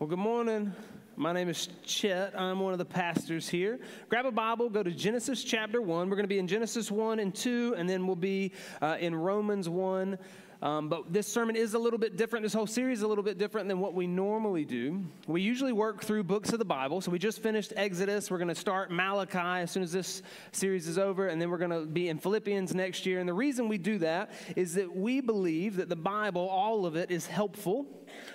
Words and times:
Well, 0.00 0.08
good 0.08 0.18
morning. 0.18 0.72
My 1.16 1.34
name 1.34 1.50
is 1.50 1.68
Chet. 1.84 2.32
I'm 2.34 2.58
one 2.60 2.72
of 2.72 2.78
the 2.78 2.86
pastors 2.86 3.50
here. 3.50 3.78
Grab 4.08 4.24
a 4.24 4.32
Bible, 4.32 4.70
go 4.70 4.82
to 4.82 4.90
Genesis 4.90 5.44
chapter 5.44 5.82
1. 5.82 6.08
We're 6.08 6.16
going 6.16 6.24
to 6.24 6.26
be 6.26 6.38
in 6.38 6.48
Genesis 6.48 6.90
1 6.90 7.18
and 7.18 7.34
2, 7.34 7.74
and 7.76 7.86
then 7.86 8.06
we'll 8.06 8.16
be 8.16 8.52
uh, 8.80 8.96
in 8.98 9.14
Romans 9.14 9.68
1 9.68 10.16
um, 10.62 10.90
but 10.90 11.10
this 11.10 11.26
sermon 11.26 11.56
is 11.56 11.72
a 11.72 11.78
little 11.78 11.98
bit 11.98 12.16
different. 12.16 12.42
This 12.42 12.52
whole 12.52 12.66
series 12.66 12.98
is 12.98 13.02
a 13.02 13.08
little 13.08 13.24
bit 13.24 13.38
different 13.38 13.68
than 13.68 13.80
what 13.80 13.94
we 13.94 14.06
normally 14.06 14.66
do. 14.66 15.02
We 15.26 15.40
usually 15.40 15.72
work 15.72 16.04
through 16.04 16.24
books 16.24 16.52
of 16.52 16.58
the 16.58 16.66
Bible. 16.66 17.00
So 17.00 17.10
we 17.10 17.18
just 17.18 17.42
finished 17.42 17.72
Exodus. 17.76 18.30
We're 18.30 18.38
going 18.38 18.48
to 18.48 18.54
start 18.54 18.90
Malachi 18.90 19.38
as 19.38 19.70
soon 19.70 19.82
as 19.82 19.92
this 19.92 20.22
series 20.52 20.86
is 20.86 20.98
over, 20.98 21.28
and 21.28 21.40
then 21.40 21.48
we're 21.48 21.58
going 21.58 21.70
to 21.70 21.86
be 21.86 22.08
in 22.10 22.18
Philippians 22.18 22.74
next 22.74 23.06
year. 23.06 23.20
And 23.20 23.28
the 23.28 23.34
reason 23.34 23.68
we 23.68 23.78
do 23.78 23.98
that 23.98 24.32
is 24.54 24.74
that 24.74 24.94
we 24.94 25.22
believe 25.22 25.76
that 25.76 25.88
the 25.88 25.96
Bible, 25.96 26.46
all 26.46 26.84
of 26.84 26.94
it, 26.94 27.10
is 27.10 27.26
helpful 27.26 27.86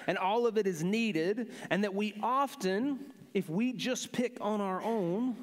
and 0.08 0.18
all 0.18 0.48
of 0.48 0.58
it 0.58 0.66
is 0.66 0.84
needed, 0.84 1.52
and 1.70 1.84
that 1.84 1.94
we 1.94 2.16
often, 2.24 3.00
if 3.34 3.50
we 3.50 3.74
just 3.74 4.12
pick 4.12 4.38
on 4.42 4.62
our 4.62 4.82
own, 4.82 5.36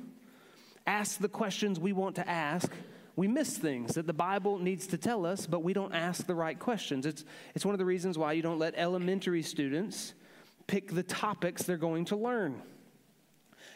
ask 0.86 1.18
the 1.18 1.28
questions 1.28 1.78
we 1.78 1.92
want 1.92 2.16
to 2.16 2.28
ask 2.28 2.72
we 3.14 3.28
miss 3.28 3.58
things 3.58 3.94
that 3.94 4.06
the 4.06 4.12
Bible 4.12 4.58
needs 4.58 4.86
to 4.88 4.98
tell 4.98 5.26
us, 5.26 5.46
but 5.46 5.62
we 5.62 5.72
don't 5.72 5.92
ask 5.92 6.26
the 6.26 6.34
right 6.34 6.58
questions. 6.58 7.04
It's, 7.04 7.24
it's 7.54 7.64
one 7.64 7.74
of 7.74 7.78
the 7.78 7.84
reasons 7.84 8.16
why 8.16 8.32
you 8.32 8.42
don't 8.42 8.58
let 8.58 8.74
elementary 8.76 9.42
students 9.42 10.14
pick 10.66 10.94
the 10.94 11.02
topics 11.02 11.62
they're 11.64 11.76
going 11.76 12.06
to 12.06 12.16
learn. 12.16 12.62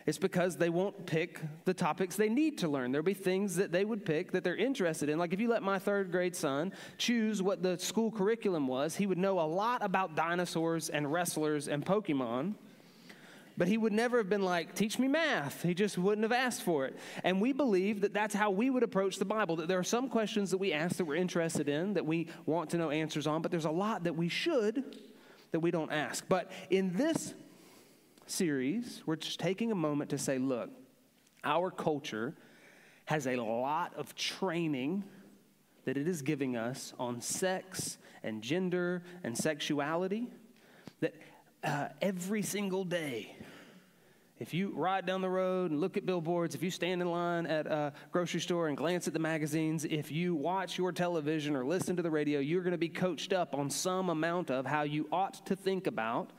It's 0.07 0.19
because 0.19 0.57
they 0.57 0.71
won't 0.71 1.05
pick 1.05 1.41
the 1.65 1.75
topics 1.75 2.15
they 2.15 2.29
need 2.29 2.59
to 2.59 2.69
learn. 2.69 2.93
There'll 2.93 3.05
be 3.05 3.13
things 3.13 3.57
that 3.57 3.73
they 3.73 3.85
would 3.85 4.07
pick 4.07 4.31
that 4.33 4.45
they're 4.45 4.57
interested 4.57 5.09
in. 5.09 5.19
Like 5.19 5.33
if 5.33 5.41
you 5.41 5.49
let 5.49 5.65
my 5.65 5.81
third 5.81 6.13
grade 6.13 6.37
son 6.37 6.73
choose 6.97 7.43
what 7.43 7.63
the 7.63 7.77
school 7.79 8.13
curriculum 8.13 8.69
was, 8.69 8.95
he 8.95 9.07
would 9.07 9.19
know 9.19 9.41
a 9.41 9.43
lot 9.43 9.83
about 9.83 10.15
dinosaurs 10.15 10.89
and 10.89 11.13
wrestlers 11.13 11.67
and 11.67 11.85
Pokemon 11.85 12.55
but 13.57 13.69
he 13.69 13.79
would 13.79 13.93
never 13.93 14.19
have 14.19 14.29
been 14.29 14.43
like, 14.43 14.75
teach 14.75 14.99
me 14.99 15.09
math. 15.09 15.63
He 15.63 15.75
just 15.75 15.97
wouldn't 15.97 16.25
have 16.25 16.33
asked 16.33 16.63
for 16.63 16.87
it. 16.87 16.97
And 17.25 17.41
we 17.41 17.53
believe 17.53 18.03
that 18.03 18.13
that's 18.13 18.35
how 18.35 18.51
we 18.51 18.71
would 18.71 18.83
approach 18.83 19.17
the 19.17 19.25
Bible, 19.25 19.57
that 19.57 19.69
there 19.69 19.79
are 19.79 19.85
some 19.85 20.09
questions 20.09 20.51
that 20.51 20.59
we 20.59 20.73
ask 20.73 20.97
that 20.97 21.05
we're 21.05 21.17
interested 21.17 21.69
in, 21.69 21.95
that 21.95 22.05
we 22.05 22.29
want 22.45 22.71
to 22.71 22.79
know 22.79 22.91
answers 22.91 23.27
on, 23.27 23.43
but 23.43 23.51
there's 23.51 23.65
a 23.65 23.71
lot 23.71 24.05
that 24.05 24.17
we 24.17 24.29
should 24.29 24.85
that 25.53 25.61
we 25.61 25.71
don't 25.71 25.93
ask. 25.93 26.25
But 26.29 26.51
in 26.71 26.93
this 26.93 27.35
series, 28.27 29.03
we're 29.07 29.17
just 29.17 29.41
taking 29.41 29.73
a 29.73 29.77
moment 29.77 30.11
to 30.11 30.19
say, 30.19 30.39
look, 30.39 30.71
our 31.45 31.71
culture 31.71 32.35
has 33.07 33.27
a 33.27 33.37
lot 33.37 33.95
of 33.95 34.15
training 34.15 35.05
that 35.85 35.97
it 35.97 36.09
is 36.09 36.21
giving 36.21 36.57
us 36.57 36.93
on 36.99 37.21
sex 37.21 37.99
and 38.23 38.43
gender 38.43 39.03
and 39.23 39.39
sexuality 39.39 40.27
that 41.01 41.15
uh, 41.67 41.89
every 42.01 42.43
single 42.43 42.85
day 42.85 43.37
if 44.39 44.53
you 44.53 44.71
ride 44.75 45.07
down 45.07 45.23
the 45.23 45.31
road 45.31 45.71
and 45.71 45.81
look 45.81 45.97
at 45.97 46.05
billboards, 46.05 46.55
if 46.55 46.63
you 46.63 46.71
stand 46.71 47.01
in 47.01 47.11
line 47.11 47.47
at 47.47 47.67
a 47.67 47.95
grocery 48.13 48.41
store 48.41 48.69
and 48.69 48.77
glance 48.77 49.07
at 49.07 49.15
the 49.15 49.19
magazines, 49.19 49.87
if 49.87 50.13
you 50.13 50.35
watch 50.35 50.77
your 50.77 50.93
television 50.93 51.57
or 51.57 51.65
listen 51.65 51.97
to 51.97 52.03
the 52.03 52.11
radio, 52.11 52.39
you're 52.39 52.61
going 52.61 52.73
to 52.73 52.79
be 52.79 52.91
coached 52.91 53.33
up 53.33 53.55
on 53.55 53.71
some 53.71 54.11
amount 54.11 54.51
of 54.51 54.67
how 54.67 54.83
you 54.83 55.09
ought 55.11 55.47
to 55.47 55.57
think 55.57 55.87
about 55.87 56.33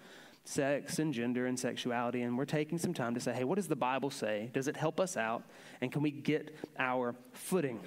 sex 0.44 1.00
and 1.00 1.12
gender 1.12 1.48
and 1.48 1.60
sexuality. 1.60 2.22
And 2.22 2.38
we're 2.38 2.46
taking 2.46 2.78
some 2.78 2.94
time 2.94 3.16
to 3.16 3.20
say, 3.20 3.34
hey, 3.34 3.44
what 3.44 3.56
does 3.56 3.68
the 3.68 3.76
Bible 3.76 4.12
say? 4.12 4.52
Does 4.54 4.68
it 4.68 4.78
help 4.78 5.00
us 5.00 5.18
out? 5.18 5.44
And 5.82 5.92
can 5.92 6.04
we 6.04 6.12
get 6.12 6.56
our 6.78 7.16
footing? 7.34 7.80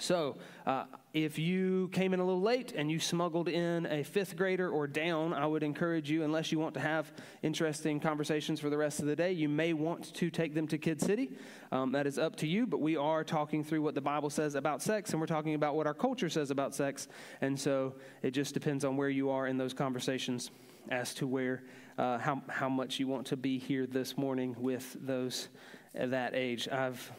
So, 0.00 0.36
uh, 0.66 0.84
if 1.12 1.38
you 1.38 1.90
came 1.92 2.14
in 2.14 2.20
a 2.20 2.24
little 2.24 2.40
late 2.40 2.72
and 2.74 2.90
you 2.90 2.98
smuggled 2.98 3.46
in 3.46 3.84
a 3.86 4.02
fifth 4.02 4.36
grader 4.36 4.70
or 4.70 4.86
down, 4.86 5.34
I 5.34 5.46
would 5.46 5.62
encourage 5.62 6.10
you, 6.10 6.24
unless 6.24 6.50
you 6.50 6.58
want 6.58 6.72
to 6.74 6.80
have 6.80 7.12
interesting 7.42 8.00
conversations 8.00 8.58
for 8.58 8.70
the 8.70 8.78
rest 8.78 9.00
of 9.00 9.06
the 9.06 9.14
day, 9.14 9.32
you 9.32 9.50
may 9.50 9.74
want 9.74 10.14
to 10.14 10.30
take 10.30 10.54
them 10.54 10.66
to 10.68 10.78
Kid 10.78 11.00
City. 11.02 11.32
Um, 11.70 11.92
that 11.92 12.06
is 12.06 12.18
up 12.18 12.36
to 12.36 12.46
you, 12.46 12.66
but 12.66 12.80
we 12.80 12.96
are 12.96 13.22
talking 13.22 13.62
through 13.62 13.82
what 13.82 13.94
the 13.94 14.00
Bible 14.00 14.30
says 14.30 14.54
about 14.54 14.80
sex, 14.80 15.10
and 15.10 15.20
we're 15.20 15.26
talking 15.26 15.54
about 15.54 15.76
what 15.76 15.86
our 15.86 15.94
culture 15.94 16.30
says 16.30 16.50
about 16.50 16.74
sex. 16.74 17.08
And 17.42 17.60
so 17.60 17.94
it 18.22 18.30
just 18.30 18.54
depends 18.54 18.86
on 18.86 18.96
where 18.96 19.10
you 19.10 19.28
are 19.28 19.46
in 19.46 19.58
those 19.58 19.74
conversations 19.74 20.50
as 20.88 21.12
to 21.14 21.26
where, 21.26 21.64
uh, 21.98 22.16
how, 22.16 22.42
how 22.48 22.70
much 22.70 22.98
you 22.98 23.06
want 23.06 23.26
to 23.26 23.36
be 23.36 23.58
here 23.58 23.86
this 23.86 24.16
morning 24.16 24.56
with 24.58 24.96
those 25.02 25.48
at 25.94 26.12
that 26.12 26.34
age. 26.34 26.66
I've, 26.68 27.12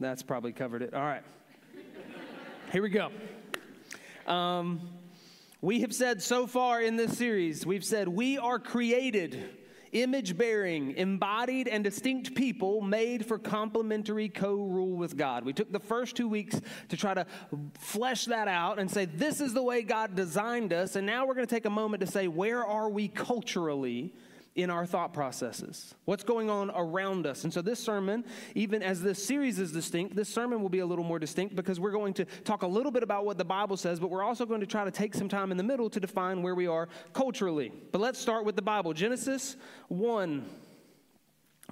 that's 0.00 0.22
probably 0.22 0.52
covered 0.52 0.80
it. 0.80 0.94
All 0.94 1.04
right. 1.04 1.22
Here 2.74 2.82
we 2.82 2.90
go. 2.90 3.12
Um, 4.26 4.80
we 5.60 5.82
have 5.82 5.94
said 5.94 6.20
so 6.20 6.48
far 6.48 6.82
in 6.82 6.96
this 6.96 7.16
series, 7.16 7.64
we've 7.64 7.84
said 7.84 8.08
we 8.08 8.36
are 8.36 8.58
created 8.58 9.60
image 9.92 10.36
bearing, 10.36 10.90
embodied, 10.96 11.68
and 11.68 11.84
distinct 11.84 12.34
people 12.34 12.80
made 12.80 13.26
for 13.26 13.38
complementary 13.38 14.28
co 14.28 14.54
rule 14.56 14.96
with 14.96 15.16
God. 15.16 15.44
We 15.44 15.52
took 15.52 15.70
the 15.70 15.78
first 15.78 16.16
two 16.16 16.26
weeks 16.26 16.60
to 16.88 16.96
try 16.96 17.14
to 17.14 17.24
flesh 17.78 18.24
that 18.24 18.48
out 18.48 18.80
and 18.80 18.90
say, 18.90 19.04
this 19.04 19.40
is 19.40 19.54
the 19.54 19.62
way 19.62 19.82
God 19.82 20.16
designed 20.16 20.72
us. 20.72 20.96
And 20.96 21.06
now 21.06 21.26
we're 21.26 21.34
going 21.34 21.46
to 21.46 21.54
take 21.54 21.66
a 21.66 21.70
moment 21.70 22.00
to 22.00 22.08
say, 22.08 22.26
where 22.26 22.66
are 22.66 22.88
we 22.88 23.06
culturally? 23.06 24.12
In 24.54 24.70
our 24.70 24.86
thought 24.86 25.12
processes, 25.12 25.94
what's 26.04 26.22
going 26.22 26.48
on 26.48 26.70
around 26.70 27.26
us. 27.26 27.42
And 27.42 27.52
so, 27.52 27.60
this 27.60 27.80
sermon, 27.80 28.24
even 28.54 28.82
as 28.82 29.02
this 29.02 29.24
series 29.24 29.58
is 29.58 29.72
distinct, 29.72 30.14
this 30.14 30.28
sermon 30.28 30.62
will 30.62 30.68
be 30.68 30.78
a 30.78 30.86
little 30.86 31.04
more 31.04 31.18
distinct 31.18 31.56
because 31.56 31.80
we're 31.80 31.90
going 31.90 32.14
to 32.14 32.24
talk 32.44 32.62
a 32.62 32.66
little 32.66 32.92
bit 32.92 33.02
about 33.02 33.24
what 33.24 33.36
the 33.36 33.44
Bible 33.44 33.76
says, 33.76 33.98
but 33.98 34.10
we're 34.10 34.22
also 34.22 34.46
going 34.46 34.60
to 34.60 34.66
try 34.66 34.84
to 34.84 34.92
take 34.92 35.14
some 35.14 35.28
time 35.28 35.50
in 35.50 35.56
the 35.56 35.64
middle 35.64 35.90
to 35.90 35.98
define 35.98 36.42
where 36.42 36.54
we 36.54 36.68
are 36.68 36.88
culturally. 37.12 37.72
But 37.90 38.00
let's 38.00 38.18
start 38.18 38.44
with 38.44 38.54
the 38.54 38.62
Bible 38.62 38.92
Genesis 38.92 39.56
1, 39.88 40.44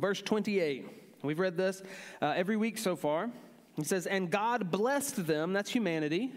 verse 0.01 0.21
28. 0.21 0.87
We've 1.23 1.39
read 1.39 1.57
this 1.57 1.83
uh, 2.21 2.35
every 2.37 2.57
week 2.57 2.79
so 2.79 2.97
far. 2.97 3.31
He 3.77 3.85
says, 3.85 4.07
And 4.07 4.29
God 4.29 4.73
blessed 4.73 5.27
them, 5.27 5.53
that's 5.53 5.71
humanity 5.71 6.33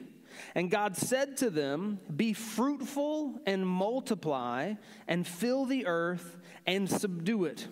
and 0.54 0.72
God 0.72 0.96
said 0.96 1.38
to 1.38 1.50
them, 1.50 2.00
Be 2.16 2.34
fruitful 2.34 3.40
and 3.46 3.68
multiply, 3.68 4.74
and 5.08 5.28
fill 5.28 5.66
the 5.66 5.86
earth 5.86 6.38
and 6.66 6.90
subdue 6.90 7.46
it. 7.46 7.68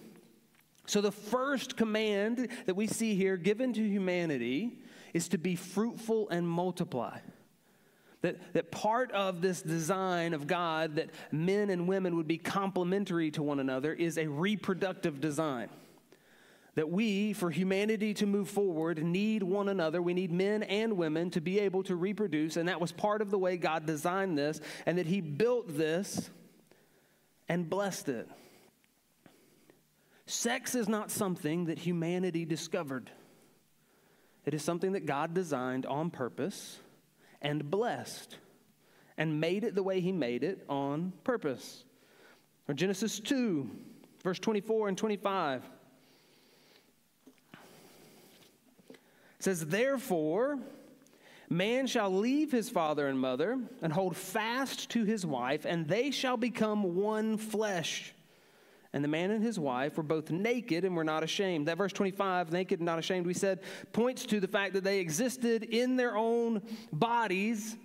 So, 0.85 1.01
the 1.01 1.11
first 1.11 1.77
command 1.77 2.49
that 2.65 2.75
we 2.75 2.87
see 2.87 3.15
here 3.15 3.37
given 3.37 3.73
to 3.73 3.81
humanity 3.81 4.79
is 5.13 5.29
to 5.29 5.37
be 5.37 5.55
fruitful 5.55 6.29
and 6.29 6.47
multiply. 6.47 7.19
That, 8.21 8.53
that 8.53 8.71
part 8.71 9.11
of 9.11 9.41
this 9.41 9.61
design 9.61 10.33
of 10.33 10.47
God, 10.47 10.95
that 10.95 11.09
men 11.31 11.69
and 11.69 11.87
women 11.87 12.15
would 12.15 12.27
be 12.27 12.37
complementary 12.37 13.31
to 13.31 13.43
one 13.43 13.59
another, 13.59 13.93
is 13.93 14.17
a 14.17 14.27
reproductive 14.27 15.19
design 15.19 15.69
that 16.75 16.89
we, 16.89 17.33
for 17.33 17.51
humanity 17.51 18.13
to 18.15 18.25
move 18.25 18.49
forward, 18.49 19.03
need 19.03 19.43
one 19.43 19.69
another. 19.69 20.01
We 20.01 20.13
need 20.13 20.31
men 20.31 20.63
and 20.63 20.97
women 20.97 21.29
to 21.31 21.41
be 21.41 21.59
able 21.59 21.83
to 21.83 21.95
reproduce, 21.95 22.57
and 22.57 22.67
that 22.67 22.81
was 22.81 22.91
part 22.91 23.21
of 23.21 23.29
the 23.29 23.37
way 23.37 23.57
God 23.57 23.85
designed 23.85 24.37
this, 24.37 24.59
and 24.85 24.97
that 24.97 25.05
He 25.05 25.21
built 25.21 25.77
this 25.77 26.29
and 27.47 27.69
blessed 27.69 28.09
it. 28.09 28.29
Sex 30.25 30.73
is 30.73 30.89
not 30.89 31.11
something 31.11 31.65
that 31.65 31.77
humanity 31.77 32.45
discovered, 32.45 33.11
it 34.45 34.53
is 34.53 34.63
something 34.63 34.93
that 34.93 35.05
God 35.05 35.33
designed 35.33 35.85
on 35.85 36.09
purpose 36.09 36.79
and 37.41 37.69
blessed 37.69 38.37
and 39.17 39.39
made 39.39 39.63
it 39.63 39.75
the 39.75 39.83
way 39.83 40.01
He 40.01 40.11
made 40.11 40.43
it 40.43 40.65
on 40.67 41.13
purpose. 41.23 41.85
Or 42.67 42.73
Genesis 42.73 43.19
2, 43.19 43.69
verse 44.23 44.39
24 44.39 44.87
and 44.87 44.97
25. 44.97 45.69
Says, 49.43 49.65
Therefore, 49.65 50.59
man 51.49 51.87
shall 51.87 52.11
leave 52.11 52.51
his 52.51 52.69
father 52.69 53.07
and 53.07 53.19
mother 53.19 53.59
and 53.81 53.93
hold 53.93 54.15
fast 54.15 54.89
to 54.91 55.03
his 55.03 55.25
wife, 55.25 55.65
and 55.65 55.87
they 55.87 56.11
shall 56.11 56.37
become 56.37 56.95
one 56.95 57.37
flesh. 57.37 58.13
And 58.93 59.03
the 59.03 59.07
man 59.07 59.31
and 59.31 59.43
his 59.43 59.59
wife 59.59 59.97
were 59.97 60.03
both 60.03 60.29
naked 60.29 60.85
and 60.85 60.95
were 60.95 61.03
not 61.03 61.23
ashamed. 61.23 61.67
That 61.67 61.77
verse 61.77 61.93
25, 61.93 62.51
naked 62.51 62.79
and 62.79 62.85
not 62.85 62.99
ashamed, 62.99 63.25
we 63.25 63.33
said, 63.33 63.61
points 63.91 64.25
to 64.27 64.39
the 64.39 64.47
fact 64.47 64.73
that 64.73 64.83
they 64.83 64.99
existed 64.99 65.63
in 65.63 65.95
their 65.95 66.15
own 66.15 66.61
bodies 66.91 67.75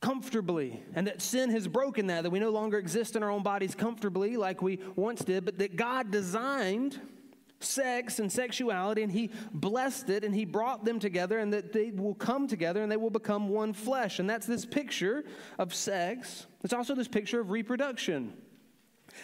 comfortably, 0.00 0.82
and 0.94 1.06
that 1.06 1.20
sin 1.20 1.50
has 1.50 1.68
broken 1.68 2.06
that, 2.06 2.22
that 2.22 2.30
we 2.30 2.38
no 2.38 2.50
longer 2.50 2.78
exist 2.78 3.16
in 3.16 3.22
our 3.22 3.30
own 3.30 3.42
bodies 3.42 3.74
comfortably 3.74 4.38
like 4.38 4.62
we 4.62 4.78
once 4.96 5.22
did, 5.22 5.44
but 5.44 5.58
that 5.58 5.76
God 5.76 6.10
designed 6.10 6.98
sex 7.60 8.18
and 8.18 8.32
sexuality, 8.32 9.02
and 9.02 9.12
he 9.12 9.30
blessed 9.52 10.10
it 10.10 10.24
and 10.24 10.34
he 10.34 10.44
brought 10.44 10.84
them 10.84 10.98
together, 10.98 11.38
and 11.38 11.52
that 11.52 11.72
they 11.72 11.90
will 11.90 12.14
come 12.14 12.48
together 12.48 12.82
and 12.82 12.90
they 12.90 12.96
will 12.96 13.10
become 13.10 13.48
one 13.48 13.72
flesh. 13.72 14.18
And 14.18 14.28
that's 14.28 14.46
this 14.46 14.64
picture 14.64 15.24
of 15.58 15.74
sex. 15.74 16.46
It's 16.64 16.72
also 16.72 16.94
this 16.94 17.08
picture 17.08 17.40
of 17.40 17.50
reproduction. 17.50 18.32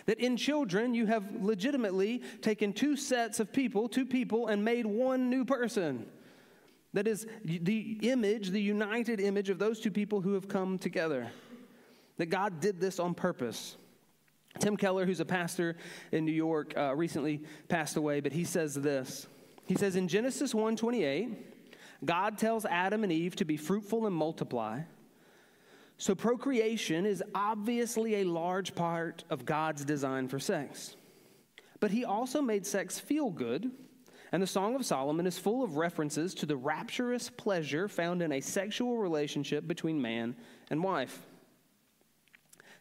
That 0.07 0.19
in 0.19 0.37
children, 0.37 0.95
you 0.95 1.07
have 1.07 1.43
legitimately 1.43 2.23
taken 2.43 2.73
two 2.73 2.97
sets 2.97 3.41
of 3.41 3.53
people, 3.53 3.89
two 3.89 4.07
people, 4.07 4.49
and 4.49 4.65
made 4.65 4.85
one 4.85 5.31
new 5.31 5.45
person. 5.45 6.07
That 6.93 7.07
is 7.07 7.27
the 7.45 7.99
image, 8.03 8.51
the 8.51 8.61
united 8.61 9.21
image 9.21 9.51
of 9.51 9.59
those 9.59 9.81
two 9.81 9.91
people 9.91 10.21
who 10.21 10.35
have 10.35 10.49
come 10.49 10.79
together. 10.79 11.31
That 12.17 12.27
God 12.27 12.61
did 12.61 12.81
this 12.81 12.99
on 12.99 13.15
purpose. 13.15 13.77
Tim 14.59 14.77
Keller, 14.77 15.07
who's 15.07 15.21
a 15.21 15.25
pastor 15.25 15.77
in 16.13 16.25
New 16.25 16.33
York, 16.33 16.75
uh, 16.77 16.95
recently 16.95 17.43
passed 17.69 17.97
away, 17.97 18.21
but 18.21 18.33
he 18.33 18.45
says 18.45 18.75
this. 18.75 19.27
He 19.67 19.75
says 19.75 19.97
in 19.97 20.09
Genesis 20.09 20.55
1:28, 20.55 21.37
God 22.05 22.39
tells 22.39 22.65
Adam 22.65 23.03
and 23.03 23.13
Eve 23.13 23.37
to 23.37 23.45
be 23.45 23.57
fruitful 23.57 24.07
and 24.07 24.15
multiply. 24.15 24.83
So 25.99 26.15
procreation 26.15 27.07
is 27.07 27.23
obviously 27.35 28.17
a 28.17 28.25
large 28.25 28.75
part 28.75 29.25
of 29.31 29.47
God's 29.47 29.85
design 29.85 30.29
for 30.29 30.39
sex. 30.39 30.97
But 31.81 31.91
he 31.91 32.05
also 32.05 32.43
made 32.43 32.67
sex 32.67 32.99
feel 32.99 33.31
good, 33.31 33.71
and 34.33 34.43
the 34.43 34.47
Song 34.47 34.75
of 34.75 34.85
Solomon 34.85 35.27
is 35.27 35.39
full 35.39 35.63
of 35.63 35.77
references 35.77 36.35
to 36.35 36.47
the 36.47 36.57
rapturous 36.57 37.31
pleasure 37.31 37.89
found 37.89 38.23
in 38.23 38.33
a 38.33 38.41
sexual 38.41 38.99
relationship 38.99 39.67
between 39.67 40.01
man 40.01 40.37
and 40.71 40.83
wife. 40.83 41.27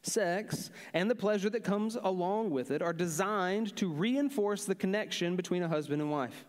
Sex 0.05 0.69
and 0.93 1.09
the 1.09 1.15
pleasure 1.15 1.49
that 1.49 1.63
comes 1.63 1.97
along 2.01 2.51
with 2.51 2.69
it 2.69 2.81
are 2.81 2.93
designed 2.93 3.75
to 3.75 3.91
reinforce 3.91 4.65
the 4.65 4.75
connection 4.75 5.35
between 5.35 5.63
a 5.63 5.67
husband 5.67 6.01
and 6.01 6.11
wife, 6.11 6.45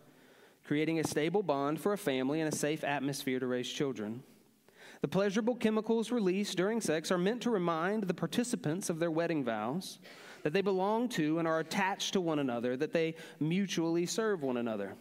creating 0.63 0.99
a 0.99 1.03
stable 1.03 1.41
bond 1.41 1.81
for 1.81 1.93
a 1.93 1.97
family 1.97 2.39
and 2.39 2.53
a 2.53 2.55
safe 2.55 2.83
atmosphere 2.83 3.39
to 3.39 3.47
raise 3.47 3.67
children. 3.67 4.21
The 5.01 5.07
pleasurable 5.07 5.55
chemicals 5.55 6.11
released 6.11 6.55
during 6.55 6.81
sex 6.81 7.11
are 7.11 7.17
meant 7.17 7.41
to 7.41 7.49
remind 7.49 8.03
the 8.03 8.13
participants 8.13 8.89
of 8.89 8.99
their 8.99 9.11
wedding 9.11 9.43
vows 9.43 9.99
that 10.43 10.53
they 10.53 10.61
belong 10.61 11.09
to 11.09 11.39
and 11.39 11.47
are 11.47 11.59
attached 11.59 12.13
to 12.13 12.21
one 12.21 12.39
another, 12.39 12.77
that 12.77 12.93
they 12.93 13.15
mutually 13.39 14.05
serve 14.05 14.43
one 14.43 14.57
another. 14.57 14.95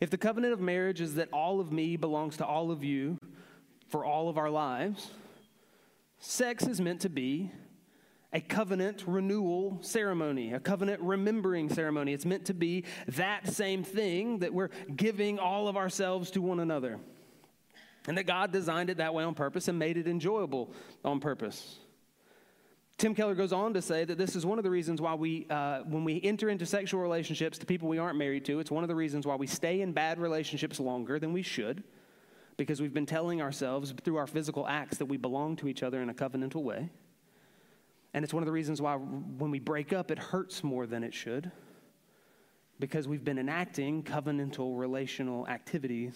If 0.00 0.10
the 0.10 0.18
covenant 0.18 0.52
of 0.52 0.60
marriage 0.60 1.00
is 1.00 1.14
that 1.14 1.28
all 1.32 1.60
of 1.60 1.72
me 1.72 1.96
belongs 1.96 2.36
to 2.36 2.46
all 2.46 2.70
of 2.70 2.84
you 2.84 3.18
for 3.88 4.04
all 4.04 4.28
of 4.28 4.36
our 4.36 4.50
lives, 4.50 5.12
Sex 6.20 6.66
is 6.66 6.80
meant 6.80 7.00
to 7.02 7.08
be 7.08 7.50
a 8.32 8.40
covenant 8.40 9.04
renewal 9.06 9.78
ceremony, 9.80 10.52
a 10.52 10.60
covenant 10.60 11.00
remembering 11.00 11.68
ceremony. 11.68 12.12
It's 12.12 12.26
meant 12.26 12.44
to 12.46 12.54
be 12.54 12.84
that 13.08 13.48
same 13.48 13.82
thing 13.82 14.40
that 14.40 14.52
we're 14.52 14.70
giving 14.94 15.38
all 15.38 15.68
of 15.68 15.76
ourselves 15.76 16.30
to 16.32 16.42
one 16.42 16.60
another. 16.60 16.98
And 18.06 18.18
that 18.18 18.24
God 18.24 18.52
designed 18.52 18.90
it 18.90 18.98
that 18.98 19.14
way 19.14 19.24
on 19.24 19.34
purpose 19.34 19.68
and 19.68 19.78
made 19.78 19.96
it 19.96 20.06
enjoyable 20.06 20.72
on 21.04 21.20
purpose. 21.20 21.76
Tim 22.96 23.14
Keller 23.14 23.34
goes 23.34 23.52
on 23.52 23.74
to 23.74 23.82
say 23.82 24.04
that 24.04 24.18
this 24.18 24.34
is 24.34 24.44
one 24.44 24.58
of 24.58 24.64
the 24.64 24.70
reasons 24.70 25.00
why 25.00 25.14
we, 25.14 25.46
uh, 25.48 25.82
when 25.82 26.04
we 26.04 26.20
enter 26.24 26.48
into 26.48 26.66
sexual 26.66 27.00
relationships 27.00 27.56
to 27.58 27.66
people 27.66 27.88
we 27.88 27.98
aren't 27.98 28.18
married 28.18 28.44
to, 28.46 28.58
it's 28.58 28.72
one 28.72 28.82
of 28.82 28.88
the 28.88 28.94
reasons 28.94 29.24
why 29.24 29.36
we 29.36 29.46
stay 29.46 29.82
in 29.82 29.92
bad 29.92 30.18
relationships 30.18 30.80
longer 30.80 31.18
than 31.18 31.32
we 31.32 31.42
should 31.42 31.84
because 32.58 32.82
we've 32.82 32.92
been 32.92 33.06
telling 33.06 33.40
ourselves 33.40 33.94
through 34.04 34.16
our 34.16 34.26
physical 34.26 34.66
acts 34.66 34.98
that 34.98 35.06
we 35.06 35.16
belong 35.16 35.56
to 35.56 35.68
each 35.68 35.82
other 35.82 36.02
in 36.02 36.10
a 36.10 36.14
covenantal 36.14 36.62
way. 36.62 36.90
And 38.12 38.24
it's 38.24 38.34
one 38.34 38.42
of 38.42 38.46
the 38.46 38.52
reasons 38.52 38.82
why 38.82 38.96
when 38.96 39.50
we 39.50 39.60
break 39.60 39.92
up, 39.92 40.10
it 40.10 40.18
hurts 40.18 40.64
more 40.64 40.86
than 40.86 41.04
it 41.04 41.14
should 41.14 41.50
because 42.80 43.06
we've 43.06 43.24
been 43.24 43.38
enacting 43.38 44.02
covenantal 44.02 44.76
relational 44.76 45.46
activities 45.46 46.14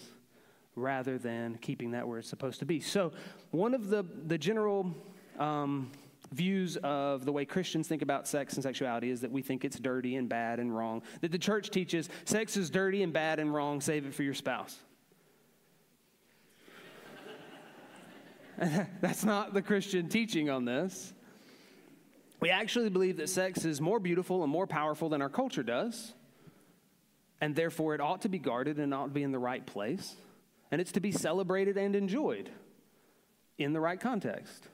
rather 0.75 1.17
than 1.17 1.57
keeping 1.59 1.91
that 1.91 2.07
where 2.07 2.19
it's 2.19 2.29
supposed 2.29 2.59
to 2.59 2.65
be. 2.65 2.79
So, 2.79 3.13
one 3.51 3.73
of 3.73 3.89
the, 3.89 4.05
the 4.25 4.37
general 4.37 4.93
um, 5.39 5.91
views 6.33 6.77
of 6.77 7.25
the 7.25 7.31
way 7.31 7.45
Christians 7.45 7.87
think 7.87 8.01
about 8.01 8.27
sex 8.27 8.55
and 8.55 8.63
sexuality 8.63 9.11
is 9.11 9.21
that 9.21 9.31
we 9.31 9.41
think 9.41 9.63
it's 9.63 9.79
dirty 9.79 10.15
and 10.15 10.27
bad 10.27 10.59
and 10.59 10.75
wrong. 10.75 11.03
That 11.21 11.31
the 11.31 11.37
church 11.37 11.69
teaches 11.69 12.09
sex 12.25 12.57
is 12.57 12.69
dirty 12.69 13.03
and 13.03 13.13
bad 13.13 13.39
and 13.39 13.53
wrong, 13.53 13.79
save 13.79 14.05
it 14.05 14.13
for 14.13 14.23
your 14.23 14.33
spouse. 14.33 14.77
That's 19.01 19.25
not 19.25 19.53
the 19.53 19.61
Christian 19.61 20.09
teaching 20.09 20.49
on 20.49 20.65
this. 20.65 21.13
We 22.39 22.49
actually 22.49 22.89
believe 22.89 23.17
that 23.17 23.29
sex 23.29 23.65
is 23.65 23.79
more 23.81 23.99
beautiful 23.99 24.43
and 24.43 24.51
more 24.51 24.67
powerful 24.67 25.09
than 25.09 25.21
our 25.21 25.29
culture 25.29 25.63
does, 25.63 26.13
and 27.41 27.55
therefore 27.55 27.95
it 27.95 28.01
ought 28.01 28.21
to 28.21 28.29
be 28.29 28.39
guarded 28.39 28.77
and 28.77 28.93
ought 28.93 29.05
to 29.05 29.11
be 29.11 29.23
in 29.23 29.31
the 29.31 29.39
right 29.39 29.65
place, 29.65 30.15
and 30.71 30.81
it's 30.81 30.91
to 30.93 30.99
be 30.99 31.11
celebrated 31.11 31.77
and 31.77 31.95
enjoyed 31.95 32.49
in 33.57 33.73
the 33.73 33.79
right 33.79 33.99
context. 33.99 34.67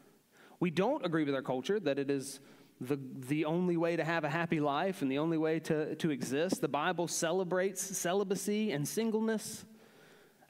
We 0.60 0.72
don't 0.72 1.06
agree 1.06 1.24
with 1.24 1.36
our 1.36 1.42
culture 1.42 1.80
that 1.80 2.00
it 2.00 2.10
is 2.10 2.40
the, 2.82 3.00
the 3.28 3.46
only 3.46 3.78
way 3.78 3.96
to 3.96 4.04
have 4.04 4.24
a 4.24 4.30
happy 4.30 4.60
life 4.60 5.02
and 5.02 5.12
the 5.12 5.20
only 5.20 5.38
way 5.38 5.60
to, 5.62 5.96
to 5.96 6.12
exist. 6.12 6.62
The 6.62 6.68
Bible 6.68 7.08
celebrates 7.08 7.98
celibacy 7.98 8.72
and 8.72 8.88
singleness 8.88 9.66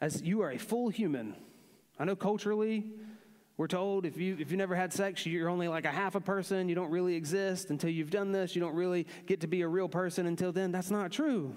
as 0.02 0.22
you 0.22 0.42
are 0.42 0.52
a 0.52 0.58
full 0.58 0.90
human. 0.90 1.36
I 2.00 2.06
know 2.06 2.16
culturally 2.16 2.94
we're 3.60 3.68
told 3.68 4.06
if 4.06 4.16
you 4.16 4.38
if 4.40 4.52
you 4.52 4.58
never 4.58 4.74
had 4.74 4.94
sex, 4.94 5.26
you're 5.26 5.50
only 5.50 5.68
like 5.68 5.84
a 5.84 5.92
half 5.92 6.16
a 6.16 6.22
person. 6.22 6.70
You 6.70 6.76
don't 6.76 6.92
really 6.92 7.16
exist 7.16 7.72
until 7.72 7.90
you've 7.90 8.10
done 8.10 8.32
this. 8.32 8.56
You 8.56 8.62
don't 8.62 8.74
really 8.74 9.06
get 9.26 9.42
to 9.42 9.48
be 9.48 9.64
a 9.64 9.68
real 9.68 9.90
person 9.90 10.28
until 10.28 10.54
then. 10.54 10.72
That's 10.72 10.90
not 10.90 11.12
true. 11.12 11.54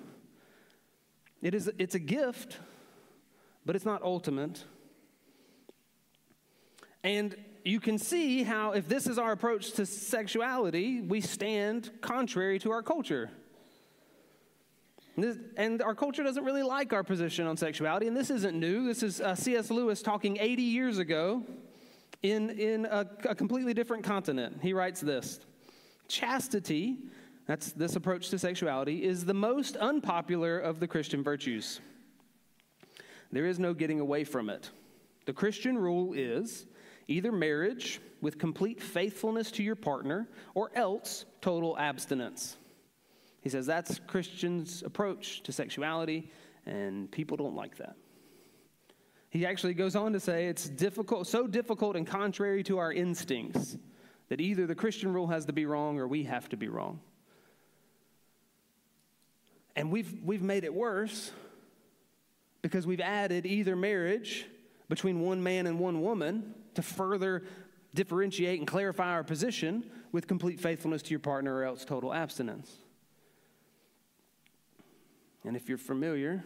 It 1.42 1.54
is 1.54 1.70
it's 1.78 1.94
a 1.94 2.00
gift, 2.00 2.58
but 3.64 3.76
it's 3.76 3.84
not 3.84 4.02
ultimate. 4.02 4.64
And 7.04 7.36
you 7.64 7.78
can 7.78 7.98
see 7.98 8.42
how 8.42 8.72
if 8.72 8.88
this 8.88 9.06
is 9.06 9.16
our 9.16 9.30
approach 9.30 9.70
to 9.74 9.86
sexuality, 9.86 11.02
we 11.02 11.20
stand 11.20 11.88
contrary 12.00 12.58
to 12.58 12.72
our 12.72 12.82
culture. 12.82 13.30
And 15.56 15.80
our 15.82 15.94
culture 15.94 16.24
doesn't 16.24 16.42
really 16.42 16.64
like 16.64 16.92
our 16.92 17.04
position 17.04 17.46
on 17.46 17.56
sexuality. 17.56 18.08
And 18.08 18.16
this 18.16 18.30
isn't 18.30 18.58
new. 18.58 18.88
This 18.88 19.04
is 19.04 19.20
uh, 19.20 19.36
C.S. 19.36 19.70
Lewis 19.70 20.02
talking 20.02 20.36
80 20.40 20.62
years 20.62 20.98
ago 20.98 21.44
in, 22.22 22.50
in 22.50 22.86
a, 22.86 23.06
a 23.28 23.34
completely 23.34 23.74
different 23.74 24.04
continent. 24.04 24.58
He 24.62 24.72
writes 24.72 25.00
this 25.00 25.40
Chastity, 26.08 26.98
that's 27.46 27.72
this 27.72 27.96
approach 27.96 28.30
to 28.30 28.38
sexuality, 28.38 29.04
is 29.04 29.24
the 29.24 29.34
most 29.34 29.76
unpopular 29.76 30.58
of 30.58 30.80
the 30.80 30.86
Christian 30.86 31.22
virtues. 31.22 31.80
There 33.30 33.46
is 33.46 33.58
no 33.58 33.72
getting 33.72 34.00
away 34.00 34.24
from 34.24 34.50
it. 34.50 34.70
The 35.24 35.32
Christian 35.32 35.78
rule 35.78 36.12
is 36.12 36.66
either 37.08 37.32
marriage 37.32 38.00
with 38.20 38.38
complete 38.38 38.80
faithfulness 38.80 39.50
to 39.52 39.62
your 39.62 39.74
partner 39.74 40.28
or 40.54 40.70
else 40.74 41.24
total 41.40 41.78
abstinence. 41.78 42.56
He 43.40 43.48
says 43.48 43.66
that's 43.66 44.00
Christians' 44.06 44.82
approach 44.84 45.42
to 45.42 45.52
sexuality, 45.52 46.30
and 46.66 47.10
people 47.10 47.36
don't 47.36 47.56
like 47.56 47.76
that. 47.78 47.96
He 49.32 49.46
actually 49.46 49.72
goes 49.72 49.96
on 49.96 50.12
to 50.12 50.20
say 50.20 50.48
it's 50.48 50.68
difficult, 50.68 51.26
so 51.26 51.46
difficult 51.46 51.96
and 51.96 52.06
contrary 52.06 52.62
to 52.64 52.76
our 52.76 52.92
instincts 52.92 53.78
that 54.28 54.42
either 54.42 54.66
the 54.66 54.74
Christian 54.74 55.10
rule 55.10 55.26
has 55.28 55.46
to 55.46 55.54
be 55.54 55.64
wrong 55.64 55.98
or 55.98 56.06
we 56.06 56.24
have 56.24 56.50
to 56.50 56.56
be 56.58 56.68
wrong. 56.68 57.00
And 59.74 59.90
we've, 59.90 60.20
we've 60.22 60.42
made 60.42 60.64
it 60.64 60.74
worse 60.74 61.32
because 62.60 62.86
we've 62.86 63.00
added 63.00 63.46
either 63.46 63.74
marriage 63.74 64.44
between 64.90 65.20
one 65.20 65.42
man 65.42 65.66
and 65.66 65.78
one 65.78 66.02
woman 66.02 66.52
to 66.74 66.82
further 66.82 67.42
differentiate 67.94 68.58
and 68.58 68.68
clarify 68.68 69.12
our 69.12 69.24
position 69.24 69.90
with 70.12 70.26
complete 70.28 70.60
faithfulness 70.60 71.00
to 71.04 71.10
your 71.10 71.20
partner 71.20 71.54
or 71.54 71.64
else 71.64 71.86
total 71.86 72.12
abstinence. 72.12 72.70
And 75.42 75.56
if 75.56 75.70
you're 75.70 75.78
familiar, 75.78 76.44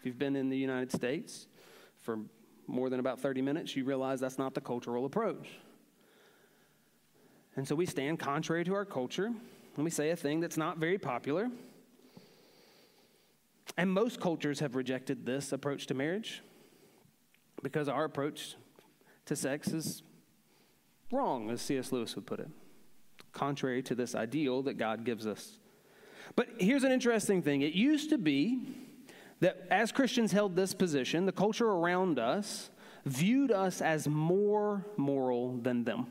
if 0.00 0.06
you've 0.06 0.18
been 0.18 0.36
in 0.36 0.48
the 0.48 0.56
United 0.56 0.90
States, 0.90 1.48
for 2.08 2.20
more 2.66 2.88
than 2.88 3.00
about 3.00 3.20
30 3.20 3.42
minutes, 3.42 3.76
you 3.76 3.84
realize 3.84 4.18
that's 4.18 4.38
not 4.38 4.54
the 4.54 4.62
cultural 4.62 5.04
approach. 5.04 5.46
And 7.54 7.68
so 7.68 7.74
we 7.74 7.84
stand 7.84 8.18
contrary 8.18 8.64
to 8.64 8.72
our 8.72 8.86
culture, 8.86 9.26
and 9.26 9.84
we 9.84 9.90
say 9.90 10.08
a 10.08 10.16
thing 10.16 10.40
that's 10.40 10.56
not 10.56 10.78
very 10.78 10.96
popular. 10.96 11.50
And 13.76 13.92
most 13.92 14.22
cultures 14.22 14.60
have 14.60 14.74
rejected 14.74 15.26
this 15.26 15.52
approach 15.52 15.86
to 15.88 15.94
marriage 15.94 16.42
because 17.62 17.90
our 17.90 18.04
approach 18.04 18.56
to 19.26 19.36
sex 19.36 19.68
is 19.68 20.02
wrong, 21.12 21.50
as 21.50 21.60
C.S. 21.60 21.92
Lewis 21.92 22.16
would 22.16 22.24
put 22.24 22.40
it, 22.40 22.48
contrary 23.32 23.82
to 23.82 23.94
this 23.94 24.14
ideal 24.14 24.62
that 24.62 24.78
God 24.78 25.04
gives 25.04 25.26
us. 25.26 25.58
But 26.36 26.48
here's 26.58 26.84
an 26.84 26.92
interesting 26.92 27.42
thing 27.42 27.60
it 27.60 27.74
used 27.74 28.08
to 28.08 28.16
be 28.16 28.87
that 29.40 29.66
as 29.70 29.92
Christians 29.92 30.32
held 30.32 30.56
this 30.56 30.74
position, 30.74 31.26
the 31.26 31.32
culture 31.32 31.66
around 31.66 32.18
us 32.18 32.70
viewed 33.04 33.50
us 33.50 33.80
as 33.80 34.08
more 34.08 34.84
moral 34.96 35.56
than 35.58 35.84
them. 35.84 36.06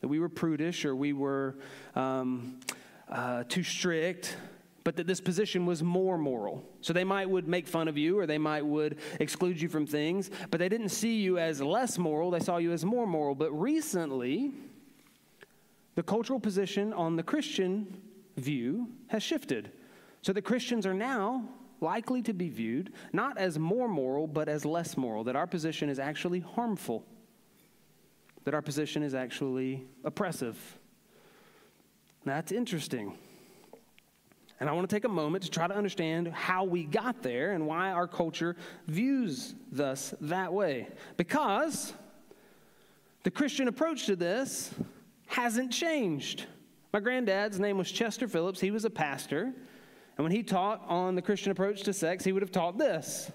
That 0.00 0.08
we 0.08 0.18
were 0.18 0.28
prudish 0.28 0.84
or 0.84 0.94
we 0.94 1.12
were 1.12 1.56
um, 1.94 2.60
uh, 3.08 3.44
too 3.48 3.62
strict, 3.62 4.36
but 4.84 4.96
that 4.96 5.06
this 5.06 5.20
position 5.20 5.66
was 5.66 5.82
more 5.82 6.18
moral. 6.18 6.64
So 6.80 6.92
they 6.92 7.04
might 7.04 7.28
would 7.28 7.48
make 7.48 7.66
fun 7.66 7.88
of 7.88 7.98
you 7.98 8.18
or 8.18 8.26
they 8.26 8.38
might 8.38 8.64
would 8.64 8.98
exclude 9.20 9.60
you 9.60 9.68
from 9.68 9.86
things, 9.86 10.30
but 10.50 10.58
they 10.58 10.68
didn't 10.68 10.90
see 10.90 11.20
you 11.20 11.38
as 11.38 11.60
less 11.60 11.98
moral, 11.98 12.30
they 12.30 12.40
saw 12.40 12.58
you 12.58 12.72
as 12.72 12.84
more 12.84 13.06
moral. 13.06 13.34
But 13.34 13.50
recently, 13.52 14.52
the 15.94 16.02
cultural 16.02 16.38
position 16.38 16.92
on 16.92 17.16
the 17.16 17.22
Christian 17.22 18.00
view 18.36 18.88
has 19.08 19.22
shifted. 19.22 19.72
So 20.22 20.32
the 20.32 20.42
Christians 20.42 20.86
are 20.86 20.94
now 20.94 21.44
likely 21.80 22.22
to 22.22 22.32
be 22.32 22.48
viewed 22.48 22.92
not 23.12 23.38
as 23.38 23.58
more 23.58 23.88
moral, 23.88 24.26
but 24.26 24.48
as 24.48 24.64
less 24.64 24.96
moral, 24.96 25.24
that 25.24 25.36
our 25.36 25.46
position 25.46 25.88
is 25.88 25.98
actually 25.98 26.40
harmful, 26.40 27.04
that 28.44 28.54
our 28.54 28.62
position 28.62 29.02
is 29.02 29.14
actually 29.14 29.86
oppressive. 30.04 30.58
That's 32.24 32.52
interesting. 32.52 33.16
And 34.60 34.68
I 34.68 34.72
want 34.72 34.88
to 34.88 34.94
take 34.94 35.04
a 35.04 35.08
moment 35.08 35.44
to 35.44 35.50
try 35.50 35.68
to 35.68 35.76
understand 35.76 36.28
how 36.28 36.64
we 36.64 36.84
got 36.84 37.22
there 37.22 37.52
and 37.52 37.66
why 37.66 37.92
our 37.92 38.08
culture 38.08 38.56
views 38.86 39.54
us 39.78 40.14
that 40.22 40.52
way. 40.52 40.88
Because 41.16 41.92
the 43.22 43.30
Christian 43.30 43.68
approach 43.68 44.06
to 44.06 44.16
this 44.16 44.74
hasn't 45.28 45.72
changed. 45.72 46.46
My 46.92 47.00
granddad's 47.00 47.60
name 47.60 47.78
was 47.78 47.92
Chester 47.92 48.26
Phillips. 48.26 48.60
He 48.60 48.70
was 48.70 48.84
a 48.84 48.90
pastor. 48.90 49.52
And 50.18 50.24
when 50.24 50.32
he 50.32 50.42
taught 50.42 50.84
on 50.88 51.14
the 51.14 51.22
Christian 51.22 51.52
approach 51.52 51.82
to 51.84 51.92
sex, 51.92 52.24
he 52.24 52.32
would 52.32 52.42
have 52.42 52.50
taught 52.50 52.76
this 52.76 53.30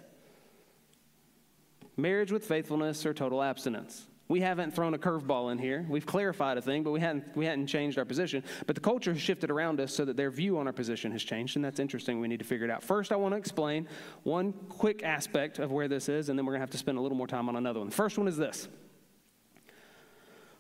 marriage 1.96 2.32
with 2.32 2.46
faithfulness 2.46 3.06
or 3.06 3.14
total 3.14 3.42
abstinence. 3.42 4.06
We 4.28 4.42
haven't 4.42 4.74
thrown 4.74 4.94
a 4.94 4.98
curveball 4.98 5.52
in 5.52 5.60
here. 5.60 5.86
We've 5.88 6.06
clarified 6.06 6.58
a 6.58 6.62
thing, 6.62 6.84
but 6.84 6.92
we 6.92 7.00
hadn't, 7.00 7.36
we 7.36 7.46
hadn't 7.46 7.68
changed 7.68 7.98
our 7.98 8.06
position. 8.06 8.44
But 8.66 8.76
the 8.76 8.82
culture 8.82 9.14
has 9.14 9.22
shifted 9.22 9.50
around 9.52 9.80
us 9.80 9.94
so 9.94 10.04
that 10.06 10.18
their 10.18 10.32
view 10.32 10.58
on 10.58 10.68
our 10.68 10.74
position 10.74 11.12
has 11.12 11.24
changed, 11.24 11.56
and 11.56 11.64
that's 11.64 11.80
interesting. 11.80 12.20
We 12.20 12.28
need 12.28 12.40
to 12.40 12.46
figure 12.46 12.66
it 12.66 12.72
out. 12.72 12.84
First, 12.84 13.12
I 13.12 13.16
want 13.16 13.34
to 13.34 13.38
explain 13.38 13.88
one 14.24 14.54
quick 14.70 15.04
aspect 15.04 15.60
of 15.60 15.72
where 15.72 15.88
this 15.88 16.10
is, 16.10 16.30
and 16.30 16.40
then 16.40 16.46
we're 16.46 16.54
going 16.54 16.62
to 16.62 16.64
have 16.64 16.72
to 16.72 16.78
spend 16.78 16.98
a 16.98 17.02
little 17.02 17.18
more 17.18 17.28
time 17.28 17.48
on 17.48 17.56
another 17.56 17.80
one. 17.80 17.90
The 17.90 17.96
first 17.96 18.18
one 18.18 18.28
is 18.28 18.36
this 18.36 18.68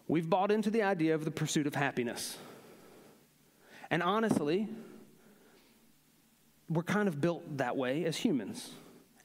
We've 0.07 0.29
bought 0.29 0.51
into 0.51 0.69
the 0.69 0.83
idea 0.83 1.15
of 1.15 1.25
the 1.25 1.31
pursuit 1.31 1.67
of 1.67 1.75
happiness. 1.75 2.37
And 3.89 4.03
honestly, 4.03 4.67
we're 6.69 6.83
kind 6.83 7.07
of 7.07 7.19
built 7.21 7.57
that 7.57 7.75
way 7.75 8.05
as 8.05 8.17
humans. 8.17 8.71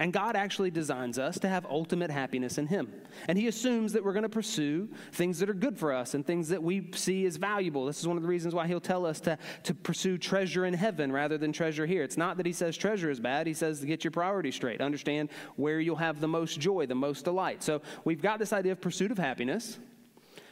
And 0.00 0.12
God 0.12 0.36
actually 0.36 0.70
designs 0.70 1.18
us 1.18 1.40
to 1.40 1.48
have 1.48 1.66
ultimate 1.66 2.08
happiness 2.08 2.56
in 2.56 2.68
Him. 2.68 2.92
And 3.26 3.36
He 3.36 3.48
assumes 3.48 3.92
that 3.94 4.04
we're 4.04 4.12
going 4.12 4.22
to 4.22 4.28
pursue 4.28 4.88
things 5.12 5.40
that 5.40 5.50
are 5.50 5.54
good 5.54 5.76
for 5.76 5.92
us 5.92 6.14
and 6.14 6.24
things 6.24 6.50
that 6.50 6.62
we 6.62 6.92
see 6.92 7.26
as 7.26 7.36
valuable. 7.36 7.84
This 7.84 7.98
is 7.98 8.06
one 8.06 8.16
of 8.16 8.22
the 8.22 8.28
reasons 8.28 8.54
why 8.54 8.68
He'll 8.68 8.80
tell 8.80 9.04
us 9.04 9.18
to, 9.22 9.36
to 9.64 9.74
pursue 9.74 10.16
treasure 10.16 10.66
in 10.66 10.74
heaven 10.74 11.10
rather 11.10 11.36
than 11.36 11.52
treasure 11.52 11.84
here. 11.84 12.04
It's 12.04 12.16
not 12.16 12.36
that 12.36 12.46
He 12.46 12.52
says 12.52 12.76
treasure 12.76 13.10
is 13.10 13.18
bad, 13.18 13.48
He 13.48 13.54
says 13.54 13.80
to 13.80 13.86
get 13.86 14.04
your 14.04 14.12
priorities 14.12 14.54
straight. 14.54 14.80
Understand 14.80 15.30
where 15.56 15.80
you'll 15.80 15.96
have 15.96 16.20
the 16.20 16.28
most 16.28 16.60
joy, 16.60 16.86
the 16.86 16.94
most 16.94 17.24
delight. 17.24 17.64
So 17.64 17.82
we've 18.04 18.22
got 18.22 18.38
this 18.38 18.52
idea 18.52 18.72
of 18.72 18.80
pursuit 18.80 19.10
of 19.10 19.18
happiness. 19.18 19.80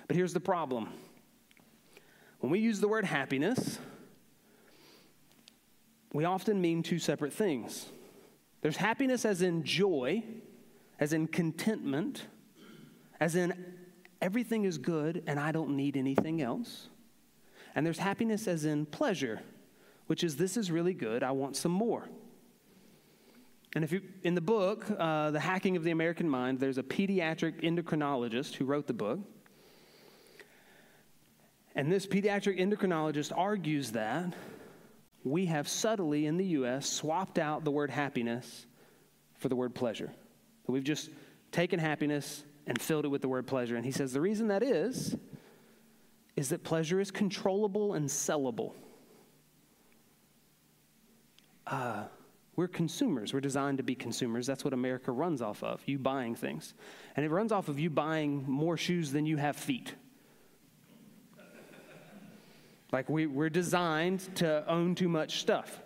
But 0.09 0.17
here's 0.17 0.33
the 0.33 0.41
problem 0.41 0.89
when 2.41 2.51
we 2.51 2.59
use 2.59 2.81
the 2.81 2.89
word 2.89 3.05
happiness, 3.05 3.79
we 6.17 6.25
often 6.25 6.61
mean 6.63 6.83
two 6.83 6.99
separate 6.99 7.35
things. 7.35 7.87
There's 8.63 8.79
happiness 8.79 9.27
as 9.27 9.43
in 9.43 9.65
joy, 9.65 10.25
as 10.99 11.13
in 11.13 11.27
contentment, 11.27 12.27
as 13.21 13.37
in 13.37 13.75
everything 14.23 14.65
is 14.65 14.79
good 14.79 15.23
and 15.27 15.39
I 15.39 15.53
don't 15.53 15.77
need 15.77 15.95
anything 15.95 16.41
else. 16.41 16.89
And 17.75 17.85
there's 17.85 17.99
happiness 17.99 18.49
as 18.49 18.65
in 18.65 18.87
pleasure, 18.87 19.43
which 20.07 20.25
is 20.25 20.37
this 20.37 20.57
is 20.57 20.71
really 20.71 20.95
good, 20.95 21.23
I 21.23 21.33
want 21.33 21.55
some 21.55 21.73
more. 21.73 22.09
And 23.75 23.85
if 23.85 23.93
you, 23.93 24.01
in 24.23 24.35
the 24.35 24.41
book, 24.41 24.87
uh, 24.99 25.33
The 25.33 25.41
Hacking 25.41 25.77
of 25.77 25.85
the 25.85 25.91
American 25.91 26.27
Mind, 26.27 26.59
there's 26.59 26.79
a 26.79 26.83
pediatric 26.83 27.61
endocrinologist 27.61 28.55
who 28.55 28.65
wrote 28.65 28.87
the 28.87 28.95
book. 28.95 29.21
And 31.75 31.93
this 31.93 32.07
pediatric 32.07 32.59
endocrinologist 32.59 33.37
argues 33.37 33.91
that 33.93 34.33
we 35.27 35.47
have 35.47 35.67
subtly 35.67 36.27
in 36.27 36.37
the 36.37 36.45
U.S. 36.47 36.89
swapped 36.89 37.39
out 37.39 37.65
the 37.65 37.71
word 37.71 37.91
happiness 37.91 38.67
for 39.35 39.49
the 39.49 39.57
word 39.57 39.75
pleasure. 39.75 40.13
We've 40.69 40.85
just 40.85 41.11
taken 41.51 41.81
happiness 41.81 42.45
and 42.67 42.81
filled 42.81 43.05
it 43.05 43.09
with 43.09 43.23
the 43.23 43.29
word 43.29 43.47
pleasure. 43.47 43.75
And 43.77 43.85
he 43.85 43.91
says 43.91 44.13
the 44.13 44.21
reason 44.21 44.49
that 44.49 44.63
is, 44.63 45.17
is 46.37 46.51
that 46.51 46.63
pleasure 46.63 47.01
is 47.01 47.11
controllable 47.11 47.95
and 47.95 48.09
sellable. 48.09 48.73
Uh, 51.67 52.05
we're 52.55 52.69
consumers. 52.69 53.35
We're 53.35 53.41
designed 53.41 53.79
to 53.79 53.85
be 53.85 53.97
consumers. 53.97 54.47
That's 54.47 54.65
what 54.65 54.73
America 54.73 55.11
runs 55.11 55.43
off 55.43 55.63
of, 55.65 55.83
you 55.87 55.99
buying 55.99 56.37
things. 56.37 56.75
And 57.17 57.27
it 57.27 57.31
runs 57.31 57.51
off 57.51 57.69
of 57.69 57.81
you 57.81 57.91
buying 57.91 58.45
more 58.47 58.77
shoes 58.77 59.11
than 59.11 59.27
you 59.27 59.39
have 59.39 59.57
feet. 59.57 59.93
Like 62.97 63.11
we, 63.11 63.27
we're 63.27 63.51
designed 63.51 64.21
to 64.37 64.65
own 64.67 64.95
too 64.95 65.11
much 65.11 65.41
stuff. 65.41 65.83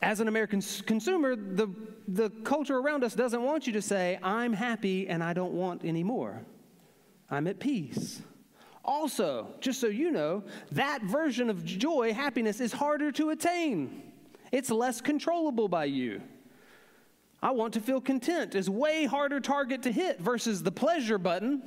As 0.00 0.20
an 0.20 0.28
American 0.28 0.62
consumer, 0.86 1.34
the, 1.34 1.66
the 2.06 2.30
culture 2.44 2.78
around 2.78 3.02
us 3.02 3.16
doesn't 3.16 3.42
want 3.42 3.66
you 3.66 3.72
to 3.72 3.82
say, 3.82 4.20
I'm 4.22 4.52
happy 4.52 5.08
and 5.08 5.20
I 5.20 5.32
don't 5.32 5.54
want 5.54 5.84
any 5.84 6.04
more. 6.04 6.42
I'm 7.28 7.48
at 7.48 7.58
peace. 7.58 8.22
Also, 8.84 9.48
just 9.58 9.80
so 9.80 9.88
you 9.88 10.12
know, 10.12 10.44
that 10.70 11.02
version 11.02 11.50
of 11.50 11.64
joy, 11.64 12.12
happiness, 12.12 12.60
is 12.60 12.72
harder 12.72 13.10
to 13.10 13.30
attain. 13.30 14.12
It's 14.52 14.70
less 14.70 15.00
controllable 15.00 15.66
by 15.66 15.86
you. 15.86 16.22
I 17.42 17.50
want 17.50 17.74
to 17.74 17.80
feel 17.80 18.00
content 18.00 18.54
is 18.54 18.70
way 18.70 19.06
harder 19.06 19.40
target 19.40 19.82
to 19.82 19.90
hit 19.90 20.20
versus 20.20 20.62
the 20.62 20.70
pleasure 20.70 21.18
button. 21.18 21.64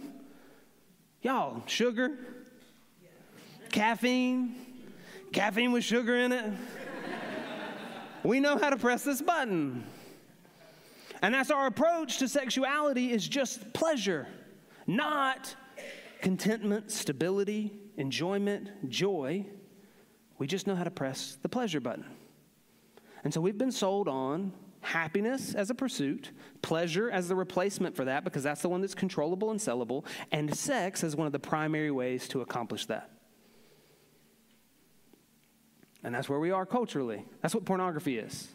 Y'all, 1.21 1.61
sugar, 1.67 2.17
caffeine, 3.73 4.55
caffeine 5.33 5.71
with 5.71 5.83
sugar 5.83 6.15
in 6.15 6.31
it. 6.31 6.53
we 8.23 8.39
know 8.39 8.57
how 8.57 8.69
to 8.69 8.77
press 8.77 9.03
this 9.03 9.21
button. 9.21 9.83
And 11.21 11.33
that's 11.33 11.51
our 11.51 11.65
approach 11.65 12.19
to 12.19 12.27
sexuality 12.27 13.11
is 13.11 13.27
just 13.27 13.73
pleasure, 13.73 14.27
not 14.85 15.55
contentment, 16.21 16.91
stability, 16.91 17.73
enjoyment, 17.97 18.89
joy. 18.89 19.45
We 20.37 20.47
just 20.47 20.67
know 20.67 20.75
how 20.75 20.83
to 20.83 20.91
press 20.91 21.37
the 21.41 21.49
pleasure 21.49 21.79
button. 21.79 22.05
And 23.23 23.33
so 23.33 23.41
we've 23.41 23.57
been 23.57 23.71
sold 23.71 24.07
on 24.07 24.53
happiness 24.81 25.55
as 25.55 25.69
a 25.69 25.75
pursuit, 25.75 26.31
pleasure 26.61 27.09
as 27.09 27.27
the 27.27 27.35
replacement 27.35 27.95
for 27.95 28.05
that, 28.05 28.23
because 28.23 28.43
that's 28.43 28.61
the 28.61 28.69
one 28.69 28.81
that's 28.81 28.93
controllable 28.93 29.49
and 29.49 29.59
sellable, 29.59 30.05
and 30.31 30.55
sex 30.55 31.03
as 31.03 31.15
one 31.15 31.25
of 31.25 31.33
the 31.33 31.39
primary 31.39 31.89
ways 31.89 32.27
to 32.27 32.41
accomplish 32.41 32.85
that. 32.87 33.09
And 36.03 36.13
that's 36.13 36.27
where 36.27 36.39
we 36.39 36.51
are 36.51 36.65
culturally. 36.65 37.25
That's 37.41 37.55
what 37.55 37.65
pornography 37.65 38.17
is. 38.17 38.49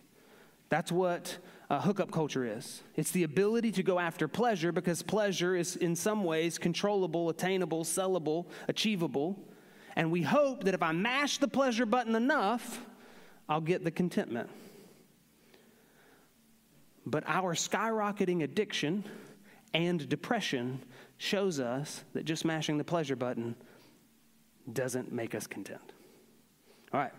That's 0.69 0.93
what 0.93 1.39
uh, 1.71 1.81
hookup 1.81 2.11
culture 2.11 2.45
is. 2.45 2.83
It's 2.95 3.11
the 3.11 3.23
ability 3.23 3.73
to 3.73 3.83
go 3.83 3.99
after 3.99 4.29
pleasure 4.29 4.73
because 4.73 5.03
pleasure 5.03 5.57
is, 5.57 5.77
in 5.77 5.97
some 5.97 6.25
ways, 6.25 6.59
controllable, 6.59 7.31
attainable, 7.31 7.85
sellable, 7.85 8.47
achievable. 8.69 9.39
And 9.97 10.11
we 10.11 10.23
hope 10.23 10.65
that 10.65 10.75
if 10.75 10.83
I 10.83 10.93
mash 10.93 11.39
the 11.39 11.49
pleasure 11.49 11.87
button 11.87 12.15
enough, 12.15 12.85
I'll 13.49 13.63
get 13.63 13.83
the 13.83 13.91
contentment. 13.91 14.51
But 17.07 17.25
our 17.27 17.55
skyrocketing 17.55 18.45
addiction 18.45 19.05
and 19.73 20.07
depression 20.09 20.83
shows 21.17 21.61
us 21.61 22.05
that 22.13 22.25
just 22.25 22.45
mashing 22.45 22.77
the 22.77 22.85
pleasure 22.85 23.17
button 23.17 23.55
doesn't 24.71 25.11
make 25.13 25.35
us 25.35 25.47
content. 25.47 25.93
All 26.93 27.01
right. 27.01 27.13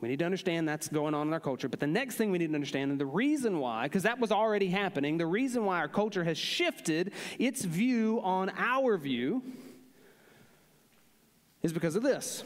We 0.00 0.08
need 0.08 0.18
to 0.20 0.24
understand 0.24 0.66
that's 0.66 0.88
going 0.88 1.14
on 1.14 1.26
in 1.26 1.32
our 1.32 1.40
culture. 1.40 1.68
But 1.68 1.80
the 1.80 1.86
next 1.86 2.16
thing 2.16 2.30
we 2.30 2.38
need 2.38 2.48
to 2.48 2.54
understand, 2.54 2.90
and 2.90 3.00
the 3.00 3.06
reason 3.06 3.58
why, 3.58 3.84
because 3.84 4.04
that 4.04 4.18
was 4.18 4.32
already 4.32 4.68
happening, 4.68 5.18
the 5.18 5.26
reason 5.26 5.64
why 5.64 5.78
our 5.78 5.88
culture 5.88 6.24
has 6.24 6.38
shifted 6.38 7.12
its 7.38 7.64
view 7.64 8.20
on 8.22 8.50
our 8.56 8.96
view 8.96 9.42
is 11.62 11.72
because 11.72 11.96
of 11.96 12.02
this. 12.02 12.42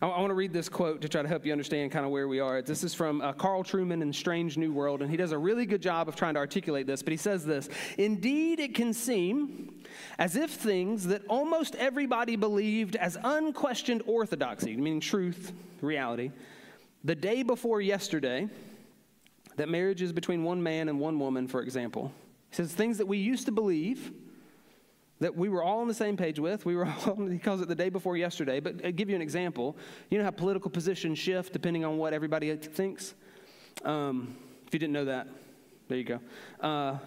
I, 0.00 0.06
want 0.06 0.30
to 0.30 0.34
read 0.34 0.52
this 0.52 0.68
quote 0.68 1.00
to 1.00 1.08
try 1.08 1.22
to 1.22 1.28
help 1.28 1.44
you 1.44 1.50
understand 1.50 1.90
kind 1.90 2.04
of 2.04 2.12
where 2.12 2.28
we 2.28 2.38
are. 2.38 2.62
This 2.62 2.84
is 2.84 2.94
from 2.94 3.20
uh, 3.20 3.32
Carl 3.32 3.64
Trueman 3.64 4.00
in 4.00 4.12
Strange 4.12 4.56
New 4.56 4.72
World, 4.72 5.02
and 5.02 5.10
he 5.10 5.16
does 5.16 5.32
a 5.32 5.38
really 5.38 5.66
good 5.66 5.82
job 5.82 6.08
of 6.08 6.14
trying 6.14 6.34
to 6.34 6.40
articulate 6.40 6.86
this. 6.86 7.02
But 7.02 7.10
he 7.10 7.16
says 7.16 7.44
this 7.44 7.68
Indeed, 7.96 8.60
it 8.60 8.74
can 8.74 8.92
seem 8.92 9.77
as 10.18 10.34
if 10.34 10.50
things 10.50 11.06
that 11.06 11.22
almost 11.28 11.74
everybody 11.76 12.36
believed 12.36 12.96
as 12.96 13.16
unquestioned 13.22 14.02
orthodoxy, 14.06 14.76
meaning 14.76 15.00
truth, 15.00 15.52
reality, 15.80 16.32
the 17.04 17.14
day 17.14 17.42
before 17.42 17.80
yesterday, 17.80 18.48
that 19.56 19.68
marriage 19.68 20.02
is 20.02 20.12
between 20.12 20.42
one 20.42 20.62
man 20.62 20.88
and 20.88 20.98
one 20.98 21.18
woman, 21.18 21.46
for 21.46 21.62
example. 21.62 22.12
He 22.50 22.56
says 22.56 22.72
things 22.72 22.98
that 22.98 23.06
we 23.06 23.18
used 23.18 23.46
to 23.46 23.52
believe 23.52 24.12
that 25.20 25.36
we 25.36 25.48
were 25.48 25.62
all 25.62 25.80
on 25.80 25.88
the 25.88 25.94
same 25.94 26.16
page 26.16 26.38
with. 26.38 26.64
We 26.64 26.76
were 26.76 26.86
all, 27.06 27.26
he 27.26 27.38
calls 27.38 27.60
it 27.60 27.68
the 27.68 27.74
day 27.74 27.88
before 27.88 28.16
yesterday. 28.16 28.60
But 28.60 28.84
I'll 28.84 28.92
give 28.92 29.08
you 29.08 29.16
an 29.16 29.22
example. 29.22 29.76
You 30.10 30.18
know 30.18 30.24
how 30.24 30.30
political 30.30 30.70
positions 30.70 31.18
shift 31.18 31.52
depending 31.52 31.84
on 31.84 31.98
what 31.98 32.12
everybody 32.12 32.54
thinks? 32.56 33.14
Um, 33.84 34.36
if 34.66 34.72
you 34.72 34.78
didn't 34.78 34.92
know 34.92 35.06
that, 35.06 35.28
there 35.88 35.98
you 35.98 36.04
go. 36.04 36.20
Uh, 36.60 36.98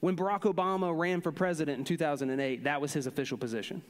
when 0.00 0.16
Barack 0.16 0.42
Obama 0.42 0.96
ran 0.96 1.20
for 1.20 1.30
president 1.30 1.78
in 1.78 1.84
2008, 1.84 2.64
that 2.64 2.80
was 2.80 2.92
his 2.92 3.06
official 3.06 3.38
position 3.38 3.82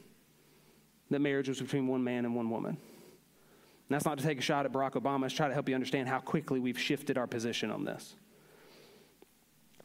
that 1.09 1.19
marriage 1.19 1.49
was 1.49 1.61
between 1.61 1.87
one 1.87 2.03
man 2.03 2.25
and 2.25 2.35
one 2.35 2.49
woman. 2.49 2.71
And 2.71 3.95
that's 3.95 4.05
not 4.05 4.17
to 4.17 4.23
take 4.23 4.39
a 4.39 4.41
shot 4.41 4.65
at 4.65 4.71
Barack 4.71 4.93
Obama, 4.93 5.25
it's 5.25 5.33
try 5.33 5.47
to 5.47 5.53
help 5.53 5.67
you 5.67 5.75
understand 5.75 6.07
how 6.07 6.19
quickly 6.19 6.59
we've 6.59 6.79
shifted 6.79 7.17
our 7.17 7.27
position 7.27 7.69
on 7.69 7.83
this. 7.83 8.15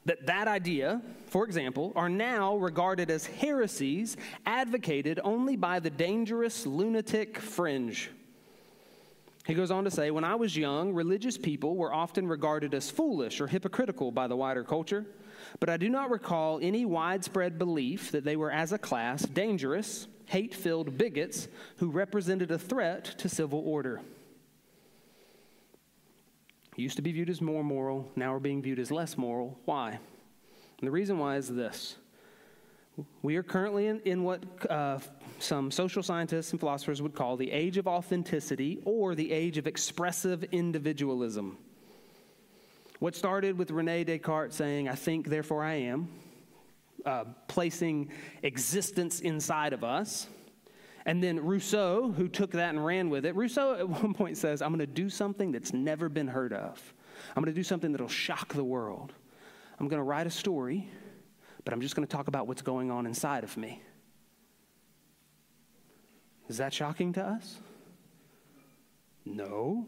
that 0.04 0.26
that 0.26 0.46
idea, 0.46 1.02
for 1.26 1.44
example, 1.44 1.92
are 1.96 2.08
now 2.08 2.56
regarded 2.56 3.10
as 3.10 3.26
heresies 3.26 4.16
advocated 4.46 5.18
only 5.24 5.56
by 5.56 5.80
the 5.80 5.90
dangerous 5.90 6.64
lunatic 6.64 7.38
fringe. 7.38 8.10
He 9.46 9.54
goes 9.54 9.72
on 9.72 9.82
to 9.82 9.90
say, 9.90 10.12
When 10.12 10.22
I 10.22 10.36
was 10.36 10.56
young, 10.56 10.92
religious 10.92 11.36
people 11.36 11.76
were 11.76 11.92
often 11.92 12.28
regarded 12.28 12.72
as 12.72 12.88
foolish 12.88 13.40
or 13.40 13.48
hypocritical 13.48 14.12
by 14.12 14.28
the 14.28 14.36
wider 14.36 14.62
culture, 14.62 15.04
but 15.58 15.70
I 15.70 15.76
do 15.76 15.88
not 15.88 16.10
recall 16.10 16.58
any 16.62 16.84
widespread 16.84 17.58
belief 17.58 18.10
that 18.12 18.24
they 18.24 18.36
were, 18.36 18.50
as 18.50 18.72
a 18.72 18.78
class, 18.78 19.22
dangerous, 19.22 20.06
hate 20.26 20.54
filled 20.54 20.98
bigots 20.98 21.48
who 21.76 21.90
represented 21.90 22.50
a 22.50 22.58
threat 22.58 23.04
to 23.18 23.28
civil 23.28 23.62
order. 23.64 24.00
Used 26.76 26.96
to 26.96 27.02
be 27.02 27.12
viewed 27.12 27.30
as 27.30 27.40
more 27.40 27.64
moral, 27.64 28.10
now 28.16 28.34
are 28.34 28.40
being 28.40 28.60
viewed 28.60 28.78
as 28.78 28.90
less 28.90 29.16
moral. 29.16 29.58
Why? 29.64 29.98
And 30.78 30.86
the 30.86 30.90
reason 30.90 31.18
why 31.18 31.36
is 31.36 31.48
this. 31.48 31.96
We 33.22 33.36
are 33.36 33.42
currently 33.42 33.86
in, 33.86 34.00
in 34.00 34.24
what 34.24 34.42
uh, 34.70 34.98
some 35.38 35.70
social 35.70 36.02
scientists 36.02 36.50
and 36.50 36.60
philosophers 36.60 37.00
would 37.00 37.14
call 37.14 37.36
the 37.36 37.50
age 37.50 37.78
of 37.78 37.86
authenticity 37.86 38.80
or 38.84 39.14
the 39.14 39.32
age 39.32 39.58
of 39.58 39.66
expressive 39.66 40.44
individualism. 40.44 41.58
What 42.98 43.14
started 43.14 43.58
with 43.58 43.70
Rene 43.70 44.04
Descartes 44.04 44.54
saying, 44.54 44.88
I 44.88 44.94
think, 44.94 45.28
therefore 45.28 45.62
I 45.62 45.74
am, 45.74 46.08
uh, 47.04 47.24
placing 47.46 48.10
existence 48.42 49.20
inside 49.20 49.72
of 49.72 49.84
us, 49.84 50.28
and 51.04 51.22
then 51.22 51.38
Rousseau, 51.38 52.10
who 52.10 52.26
took 52.26 52.50
that 52.52 52.70
and 52.70 52.84
ran 52.84 53.10
with 53.10 53.26
it, 53.26 53.34
Rousseau 53.36 53.74
at 53.74 53.88
one 54.02 54.14
point 54.14 54.36
says, 54.36 54.62
I'm 54.62 54.70
going 54.70 54.80
to 54.80 54.86
do 54.86 55.08
something 55.08 55.52
that's 55.52 55.72
never 55.72 56.08
been 56.08 56.26
heard 56.26 56.52
of. 56.52 56.94
I'm 57.34 57.42
going 57.42 57.54
to 57.54 57.58
do 57.58 57.62
something 57.62 57.92
that'll 57.92 58.08
shock 58.08 58.52
the 58.54 58.64
world. 58.64 59.12
I'm 59.78 59.88
going 59.88 60.00
to 60.00 60.04
write 60.04 60.26
a 60.26 60.30
story, 60.30 60.88
but 61.64 61.74
I'm 61.74 61.80
just 61.80 61.94
going 61.96 62.06
to 62.06 62.10
talk 62.10 62.28
about 62.28 62.46
what's 62.46 62.62
going 62.62 62.90
on 62.90 63.06
inside 63.06 63.44
of 63.44 63.56
me. 63.56 63.82
Is 66.48 66.58
that 66.58 66.72
shocking 66.72 67.12
to 67.14 67.22
us? 67.22 67.58
No. 69.24 69.86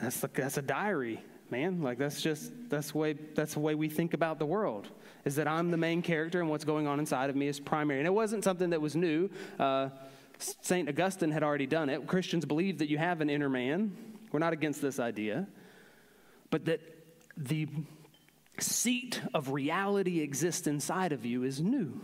That's, 0.00 0.20
the, 0.20 0.28
that's 0.28 0.56
a 0.56 0.62
diary, 0.62 1.22
man. 1.50 1.82
Like 1.82 1.98
that's 1.98 2.20
just 2.20 2.52
that's 2.68 2.92
the 2.92 2.98
way 2.98 3.12
that's 3.12 3.54
the 3.54 3.60
way 3.60 3.74
we 3.74 3.88
think 3.88 4.14
about 4.14 4.38
the 4.38 4.46
world 4.46 4.88
is 5.24 5.36
that 5.36 5.48
I'm 5.48 5.70
the 5.70 5.76
main 5.76 6.02
character 6.02 6.40
and 6.40 6.48
what's 6.48 6.64
going 6.64 6.86
on 6.86 7.00
inside 7.00 7.30
of 7.30 7.36
me 7.36 7.48
is 7.48 7.58
primary. 7.58 8.00
And 8.00 8.06
it 8.06 8.12
wasn't 8.12 8.44
something 8.44 8.70
that 8.70 8.80
was 8.80 8.94
new. 8.94 9.28
Uh, 9.58 9.88
St. 10.38 10.88
Augustine 10.88 11.32
had 11.32 11.42
already 11.42 11.66
done 11.66 11.88
it. 11.88 12.06
Christians 12.06 12.44
believe 12.44 12.78
that 12.78 12.88
you 12.88 12.96
have 12.96 13.20
an 13.20 13.28
inner 13.28 13.48
man. 13.48 13.96
We're 14.30 14.38
not 14.38 14.52
against 14.52 14.80
this 14.80 15.00
idea. 15.00 15.48
But 16.50 16.66
that 16.66 16.80
the 17.36 17.68
seat 18.58 19.20
of 19.34 19.50
reality 19.50 20.20
exists 20.20 20.66
inside 20.66 21.12
of 21.12 21.26
you 21.26 21.42
is 21.42 21.60
new. 21.60 22.00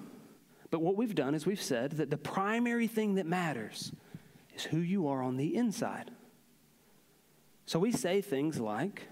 But 0.70 0.80
what 0.80 0.96
we've 0.96 1.14
done 1.14 1.34
is 1.34 1.46
we've 1.46 1.62
said 1.62 1.92
that 1.92 2.10
the 2.10 2.16
primary 2.16 2.88
thing 2.88 3.14
that 3.14 3.26
matters 3.26 3.92
is 4.56 4.64
who 4.64 4.78
you 4.78 5.08
are 5.08 5.22
on 5.22 5.36
the 5.36 5.54
inside. 5.54 6.10
So 7.66 7.78
we 7.78 7.92
say 7.92 8.20
things 8.20 8.60
like, 8.60 9.02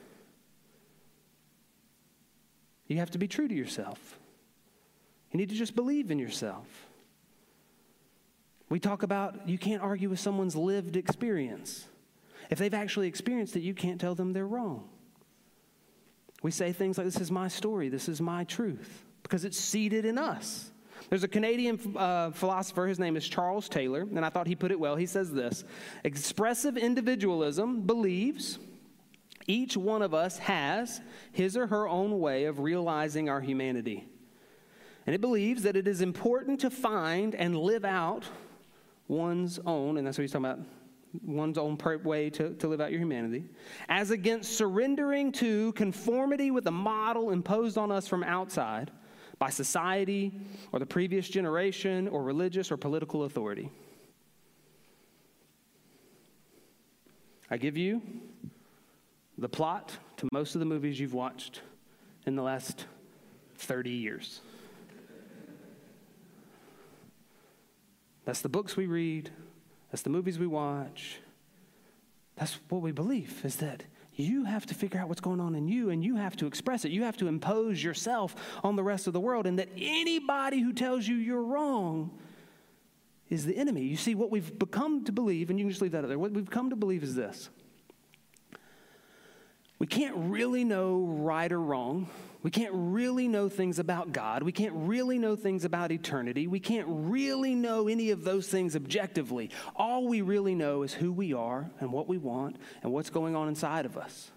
you 2.86 2.98
have 2.98 3.10
to 3.12 3.18
be 3.18 3.28
true 3.28 3.48
to 3.48 3.54
yourself. 3.54 4.18
You 5.30 5.38
need 5.38 5.48
to 5.48 5.54
just 5.54 5.74
believe 5.74 6.10
in 6.10 6.18
yourself. 6.18 6.66
We 8.68 8.80
talk 8.80 9.02
about 9.02 9.48
you 9.48 9.58
can't 9.58 9.82
argue 9.82 10.08
with 10.10 10.20
someone's 10.20 10.56
lived 10.56 10.96
experience. 10.96 11.86
If 12.50 12.58
they've 12.58 12.74
actually 12.74 13.08
experienced 13.08 13.56
it, 13.56 13.60
you 13.60 13.74
can't 13.74 14.00
tell 14.00 14.14
them 14.14 14.32
they're 14.32 14.46
wrong. 14.46 14.88
We 16.42 16.50
say 16.50 16.72
things 16.72 16.98
like, 16.98 17.06
This 17.06 17.20
is 17.20 17.30
my 17.30 17.48
story, 17.48 17.88
this 17.88 18.08
is 18.08 18.20
my 18.20 18.44
truth, 18.44 19.04
because 19.22 19.44
it's 19.44 19.58
seated 19.58 20.04
in 20.04 20.18
us. 20.18 20.71
There's 21.08 21.24
a 21.24 21.28
Canadian 21.28 21.78
uh, 21.96 22.30
philosopher, 22.30 22.86
his 22.86 22.98
name 22.98 23.16
is 23.16 23.26
Charles 23.26 23.68
Taylor, 23.68 24.02
and 24.02 24.24
I 24.24 24.28
thought 24.28 24.46
he 24.46 24.54
put 24.54 24.70
it 24.70 24.80
well. 24.80 24.96
He 24.96 25.06
says 25.06 25.32
this 25.32 25.64
Expressive 26.04 26.76
individualism 26.76 27.82
believes 27.82 28.58
each 29.46 29.76
one 29.76 30.02
of 30.02 30.14
us 30.14 30.38
has 30.38 31.00
his 31.32 31.56
or 31.56 31.66
her 31.66 31.88
own 31.88 32.20
way 32.20 32.44
of 32.44 32.60
realizing 32.60 33.28
our 33.28 33.40
humanity. 33.40 34.08
And 35.06 35.14
it 35.14 35.20
believes 35.20 35.64
that 35.64 35.76
it 35.76 35.88
is 35.88 36.00
important 36.00 36.60
to 36.60 36.70
find 36.70 37.34
and 37.34 37.56
live 37.56 37.84
out 37.84 38.24
one's 39.08 39.58
own, 39.66 39.98
and 39.98 40.06
that's 40.06 40.16
what 40.16 40.22
he's 40.22 40.32
talking 40.32 40.46
about, 40.46 40.60
one's 41.24 41.58
own 41.58 41.76
way 42.04 42.30
to, 42.30 42.54
to 42.54 42.68
live 42.68 42.80
out 42.80 42.90
your 42.92 43.00
humanity, 43.00 43.44
as 43.88 44.10
against 44.10 44.56
surrendering 44.56 45.32
to 45.32 45.72
conformity 45.72 46.50
with 46.50 46.66
a 46.66 46.70
model 46.70 47.30
imposed 47.30 47.76
on 47.76 47.90
us 47.90 48.06
from 48.06 48.22
outside 48.22 48.90
by 49.42 49.50
society 49.50 50.30
or 50.70 50.78
the 50.78 50.86
previous 50.86 51.28
generation 51.28 52.06
or 52.06 52.22
religious 52.22 52.70
or 52.70 52.76
political 52.76 53.24
authority. 53.24 53.68
I 57.50 57.56
give 57.56 57.76
you 57.76 58.00
the 59.36 59.48
plot 59.48 59.90
to 60.18 60.28
most 60.30 60.54
of 60.54 60.60
the 60.60 60.64
movies 60.64 61.00
you've 61.00 61.12
watched 61.12 61.60
in 62.24 62.36
the 62.36 62.42
last 62.42 62.86
30 63.56 63.90
years. 63.90 64.42
That's 68.24 68.42
the 68.42 68.48
books 68.48 68.76
we 68.76 68.86
read, 68.86 69.28
that's 69.90 70.02
the 70.02 70.10
movies 70.10 70.38
we 70.38 70.46
watch. 70.46 71.18
That's 72.36 72.60
what 72.68 72.80
we 72.80 72.92
believe 72.92 73.44
is 73.44 73.56
that 73.56 73.82
you 74.14 74.44
have 74.44 74.66
to 74.66 74.74
figure 74.74 75.00
out 75.00 75.08
what's 75.08 75.20
going 75.20 75.40
on 75.40 75.54
in 75.54 75.68
you 75.68 75.90
and 75.90 76.04
you 76.04 76.16
have 76.16 76.36
to 76.36 76.46
express 76.46 76.84
it. 76.84 76.92
You 76.92 77.04
have 77.04 77.16
to 77.18 77.28
impose 77.28 77.82
yourself 77.82 78.34
on 78.62 78.76
the 78.76 78.82
rest 78.82 79.06
of 79.06 79.12
the 79.12 79.20
world, 79.20 79.46
and 79.46 79.58
that 79.58 79.68
anybody 79.76 80.60
who 80.60 80.72
tells 80.72 81.06
you 81.06 81.16
you're 81.16 81.42
wrong 81.42 82.10
is 83.30 83.46
the 83.46 83.56
enemy. 83.56 83.82
You 83.82 83.96
see, 83.96 84.14
what 84.14 84.30
we've 84.30 84.58
become 84.58 85.04
to 85.04 85.12
believe, 85.12 85.48
and 85.48 85.58
you 85.58 85.64
can 85.64 85.70
just 85.70 85.80
leave 85.80 85.92
that 85.92 86.04
out 86.04 86.08
there, 86.08 86.18
what 86.18 86.32
we've 86.32 86.50
come 86.50 86.70
to 86.70 86.76
believe 86.76 87.02
is 87.02 87.14
this 87.14 87.48
we 89.78 89.86
can't 89.86 90.14
really 90.16 90.62
know 90.62 91.06
right 91.06 91.50
or 91.50 91.60
wrong. 91.60 92.08
We 92.42 92.50
can't 92.50 92.72
really 92.74 93.28
know 93.28 93.48
things 93.48 93.78
about 93.78 94.12
God. 94.12 94.42
We 94.42 94.50
can't 94.50 94.74
really 94.74 95.18
know 95.18 95.36
things 95.36 95.64
about 95.64 95.92
eternity. 95.92 96.48
We 96.48 96.58
can't 96.58 96.86
really 96.88 97.54
know 97.54 97.86
any 97.86 98.10
of 98.10 98.24
those 98.24 98.48
things 98.48 98.74
objectively. 98.74 99.50
All 99.76 100.08
we 100.08 100.22
really 100.22 100.54
know 100.54 100.82
is 100.82 100.92
who 100.92 101.12
we 101.12 101.32
are 101.32 101.70
and 101.78 101.92
what 101.92 102.08
we 102.08 102.18
want 102.18 102.56
and 102.82 102.92
what's 102.92 103.10
going 103.10 103.36
on 103.36 103.48
inside 103.48 103.86
of 103.86 103.96
us. 103.96 104.32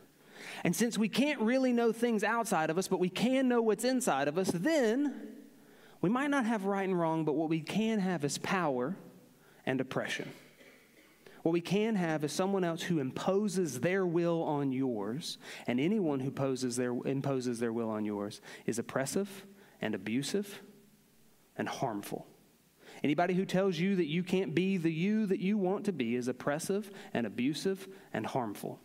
And 0.63 0.75
since 0.75 0.97
we 0.97 1.09
can't 1.09 1.41
really 1.41 1.73
know 1.73 1.91
things 1.91 2.23
outside 2.23 2.69
of 2.69 2.77
us, 2.77 2.87
but 2.87 2.99
we 2.99 3.09
can 3.09 3.47
know 3.47 3.61
what's 3.61 3.83
inside 3.83 4.27
of 4.27 4.37
us, 4.37 4.51
then 4.53 5.31
we 6.01 6.09
might 6.09 6.29
not 6.29 6.45
have 6.45 6.65
right 6.65 6.87
and 6.87 6.97
wrong, 6.97 7.25
but 7.25 7.33
what 7.33 7.49
we 7.49 7.61
can 7.61 7.97
have 7.99 8.23
is 8.23 8.37
power 8.37 8.95
and 9.65 9.81
oppression. 9.81 10.31
What 11.45 11.51
we 11.51 11.61
can 11.61 11.93
have 11.93 12.23
is 12.23 12.31
someone 12.31 12.63
else 12.63 12.81
who 12.81 12.97
imposes 12.97 13.79
their 13.81 14.03
will 14.03 14.41
on 14.41 14.71
yours, 14.71 15.37
and 15.67 15.79
anyone 15.79 16.19
who 16.19 16.31
poses 16.31 16.75
their, 16.75 16.91
imposes 17.05 17.59
their 17.59 17.71
will 17.71 17.91
on 17.91 18.03
yours 18.03 18.41
is 18.65 18.79
oppressive 18.79 19.45
and 19.79 19.93
abusive 19.93 20.63
and 21.55 21.69
harmful. 21.69 22.25
Anybody 23.03 23.35
who 23.35 23.45
tells 23.45 23.77
you 23.77 23.95
that 23.97 24.07
you 24.07 24.23
can't 24.23 24.55
be 24.55 24.77
the 24.77 24.91
you 24.91 25.27
that 25.27 25.39
you 25.39 25.55
want 25.55 25.85
to 25.85 25.91
be 25.91 26.15
is 26.15 26.27
oppressive 26.27 26.89
and 27.13 27.27
abusive 27.27 27.87
and 28.11 28.25
harmful. 28.25 28.79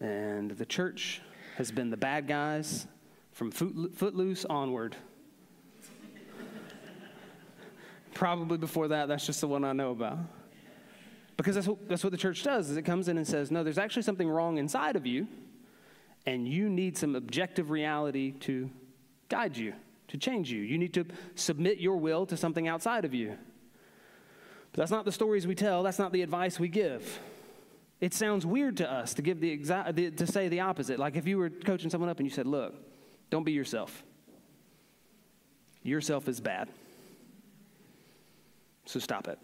And 0.00 0.52
the 0.52 0.64
church 0.64 1.22
has 1.56 1.72
been 1.72 1.90
the 1.90 1.96
bad 1.96 2.28
guys 2.28 2.86
from 3.32 3.50
footloose 3.50 4.44
onward. 4.44 4.94
Probably 8.14 8.58
before 8.58 8.88
that, 8.88 9.08
that's 9.08 9.26
just 9.26 9.40
the 9.40 9.48
one 9.48 9.64
I 9.64 9.72
know 9.72 9.90
about. 9.90 10.18
Because 11.36 11.54
that's 11.54 11.66
what, 11.66 11.88
that's 11.88 12.04
what 12.04 12.10
the 12.10 12.18
church 12.18 12.42
does, 12.42 12.70
is 12.70 12.76
it 12.76 12.82
comes 12.82 13.08
in 13.08 13.16
and 13.16 13.26
says, 13.26 13.50
no, 13.50 13.64
there's 13.64 13.78
actually 13.78 14.02
something 14.02 14.28
wrong 14.28 14.58
inside 14.58 14.96
of 14.96 15.06
you, 15.06 15.26
and 16.26 16.46
you 16.46 16.68
need 16.68 16.96
some 16.96 17.16
objective 17.16 17.70
reality 17.70 18.32
to 18.32 18.70
guide 19.28 19.56
you, 19.56 19.72
to 20.08 20.18
change 20.18 20.52
you. 20.52 20.60
You 20.60 20.78
need 20.78 20.94
to 20.94 21.06
submit 21.34 21.78
your 21.78 21.96
will 21.96 22.26
to 22.26 22.36
something 22.36 22.68
outside 22.68 23.04
of 23.04 23.14
you. 23.14 23.36
But 24.72 24.78
that's 24.78 24.90
not 24.90 25.04
the 25.04 25.12
stories 25.12 25.46
we 25.46 25.54
tell, 25.54 25.82
that's 25.82 25.98
not 25.98 26.12
the 26.12 26.22
advice 26.22 26.60
we 26.60 26.68
give. 26.68 27.20
It 28.00 28.12
sounds 28.12 28.44
weird 28.44 28.78
to 28.78 28.90
us 28.90 29.14
to 29.14 29.22
give 29.22 29.40
the 29.40 29.50
exact 29.50 29.96
to 29.96 30.26
say 30.26 30.48
the 30.48 30.60
opposite. 30.60 30.98
Like 30.98 31.14
if 31.14 31.26
you 31.26 31.38
were 31.38 31.50
coaching 31.50 31.88
someone 31.88 32.10
up 32.10 32.18
and 32.18 32.28
you 32.28 32.34
said, 32.34 32.46
"Look, 32.48 32.74
don't 33.30 33.44
be 33.44 33.52
yourself. 33.52 34.02
Yourself 35.84 36.26
is 36.26 36.40
bad." 36.40 36.68
So 38.84 39.00
stop 39.00 39.28
it. 39.28 39.38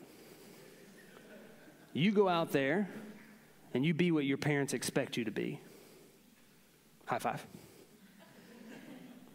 You 1.93 2.13
go 2.13 2.29
out 2.29 2.53
there 2.53 2.89
and 3.75 3.85
you 3.85 3.95
be 3.95 4.11
what 4.11 4.25
your 4.25 4.39
parents 4.39 4.73
expect 4.75 5.17
you 5.17 5.25
to 5.25 5.31
be. 5.31 5.61
High 7.07 7.19
five. 7.19 7.47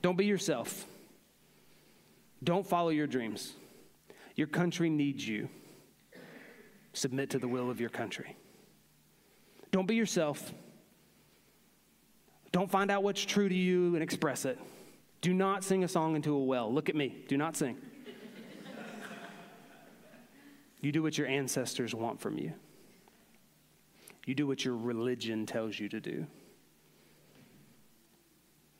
Don't 0.01 0.17
be 0.17 0.25
yourself. 0.25 0.85
Don't 2.43 2.67
follow 2.67 2.89
your 2.89 3.07
dreams. 3.07 3.53
Your 4.35 4.47
country 4.47 4.89
needs 4.89 5.27
you. 5.27 5.49
submit 6.93 7.31
to 7.31 7.39
the 7.39 7.47
will 7.47 7.69
of 7.69 7.79
your 7.79 7.89
country. 7.89 8.35
Don't 9.71 9.87
be 9.87 9.95
yourself. 9.95 10.53
Don't 12.51 12.69
find 12.69 12.91
out 12.91 13.01
what's 13.01 13.25
true 13.25 13.49
to 13.49 13.55
you 13.55 13.95
and 13.95 14.03
express 14.03 14.45
it. 14.45 14.59
Do 15.21 15.33
not 15.33 15.63
sing 15.63 15.83
a 15.83 15.87
song 15.87 16.15
into 16.15 16.35
a 16.35 16.43
well. 16.43 16.71
Look 16.71 16.89
at 16.89 16.95
me. 16.95 17.23
Do 17.27 17.35
not 17.37 17.55
sing. 17.55 17.77
You 20.83 20.91
do 20.91 21.01
what 21.01 21.17
your 21.17 21.27
ancestors 21.27 21.95
want 21.95 22.19
from 22.19 22.37
you, 22.37 22.53
you 24.25 24.35
do 24.35 24.47
what 24.47 24.63
your 24.63 24.75
religion 24.75 25.45
tells 25.45 25.79
you 25.79 25.89
to 25.89 25.99
do. 25.99 26.27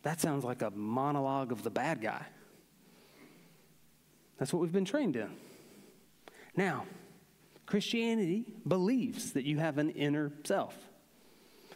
That 0.04 0.20
sounds 0.20 0.44
like 0.44 0.62
a 0.62 0.70
monologue 0.72 1.52
of 1.52 1.64
the 1.64 1.70
bad 1.70 2.02
guy. 2.02 2.26
That's 4.38 4.52
what 4.52 4.62
we've 4.62 4.72
been 4.72 4.86
trained 4.86 5.16
in. 5.16 5.30
Now, 6.56 6.86
Christianity 7.66 8.46
believes 8.68 9.32
that 9.32 9.46
you 9.46 9.58
have 9.60 9.78
an 9.78 9.90
inner 9.92 10.32
self. 10.44 10.76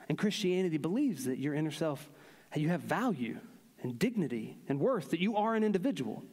And 0.09 0.17
Christianity 0.17 0.77
believes 0.77 1.25
that 1.25 1.39
your 1.39 1.53
inner 1.53 1.71
self, 1.71 2.09
you 2.55 2.69
have 2.69 2.81
value 2.81 3.39
and 3.81 3.97
dignity 3.97 4.57
and 4.67 4.79
worth, 4.79 5.11
that 5.11 5.19
you 5.19 5.37
are 5.37 5.55
an 5.55 5.63
individual. 5.63 6.23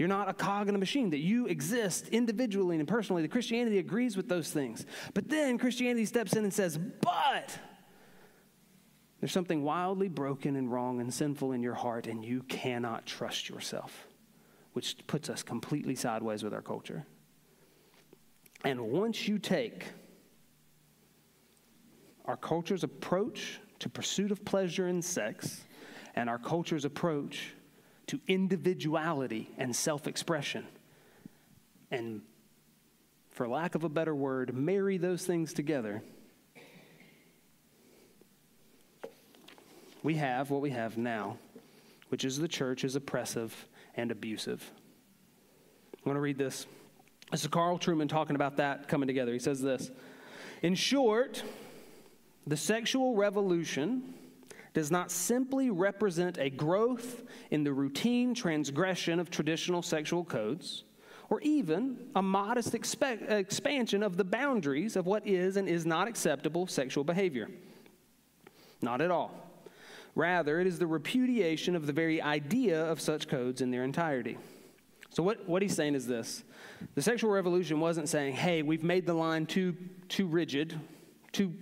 You're 0.00 0.08
not 0.08 0.30
a 0.30 0.32
cog 0.32 0.70
in 0.70 0.74
a 0.74 0.78
machine, 0.78 1.10
that 1.10 1.18
you 1.18 1.44
exist 1.44 2.08
individually 2.08 2.78
and 2.78 2.88
personally. 2.88 3.20
That 3.20 3.30
Christianity 3.30 3.76
agrees 3.76 4.16
with 4.16 4.30
those 4.30 4.50
things. 4.50 4.86
But 5.12 5.28
then 5.28 5.58
Christianity 5.58 6.06
steps 6.06 6.32
in 6.32 6.42
and 6.42 6.54
says, 6.54 6.78
but 6.78 7.58
there's 9.20 9.30
something 9.30 9.62
wildly 9.62 10.08
broken 10.08 10.56
and 10.56 10.72
wrong 10.72 11.02
and 11.02 11.12
sinful 11.12 11.52
in 11.52 11.62
your 11.62 11.74
heart, 11.74 12.06
and 12.06 12.24
you 12.24 12.42
cannot 12.44 13.04
trust 13.04 13.50
yourself, 13.50 14.06
which 14.72 14.96
puts 15.06 15.28
us 15.28 15.42
completely 15.42 15.94
sideways 15.94 16.42
with 16.42 16.54
our 16.54 16.62
culture. 16.62 17.04
And 18.64 18.80
once 18.80 19.28
you 19.28 19.38
take 19.38 19.84
our 22.24 22.38
culture's 22.38 22.84
approach 22.84 23.60
to 23.80 23.90
pursuit 23.90 24.32
of 24.32 24.46
pleasure 24.46 24.86
and 24.86 25.04
sex 25.04 25.60
and 26.14 26.30
our 26.30 26.38
culture's 26.38 26.86
approach 26.86 27.52
to 28.10 28.18
individuality 28.26 29.48
and 29.56 29.74
self 29.74 30.08
expression, 30.08 30.66
and 31.92 32.22
for 33.30 33.46
lack 33.46 33.76
of 33.76 33.84
a 33.84 33.88
better 33.88 34.12
word, 34.12 34.52
marry 34.52 34.98
those 34.98 35.24
things 35.24 35.52
together, 35.52 36.02
we 40.02 40.16
have 40.16 40.50
what 40.50 40.60
we 40.60 40.70
have 40.70 40.98
now, 40.98 41.38
which 42.08 42.24
is 42.24 42.36
the 42.36 42.48
church 42.48 42.82
is 42.82 42.96
oppressive 42.96 43.68
and 43.94 44.10
abusive. 44.10 44.68
I 45.94 46.08
want 46.08 46.16
to 46.16 46.20
read 46.20 46.36
this. 46.36 46.66
This 47.30 47.42
is 47.42 47.46
Carl 47.46 47.78
Trueman 47.78 48.08
talking 48.08 48.34
about 48.34 48.56
that 48.56 48.88
coming 48.88 49.06
together. 49.06 49.32
He 49.32 49.38
says 49.38 49.62
this 49.62 49.88
In 50.62 50.74
short, 50.74 51.44
the 52.44 52.56
sexual 52.56 53.14
revolution 53.14 54.14
does 54.72 54.90
not 54.90 55.10
simply 55.10 55.70
represent 55.70 56.38
a 56.38 56.50
growth 56.50 57.22
in 57.50 57.64
the 57.64 57.72
routine 57.72 58.34
transgression 58.34 59.18
of 59.18 59.30
traditional 59.30 59.82
sexual 59.82 60.24
codes, 60.24 60.84
or 61.28 61.40
even 61.42 61.96
a 62.14 62.22
modest 62.22 62.72
expe- 62.72 63.30
expansion 63.30 64.02
of 64.02 64.16
the 64.16 64.24
boundaries 64.24 64.96
of 64.96 65.06
what 65.06 65.26
is 65.26 65.56
and 65.56 65.68
is 65.68 65.86
not 65.86 66.08
acceptable 66.08 66.66
sexual 66.66 67.04
behavior. 67.04 67.48
Not 68.82 69.00
at 69.00 69.10
all. 69.10 69.32
Rather, 70.14 70.60
it 70.60 70.66
is 70.66 70.78
the 70.78 70.86
repudiation 70.86 71.76
of 71.76 71.86
the 71.86 71.92
very 71.92 72.20
idea 72.20 72.84
of 72.84 73.00
such 73.00 73.28
codes 73.28 73.60
in 73.60 73.70
their 73.70 73.84
entirety. 73.84 74.38
So, 75.10 75.22
what, 75.22 75.48
what 75.48 75.62
he's 75.62 75.74
saying 75.74 75.94
is 75.94 76.06
this 76.06 76.44
the 76.94 77.02
sexual 77.02 77.30
revolution 77.30 77.78
wasn't 77.78 78.08
saying, 78.08 78.34
hey, 78.34 78.62
we've 78.62 78.82
made 78.82 79.06
the 79.06 79.14
line 79.14 79.46
too, 79.46 79.76
too 80.08 80.26
rigid, 80.26 80.78
too, 81.32 81.52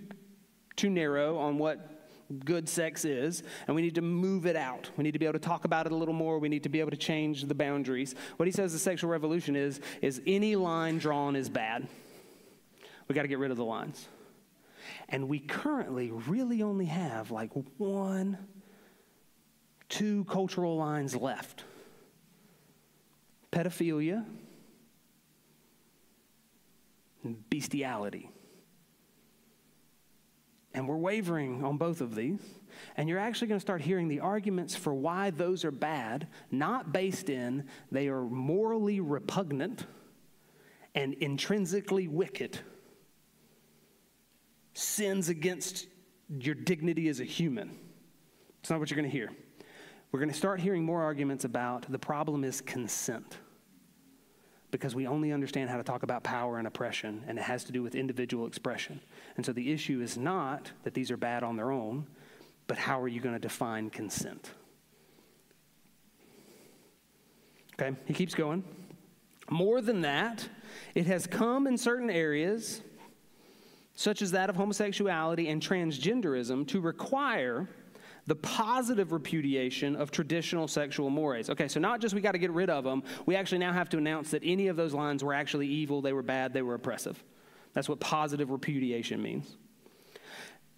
too 0.75 0.89
narrow 0.89 1.37
on 1.37 1.57
what 1.57 1.98
good 2.45 2.69
sex 2.69 3.05
is, 3.05 3.43
and 3.67 3.75
we 3.75 3.81
need 3.81 3.95
to 3.95 4.01
move 4.01 4.45
it 4.45 4.55
out. 4.55 4.89
We 4.97 5.03
need 5.03 5.13
to 5.13 5.19
be 5.19 5.25
able 5.25 5.39
to 5.39 5.45
talk 5.45 5.65
about 5.65 5.85
it 5.85 5.91
a 5.91 5.95
little 5.95 6.13
more. 6.13 6.39
We 6.39 6.49
need 6.49 6.63
to 6.63 6.69
be 6.69 6.79
able 6.79 6.91
to 6.91 6.97
change 6.97 7.43
the 7.43 7.55
boundaries. 7.55 8.15
What 8.37 8.47
he 8.47 8.51
says 8.51 8.73
the 8.73 8.79
sexual 8.79 9.09
revolution 9.09 9.55
is, 9.55 9.81
is 10.01 10.21
any 10.27 10.55
line 10.55 10.99
drawn 10.99 11.35
is 11.35 11.49
bad. 11.49 11.87
We 13.07 13.15
got 13.15 13.23
to 13.23 13.27
get 13.27 13.39
rid 13.39 13.51
of 13.51 13.57
the 13.57 13.65
lines. 13.65 14.07
And 15.09 15.27
we 15.27 15.39
currently 15.39 16.11
really 16.11 16.61
only 16.61 16.85
have 16.85 17.31
like 17.31 17.51
one, 17.77 18.37
two 19.87 20.25
cultural 20.25 20.77
lines 20.77 21.15
left 21.15 21.63
pedophilia, 23.51 24.23
bestiality. 27.49 28.29
And 30.79 30.87
we're 30.87 30.95
wavering 30.95 31.65
on 31.65 31.75
both 31.75 31.99
of 31.99 32.15
these. 32.15 32.39
And 32.95 33.09
you're 33.09 33.19
actually 33.19 33.49
going 33.49 33.59
to 33.59 33.61
start 33.61 33.81
hearing 33.81 34.07
the 34.07 34.21
arguments 34.21 34.77
for 34.77 34.93
why 34.93 35.29
those 35.29 35.65
are 35.65 35.71
bad, 35.71 36.29
not 36.51 36.93
based 36.93 37.29
in 37.29 37.65
they 37.91 38.07
are 38.07 38.21
morally 38.21 39.01
repugnant 39.01 39.85
and 40.95 41.15
intrinsically 41.15 42.07
wicked, 42.07 42.59
sins 44.73 45.27
against 45.27 45.87
your 46.29 46.55
dignity 46.55 47.09
as 47.09 47.19
a 47.19 47.25
human. 47.25 47.77
It's 48.61 48.69
not 48.69 48.79
what 48.79 48.89
you're 48.89 48.95
going 48.95 49.11
to 49.11 49.17
hear. 49.17 49.31
We're 50.13 50.21
going 50.21 50.31
to 50.31 50.37
start 50.37 50.61
hearing 50.61 50.85
more 50.85 51.01
arguments 51.01 51.43
about 51.43 51.91
the 51.91 51.99
problem 51.99 52.45
is 52.45 52.61
consent. 52.61 53.37
Because 54.71 54.93
we 54.93 55.07
only 55.07 55.31
understand 55.31 55.69
how 55.69 55.77
to 55.77 55.83
talk 55.83 56.03
about 56.03 56.23
power 56.23 56.59
and 56.59 56.67
oppression, 56.67 57.23
and 57.27 57.39
it 57.39 57.41
has 57.41 57.63
to 57.63 57.71
do 57.71 57.81
with 57.81 57.95
individual 57.95 58.45
expression. 58.45 59.01
And 59.35 59.45
so 59.45 59.51
the 59.51 59.71
issue 59.71 60.01
is 60.01 60.17
not 60.17 60.71
that 60.83 60.93
these 60.93 61.09
are 61.09 61.17
bad 61.17 61.43
on 61.43 61.55
their 61.55 61.71
own, 61.71 62.05
but 62.67 62.77
how 62.77 63.01
are 63.01 63.07
you 63.07 63.19
going 63.19 63.33
to 63.33 63.39
define 63.39 63.89
consent? 63.89 64.51
Okay, 67.81 67.95
he 68.05 68.13
keeps 68.13 68.35
going. 68.35 68.63
More 69.49 69.81
than 69.81 70.01
that, 70.01 70.47
it 70.93 71.07
has 71.07 71.25
come 71.25 71.65
in 71.65 71.77
certain 71.77 72.11
areas, 72.11 72.81
such 73.95 74.21
as 74.21 74.31
that 74.31 74.49
of 74.49 74.55
homosexuality 74.55 75.47
and 75.47 75.61
transgenderism, 75.61 76.67
to 76.67 76.79
require 76.79 77.67
the 78.29 78.35
positive 78.35 79.11
repudiation 79.11 79.95
of 79.95 80.11
traditional 80.11 80.67
sexual 80.67 81.09
mores. 81.09 81.49
Okay, 81.49 81.67
so 81.67 81.79
not 81.79 81.99
just 81.99 82.13
we 82.13 82.21
got 82.21 82.33
to 82.33 82.37
get 82.37 82.51
rid 82.51 82.69
of 82.69 82.83
them, 82.83 83.01
we 83.25 83.35
actually 83.35 83.57
now 83.57 83.73
have 83.73 83.89
to 83.89 83.97
announce 83.97 84.29
that 84.29 84.43
any 84.45 84.67
of 84.67 84.75
those 84.75 84.93
lines 84.93 85.23
were 85.23 85.33
actually 85.33 85.67
evil, 85.67 85.99
they 85.99 86.13
were 86.13 86.21
bad, 86.21 86.53
they 86.53 86.61
were 86.61 86.75
oppressive. 86.75 87.21
That's 87.73 87.89
what 87.89 87.99
positive 87.99 88.51
repudiation 88.51 89.19
means. 89.19 89.57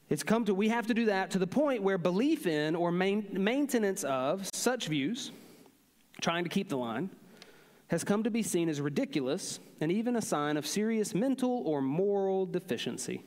It's 0.09 0.23
come 0.23 0.45
to, 0.45 0.53
we 0.53 0.69
have 0.69 0.87
to 0.87 0.93
do 0.93 1.05
that 1.05 1.31
to 1.31 1.39
the 1.39 1.47
point 1.47 1.83
where 1.83 1.97
belief 1.97 2.47
in 2.47 2.73
or 2.73 2.89
main, 2.89 3.27
maintenance 3.31 4.05
of 4.05 4.49
such 4.53 4.87
views, 4.87 5.31
trying 6.21 6.45
to 6.45 6.49
keep 6.49 6.69
the 6.69 6.77
line, 6.77 7.09
has 7.87 8.05
come 8.05 8.23
to 8.23 8.31
be 8.31 8.43
seen 8.43 8.69
as 8.69 8.79
ridiculous 8.79 9.59
and 9.81 9.91
even 9.91 10.15
a 10.15 10.21
sign 10.21 10.55
of 10.55 10.65
serious 10.65 11.13
mental 11.13 11.63
or 11.65 11.81
moral 11.81 12.45
deficiency. 12.45 13.23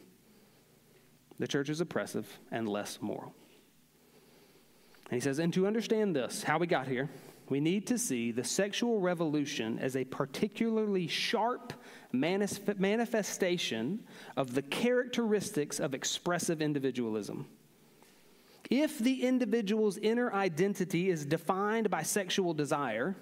The 1.38 1.46
church 1.46 1.68
is 1.68 1.82
oppressive 1.82 2.38
and 2.50 2.66
less 2.66 2.98
moral. 3.02 3.34
He 5.14 5.20
says, 5.20 5.38
and 5.38 5.53
to 5.55 5.66
understand 5.66 6.14
this, 6.16 6.42
how 6.42 6.59
we 6.59 6.66
got 6.66 6.88
here, 6.88 7.09
we 7.48 7.61
need 7.61 7.87
to 7.88 7.98
see 7.98 8.33
the 8.33 8.44
sexual 8.44 9.00
revolution 9.00 9.79
as 9.79 9.96
a 9.96 10.05
particularly 10.05 11.07
sharp 11.07 11.72
manifestation 12.12 14.03
of 14.37 14.55
the 14.55 14.62
characteristics 14.62 15.79
of 15.79 15.94
expressive 15.94 16.62
individualism. 16.62 17.46
If 18.70 18.98
the 18.98 19.24
individual's 19.24 19.98
inner 19.98 20.33
identity 20.33 21.11
is 21.11 21.27
defined 21.27 21.90
by 21.90 22.03
sexual 22.03 22.55
desire, 22.55 23.14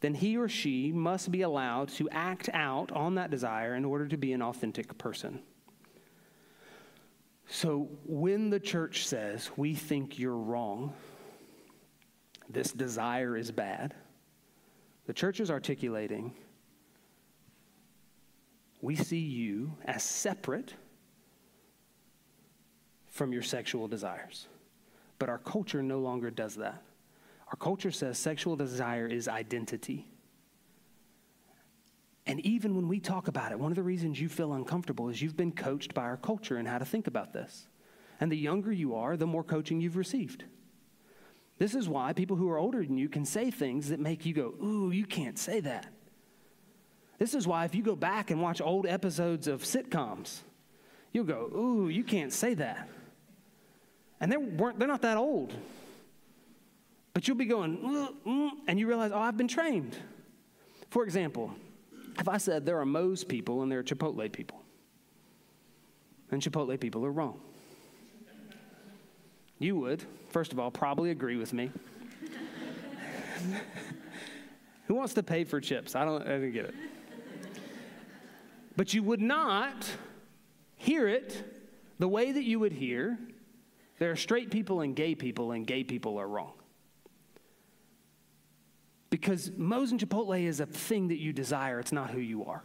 then 0.00 0.14
he 0.14 0.36
or 0.36 0.48
she 0.48 0.92
must 0.92 1.32
be 1.32 1.42
allowed 1.42 1.88
to 1.88 2.08
act 2.10 2.50
out 2.52 2.92
on 2.92 3.14
that 3.14 3.30
desire 3.30 3.74
in 3.74 3.84
order 3.84 4.06
to 4.08 4.16
be 4.16 4.32
an 4.32 4.42
authentic 4.42 4.98
person. 4.98 5.40
So 7.48 7.88
when 8.04 8.50
the 8.50 8.60
church 8.60 9.06
says, 9.06 9.50
we 9.56 9.74
think 9.74 10.18
you're 10.18 10.36
wrong, 10.36 10.92
this 12.48 12.72
desire 12.72 13.36
is 13.36 13.50
bad, 13.50 13.94
the 15.06 15.12
church 15.12 15.40
is 15.40 15.50
articulating, 15.50 16.34
we 18.80 18.94
see 18.94 19.18
you 19.18 19.72
as 19.84 20.02
separate 20.02 20.74
from 23.06 23.32
your 23.32 23.42
sexual 23.42 23.88
desires. 23.88 24.46
But 25.18 25.28
our 25.28 25.38
culture 25.38 25.82
no 25.82 25.98
longer 25.98 26.30
does 26.30 26.54
that. 26.56 26.82
Our 27.48 27.56
culture 27.56 27.90
says 27.90 28.18
sexual 28.18 28.54
desire 28.54 29.06
is 29.06 29.26
identity. 29.26 30.06
And 32.26 32.40
even 32.40 32.76
when 32.76 32.86
we 32.86 33.00
talk 33.00 33.26
about 33.26 33.52
it, 33.52 33.58
one 33.58 33.72
of 33.72 33.76
the 33.76 33.82
reasons 33.82 34.20
you 34.20 34.28
feel 34.28 34.52
uncomfortable 34.52 35.08
is 35.08 35.20
you've 35.20 35.36
been 35.36 35.52
coached 35.52 35.94
by 35.94 36.02
our 36.02 36.18
culture 36.18 36.58
in 36.58 36.66
how 36.66 36.78
to 36.78 36.84
think 36.84 37.06
about 37.06 37.32
this. 37.32 37.66
And 38.20 38.30
the 38.30 38.36
younger 38.36 38.70
you 38.70 38.94
are, 38.94 39.16
the 39.16 39.26
more 39.26 39.42
coaching 39.42 39.80
you've 39.80 39.96
received. 39.96 40.44
This 41.58 41.74
is 41.74 41.88
why 41.88 42.12
people 42.12 42.36
who 42.36 42.48
are 42.50 42.58
older 42.58 42.84
than 42.84 42.98
you 42.98 43.08
can 43.08 43.24
say 43.24 43.50
things 43.50 43.88
that 43.88 43.98
make 43.98 44.24
you 44.24 44.32
go, 44.32 44.54
Ooh, 44.62 44.90
you 44.90 45.04
can't 45.04 45.38
say 45.38 45.60
that. 45.60 45.86
This 47.18 47.34
is 47.34 47.46
why 47.46 47.64
if 47.64 47.74
you 47.74 47.82
go 47.82 47.96
back 47.96 48.30
and 48.30 48.40
watch 48.40 48.60
old 48.60 48.86
episodes 48.86 49.48
of 49.48 49.62
sitcoms, 49.62 50.38
you'll 51.12 51.24
go, 51.24 51.50
ooh, 51.54 51.88
you 51.88 52.04
can't 52.04 52.32
say 52.32 52.54
that. 52.54 52.88
And 54.20 54.30
they 54.30 54.36
weren't, 54.36 54.78
they're 54.78 54.88
not 54.88 55.02
that 55.02 55.16
old. 55.16 55.52
But 57.14 57.26
you'll 57.26 57.36
be 57.36 57.46
going, 57.46 57.78
mm, 57.78 58.14
mm, 58.24 58.50
and 58.68 58.78
you 58.78 58.86
realize, 58.86 59.10
oh, 59.12 59.18
I've 59.18 59.36
been 59.36 59.48
trained. 59.48 59.96
For 60.90 61.02
example, 61.02 61.52
if 62.18 62.28
I 62.28 62.38
said 62.38 62.64
there 62.64 62.78
are 62.78 62.86
Moe's 62.86 63.24
people 63.24 63.62
and 63.62 63.70
there 63.70 63.80
are 63.80 63.84
Chipotle 63.84 64.30
people, 64.30 64.62
and 66.30 66.40
Chipotle 66.40 66.78
people 66.78 67.04
are 67.04 67.10
wrong, 67.10 67.40
you 69.58 69.76
would, 69.76 70.04
first 70.30 70.52
of 70.52 70.58
all, 70.58 70.70
probably 70.70 71.10
agree 71.10 71.36
with 71.36 71.52
me. 71.52 71.70
Who 74.86 74.94
wants 74.94 75.14
to 75.14 75.22
pay 75.22 75.44
for 75.44 75.60
chips? 75.60 75.94
I 75.94 76.04
don't, 76.04 76.22
I 76.22 76.38
didn't 76.38 76.52
get 76.52 76.64
it. 76.66 76.74
But 78.76 78.94
you 78.94 79.02
would 79.02 79.20
not 79.20 79.86
hear 80.76 81.08
it 81.08 81.44
the 81.98 82.08
way 82.08 82.32
that 82.32 82.44
you 82.44 82.60
would 82.60 82.72
hear 82.72 83.18
there 83.98 84.10
are 84.10 84.16
straight 84.16 84.50
people 84.50 84.80
and 84.80 84.94
gay 84.94 85.14
people, 85.14 85.50
and 85.50 85.66
gay 85.66 85.82
people 85.82 86.18
are 86.18 86.28
wrong. 86.28 86.52
Because 89.10 89.50
Moe's 89.56 89.90
and 89.90 90.00
Chipotle 90.00 90.40
is 90.40 90.60
a 90.60 90.66
thing 90.66 91.08
that 91.08 91.18
you 91.18 91.32
desire, 91.32 91.80
it's 91.80 91.92
not 91.92 92.10
who 92.10 92.20
you 92.20 92.44
are. 92.44 92.62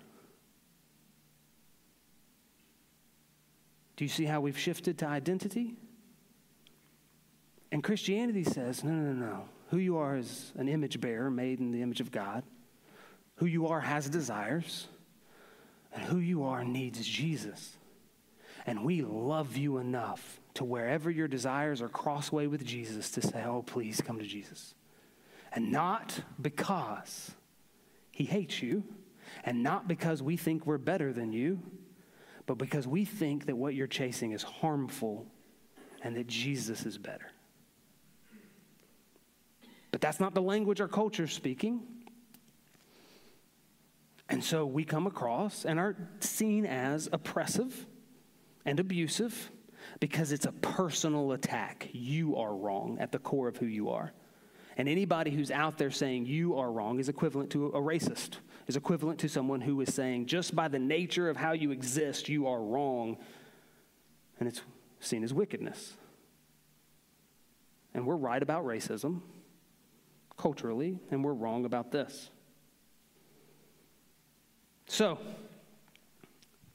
Do 3.95 4.05
you 4.05 4.09
see 4.09 4.25
how 4.25 4.41
we've 4.41 4.57
shifted 4.57 4.97
to 4.99 5.07
identity? 5.07 5.75
And 7.73 7.83
Christianity 7.83 8.43
says, 8.43 8.83
no, 8.83 8.91
no, 8.91 9.13
no, 9.13 9.25
no. 9.25 9.45
Who 9.71 9.77
you 9.77 9.97
are 9.97 10.15
is 10.15 10.53
an 10.55 10.69
image 10.69 11.01
bearer 11.01 11.31
made 11.31 11.59
in 11.59 11.71
the 11.71 11.81
image 11.81 12.01
of 12.01 12.11
God. 12.11 12.43
Who 13.37 13.47
you 13.47 13.65
are 13.67 13.81
has 13.81 14.07
desires. 14.07 14.87
And 15.91 16.03
who 16.03 16.19
you 16.19 16.43
are 16.43 16.63
needs 16.63 17.03
Jesus. 17.05 17.75
And 18.67 18.85
we 18.85 19.01
love 19.01 19.57
you 19.57 19.79
enough 19.79 20.39
to 20.53 20.63
wherever 20.63 21.09
your 21.09 21.27
desires 21.27 21.81
are 21.81 21.89
crossway 21.89 22.45
with 22.45 22.63
Jesus 22.63 23.09
to 23.09 23.23
say, 23.23 23.43
oh, 23.43 23.63
please 23.63 24.01
come 24.01 24.19
to 24.19 24.25
Jesus. 24.25 24.75
And 25.51 25.71
not 25.71 26.21
because 26.39 27.31
he 28.11 28.25
hates 28.25 28.61
you, 28.61 28.83
and 29.43 29.63
not 29.63 29.87
because 29.87 30.21
we 30.21 30.37
think 30.37 30.67
we're 30.67 30.77
better 30.77 31.11
than 31.11 31.33
you, 31.33 31.59
but 32.45 32.59
because 32.59 32.87
we 32.87 33.03
think 33.03 33.47
that 33.47 33.55
what 33.55 33.73
you're 33.73 33.87
chasing 33.87 34.31
is 34.31 34.43
harmful 34.43 35.25
and 36.03 36.15
that 36.15 36.27
Jesus 36.27 36.85
is 36.85 36.99
better. 36.99 37.32
But 39.93 40.01
that's 40.01 40.19
not 40.19 40.33
the 40.33 40.41
language 40.41 40.81
our 40.81 40.87
culture 40.87 41.25
is 41.25 41.31
speaking. 41.31 41.83
And 44.27 44.43
so 44.43 44.65
we 44.65 44.85
come 44.85 45.05
across 45.05 45.65
and 45.65 45.79
are 45.79 45.95
seen 46.19 46.65
as 46.65 47.07
oppressive 47.13 47.85
and 48.65 48.79
abusive 48.79 49.51
because 49.99 50.31
it's 50.31 50.47
a 50.47 50.51
personal 50.51 51.31
attack. 51.33 51.89
You 51.91 52.37
are 52.37 52.55
wrong 52.55 52.97
at 52.99 53.11
the 53.11 53.19
core 53.19 53.47
of 53.47 53.57
who 53.57 53.67
you 53.67 53.91
are. 53.91 54.11
And 54.77 54.89
anybody 54.89 55.29
who's 55.29 55.51
out 55.51 55.77
there 55.77 55.91
saying 55.91 56.25
you 56.25 56.57
are 56.57 56.71
wrong 56.71 56.99
is 56.99 57.07
equivalent 57.07 57.51
to 57.51 57.67
a 57.67 57.79
racist, 57.79 58.37
is 58.65 58.75
equivalent 58.75 59.19
to 59.19 59.29
someone 59.29 59.61
who 59.61 59.79
is 59.81 59.93
saying 59.93 60.25
just 60.25 60.55
by 60.55 60.69
the 60.69 60.79
nature 60.79 61.29
of 61.29 61.37
how 61.37 61.51
you 61.51 61.69
exist, 61.69 62.29
you 62.29 62.47
are 62.47 62.59
wrong. 62.59 63.17
And 64.39 64.49
it's 64.49 64.63
seen 64.99 65.23
as 65.23 65.35
wickedness. 65.35 65.93
And 67.93 68.07
we're 68.07 68.15
right 68.15 68.41
about 68.41 68.65
racism 68.65 69.21
culturally, 70.37 70.99
and 71.11 71.23
we're 71.23 71.33
wrong 71.33 71.65
about 71.65 71.91
this. 71.91 72.29
So, 74.87 75.17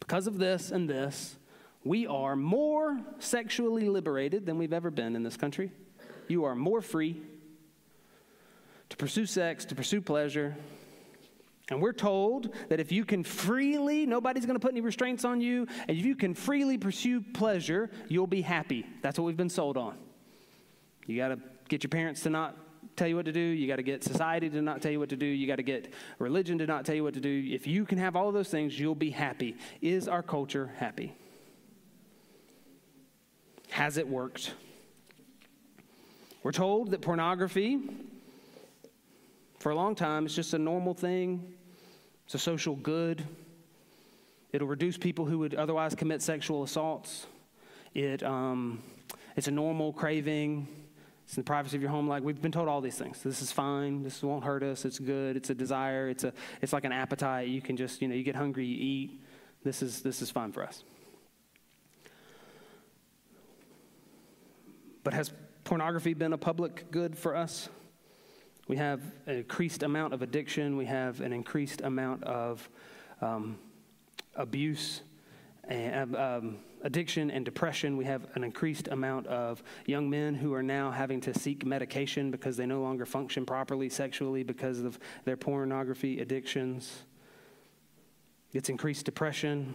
because 0.01 0.27
of 0.27 0.39
this 0.39 0.71
and 0.71 0.89
this, 0.89 1.37
we 1.85 2.07
are 2.07 2.37
more 2.37 2.99
sexually 3.19 3.89
liberated 3.89 4.47
than 4.47 4.59
we've 4.59 4.73
ever 4.73 4.91
been 4.91 5.15
in 5.17 5.23
this 5.23 5.37
country. 5.37 5.71
You 6.27 6.45
are 6.45 6.55
more 6.55 6.83
free 6.83 7.21
to 8.89 8.97
pursue 8.97 9.27
sex, 9.27 9.65
to 9.67 9.75
pursue 9.75 10.01
pleasure. 10.01 10.57
And 11.71 11.83
we're 11.83 11.93
told 11.93 12.55
that 12.71 12.81
if 12.81 12.91
you 12.91 13.05
can 13.05 13.23
freely, 13.23 14.07
nobody's 14.07 14.47
going 14.47 14.57
to 14.57 14.61
put 14.61 14.73
any 14.73 14.81
restraints 14.81 15.25
on 15.25 15.41
you, 15.41 15.67
and 15.87 15.99
if 15.99 16.05
you 16.05 16.17
can 16.17 16.35
freely 16.35 16.79
pursue 16.79 17.21
pleasure, 17.21 17.91
you'll 18.09 18.27
be 18.27 18.41
happy. 18.41 18.87
That's 19.03 19.19
what 19.19 19.27
we've 19.27 19.37
been 19.37 19.51
sold 19.51 19.77
on. 19.77 19.99
You 21.07 21.17
got 21.19 21.29
to 21.29 21.39
get 21.69 21.83
your 21.83 21.91
parents 21.91 22.23
to 22.23 22.31
not 22.31 22.57
tell 22.99 23.09
you 23.09 23.17
what 23.17 23.25
to 23.25 23.33
do. 23.33 23.41
You 23.41 23.67
got 23.67 23.77
to 23.77 23.83
get 23.83 24.05
society 24.05 24.51
to 24.51 24.61
not 24.61 24.83
tell 24.83 24.93
you 24.93 24.99
what 24.99 25.09
to 25.11 25.17
do. 25.17 25.27
You 25.27 25.47
got 25.47 25.57
to 25.57 25.63
get 25.63 25.93
religion 26.19 26.59
to 26.59 26.67
not 26.67 26.85
tell 26.85 26.95
you 26.95 27.05
what 27.05 27.15
to 27.15 27.21
do. 27.21 27.49
If 27.51 27.67
you 27.67 27.85
can 27.85 27.99
have 27.99 28.17
all 28.17 28.33
those 28.33 28.49
things, 28.49 28.79
you'll 28.79 28.95
be 28.95 29.11
happy. 29.11 29.57
Is 29.81 30.09
our 30.09 30.23
culture 30.23 30.73
happy? 30.77 31.15
Has 33.71 33.97
it 33.97 34.09
worked? 34.09 34.53
We're 36.43 36.53
told 36.53 36.91
that 36.91 37.01
pornography, 37.01 37.79
for 39.59 39.71
a 39.71 39.75
long 39.75 39.95
time, 39.95 40.27
is 40.27 40.35
just 40.35 40.55
a 40.55 40.59
normal 40.59 40.95
thing, 40.95 41.55
it's 42.25 42.35
a 42.35 42.39
social 42.39 42.77
good. 42.77 43.25
It'll 44.53 44.67
reduce 44.67 44.97
people 44.97 45.27
who 45.27 45.39
would 45.41 45.55
otherwise 45.55 45.95
commit 45.95 46.23
sexual 46.23 46.63
assaults. 46.63 47.27
It, 47.95 48.23
um, 48.23 48.83
it's 49.37 49.49
a 49.49 49.51
normal 49.51 49.93
craving. 49.93 50.69
It's 51.29 51.37
in 51.37 51.43
the 51.43 51.47
privacy 51.47 51.77
of 51.77 51.83
your 51.83 51.91
home. 51.91 52.09
Like 52.09 52.23
we've 52.23 52.41
been 52.41 52.53
told 52.53 52.69
all 52.69 52.81
these 52.81 52.97
things. 52.97 53.23
This 53.23 53.43
is 53.43 53.53
fine. 53.53 54.03
This 54.03 54.23
won't 54.23 54.45
hurt 54.45 54.63
us. 54.63 54.87
It's 54.87 54.99
good. 54.99 55.37
It's 55.37 55.51
a 55.51 55.55
desire. 55.55 56.09
It's 56.09 56.25
a. 56.25 56.33
It's 56.63 56.73
like 56.73 56.87
an 56.87 56.93
appetite. 56.93 57.49
You 57.49 57.61
can 57.61 57.77
just 57.77 58.01
you 58.01 58.09
know 58.09 58.15
you 58.15 58.23
get 58.23 58.35
hungry, 58.35 58.65
you 58.65 58.77
eat. 58.79 59.21
This 59.63 59.83
is 59.83 60.01
this 60.01 60.23
is 60.23 60.31
fine 60.31 60.53
for 60.53 60.65
us. 60.65 60.83
But 65.05 65.13
has 65.13 65.31
pornography 65.65 66.15
been 66.15 66.33
a 66.33 66.39
public 66.39 66.91
good 66.91 67.19
for 67.19 67.37
us? 67.37 67.69
We 68.67 68.79
have 68.79 69.03
an 69.27 69.37
increased 69.37 69.83
amount 69.83 70.15
of 70.15 70.23
addiction, 70.23 70.79
we 70.79 70.87
have 70.87 71.21
an 71.21 71.35
increased 71.35 71.83
amount 71.83 72.25
of 72.25 72.67
um, 73.21 73.59
abuse, 74.35 75.03
and, 75.69 76.17
um, 76.17 76.59
addiction, 76.83 77.31
and 77.31 77.45
depression. 77.45 77.97
We 77.97 78.05
have 78.05 78.27
an 78.35 78.45
increased 78.45 78.89
amount 78.89 79.27
of 79.27 79.63
young 79.87 80.09
men 80.09 80.35
who 80.35 80.55
are 80.55 80.63
now 80.63 80.91
having 80.91 81.21
to 81.23 81.39
seek 81.39 81.65
medication 81.65 82.31
because 82.31 82.57
they 82.57 82.67
no 82.67 82.81
longer 82.81 83.07
function 83.07 83.45
properly 83.45 83.89
sexually 83.89 84.43
because 84.43 84.81
of 84.81 84.99
their 85.25 85.37
pornography 85.37 86.21
addictions. 86.21 87.03
It's 88.53 88.69
increased 88.69 89.05
depression. 89.05 89.75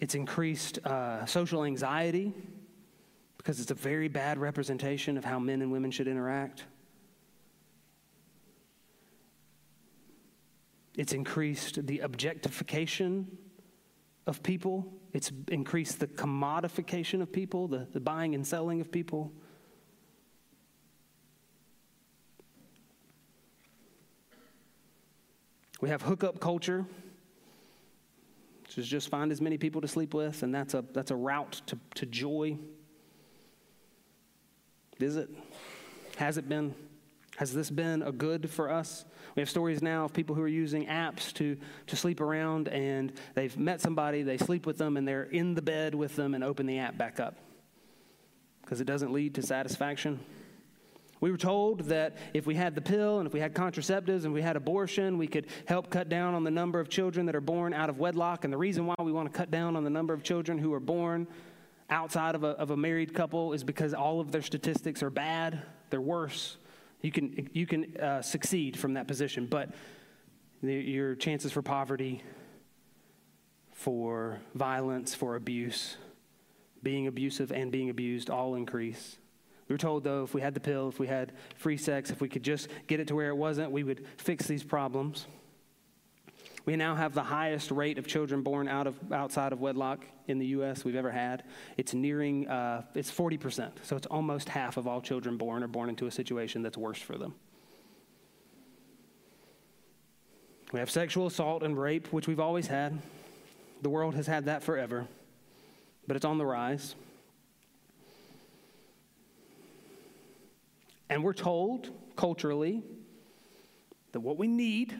It's 0.00 0.14
increased 0.14 0.78
uh, 0.84 1.24
social 1.26 1.64
anxiety 1.64 2.34
because 3.38 3.60
it's 3.60 3.70
a 3.70 3.74
very 3.74 4.08
bad 4.08 4.38
representation 4.38 5.16
of 5.16 5.24
how 5.24 5.38
men 5.38 5.62
and 5.62 5.72
women 5.72 5.90
should 5.90 6.08
interact. 6.08 6.64
It's 10.94 11.12
increased 11.12 11.86
the 11.86 12.00
objectification 12.00 13.38
of 14.26 14.42
people, 14.42 14.92
it's 15.12 15.32
increased 15.48 16.00
the 16.00 16.06
commodification 16.06 17.20
of 17.20 17.32
people, 17.32 17.68
the, 17.68 17.86
the 17.92 18.00
buying 18.00 18.34
and 18.34 18.46
selling 18.46 18.80
of 18.80 18.90
people. 18.90 19.32
We 25.80 25.88
have 25.88 26.02
hookup 26.02 26.38
culture, 26.38 26.86
which 28.62 28.78
is 28.78 28.86
just 28.86 29.08
find 29.08 29.32
as 29.32 29.40
many 29.40 29.58
people 29.58 29.80
to 29.80 29.88
sleep 29.88 30.14
with, 30.14 30.44
and 30.44 30.54
that's 30.54 30.74
a, 30.74 30.84
that's 30.92 31.10
a 31.10 31.16
route 31.16 31.60
to, 31.66 31.78
to 31.96 32.06
joy. 32.06 32.56
Is 35.00 35.16
it? 35.16 35.28
Has 36.16 36.38
it 36.38 36.48
been? 36.48 36.74
Has 37.42 37.52
this 37.52 37.70
been 37.70 38.02
a 38.02 38.12
good 38.12 38.48
for 38.48 38.70
us? 38.70 39.04
We 39.34 39.40
have 39.40 39.50
stories 39.50 39.82
now 39.82 40.04
of 40.04 40.12
people 40.12 40.36
who 40.36 40.42
are 40.42 40.46
using 40.46 40.86
apps 40.86 41.32
to, 41.32 41.56
to 41.88 41.96
sleep 41.96 42.20
around 42.20 42.68
and 42.68 43.12
they've 43.34 43.58
met 43.58 43.80
somebody, 43.80 44.22
they 44.22 44.38
sleep 44.38 44.64
with 44.64 44.78
them, 44.78 44.96
and 44.96 45.08
they're 45.08 45.24
in 45.24 45.56
the 45.56 45.60
bed 45.60 45.92
with 45.92 46.14
them 46.14 46.34
and 46.34 46.44
open 46.44 46.66
the 46.66 46.78
app 46.78 46.96
back 46.96 47.18
up 47.18 47.34
because 48.60 48.80
it 48.80 48.84
doesn't 48.84 49.12
lead 49.12 49.34
to 49.34 49.42
satisfaction. 49.42 50.20
We 51.20 51.32
were 51.32 51.36
told 51.36 51.80
that 51.86 52.16
if 52.32 52.46
we 52.46 52.54
had 52.54 52.76
the 52.76 52.80
pill 52.80 53.18
and 53.18 53.26
if 53.26 53.34
we 53.34 53.40
had 53.40 53.54
contraceptives 53.54 54.24
and 54.24 54.32
we 54.32 54.40
had 54.40 54.54
abortion, 54.54 55.18
we 55.18 55.26
could 55.26 55.48
help 55.66 55.90
cut 55.90 56.08
down 56.08 56.34
on 56.34 56.44
the 56.44 56.50
number 56.52 56.78
of 56.78 56.88
children 56.88 57.26
that 57.26 57.34
are 57.34 57.40
born 57.40 57.74
out 57.74 57.90
of 57.90 57.98
wedlock. 57.98 58.44
And 58.44 58.52
the 58.52 58.58
reason 58.58 58.86
why 58.86 58.94
we 59.00 59.10
want 59.10 59.32
to 59.32 59.36
cut 59.36 59.50
down 59.50 59.74
on 59.74 59.82
the 59.82 59.90
number 59.90 60.14
of 60.14 60.22
children 60.22 60.58
who 60.58 60.72
are 60.72 60.78
born 60.78 61.26
outside 61.90 62.36
of 62.36 62.44
a, 62.44 62.50
of 62.50 62.70
a 62.70 62.76
married 62.76 63.12
couple 63.12 63.52
is 63.52 63.64
because 63.64 63.94
all 63.94 64.20
of 64.20 64.30
their 64.30 64.42
statistics 64.42 65.02
are 65.02 65.10
bad, 65.10 65.60
they're 65.90 66.00
worse. 66.00 66.56
You 67.02 67.10
can, 67.10 67.50
you 67.52 67.66
can 67.66 67.96
uh, 67.96 68.22
succeed 68.22 68.78
from 68.78 68.94
that 68.94 69.08
position, 69.08 69.46
but 69.46 69.70
the, 70.62 70.72
your 70.72 71.16
chances 71.16 71.52
for 71.52 71.60
poverty, 71.60 72.22
for 73.72 74.40
violence, 74.54 75.14
for 75.14 75.34
abuse, 75.34 75.96
being 76.82 77.08
abusive 77.08 77.50
and 77.52 77.72
being 77.72 77.90
abused 77.90 78.30
all 78.30 78.54
increase. 78.54 79.18
We 79.68 79.74
were 79.74 79.78
told, 79.78 80.04
though, 80.04 80.22
if 80.22 80.34
we 80.34 80.40
had 80.40 80.54
the 80.54 80.60
pill, 80.60 80.88
if 80.88 80.98
we 80.98 81.08
had 81.08 81.32
free 81.56 81.76
sex, 81.76 82.10
if 82.10 82.20
we 82.20 82.28
could 82.28 82.42
just 82.42 82.68
get 82.86 83.00
it 83.00 83.08
to 83.08 83.14
where 83.14 83.28
it 83.28 83.36
wasn't, 83.36 83.72
we 83.72 83.82
would 83.82 84.06
fix 84.18 84.46
these 84.46 84.62
problems. 84.62 85.26
We 86.64 86.76
now 86.76 86.94
have 86.94 87.12
the 87.12 87.24
highest 87.24 87.70
rate 87.70 87.98
of 87.98 88.06
children 88.06 88.42
born 88.42 88.68
out 88.68 88.86
of 88.86 89.12
outside 89.12 89.52
of 89.52 89.60
wedlock 89.60 90.04
in 90.28 90.38
the 90.38 90.46
U.S. 90.46 90.84
we've 90.84 90.94
ever 90.94 91.10
had. 91.10 91.42
It's 91.76 91.92
nearing, 91.92 92.48
uh, 92.48 92.82
it's 92.94 93.10
40%. 93.10 93.70
So 93.82 93.96
it's 93.96 94.06
almost 94.06 94.48
half 94.48 94.76
of 94.76 94.86
all 94.86 95.00
children 95.00 95.36
born 95.36 95.64
are 95.64 95.68
born 95.68 95.88
into 95.88 96.06
a 96.06 96.10
situation 96.10 96.62
that's 96.62 96.78
worse 96.78 97.00
for 97.00 97.18
them. 97.18 97.34
We 100.72 100.78
have 100.78 100.90
sexual 100.90 101.26
assault 101.26 101.62
and 101.62 101.78
rape, 101.78 102.12
which 102.12 102.28
we've 102.28 102.40
always 102.40 102.68
had. 102.68 102.98
The 103.82 103.90
world 103.90 104.14
has 104.14 104.26
had 104.28 104.44
that 104.44 104.62
forever, 104.62 105.06
but 106.06 106.16
it's 106.16 106.24
on 106.24 106.38
the 106.38 106.46
rise. 106.46 106.94
And 111.10 111.24
we're 111.24 111.34
told 111.34 111.90
culturally 112.16 112.82
that 114.12 114.20
what 114.20 114.38
we 114.38 114.46
need 114.46 114.94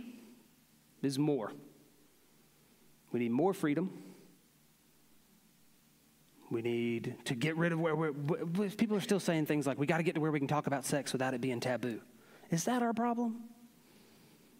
is 1.02 1.18
more. 1.18 1.52
We 3.12 3.20
need 3.20 3.32
more 3.32 3.52
freedom. 3.52 3.90
We 6.50 6.62
need 6.62 7.16
to 7.24 7.34
get 7.34 7.56
rid 7.56 7.72
of 7.72 7.80
where 7.80 7.96
we're, 7.96 8.12
people 8.76 8.96
are 8.96 9.00
still 9.00 9.20
saying 9.20 9.46
things 9.46 9.66
like, 9.66 9.78
we 9.78 9.86
got 9.86 9.98
to 9.98 10.02
get 10.02 10.16
to 10.16 10.20
where 10.20 10.30
we 10.30 10.38
can 10.38 10.48
talk 10.48 10.66
about 10.66 10.84
sex 10.84 11.12
without 11.12 11.34
it 11.34 11.40
being 11.40 11.60
taboo. 11.60 12.00
Is 12.50 12.64
that 12.64 12.82
our 12.82 12.92
problem? 12.92 13.40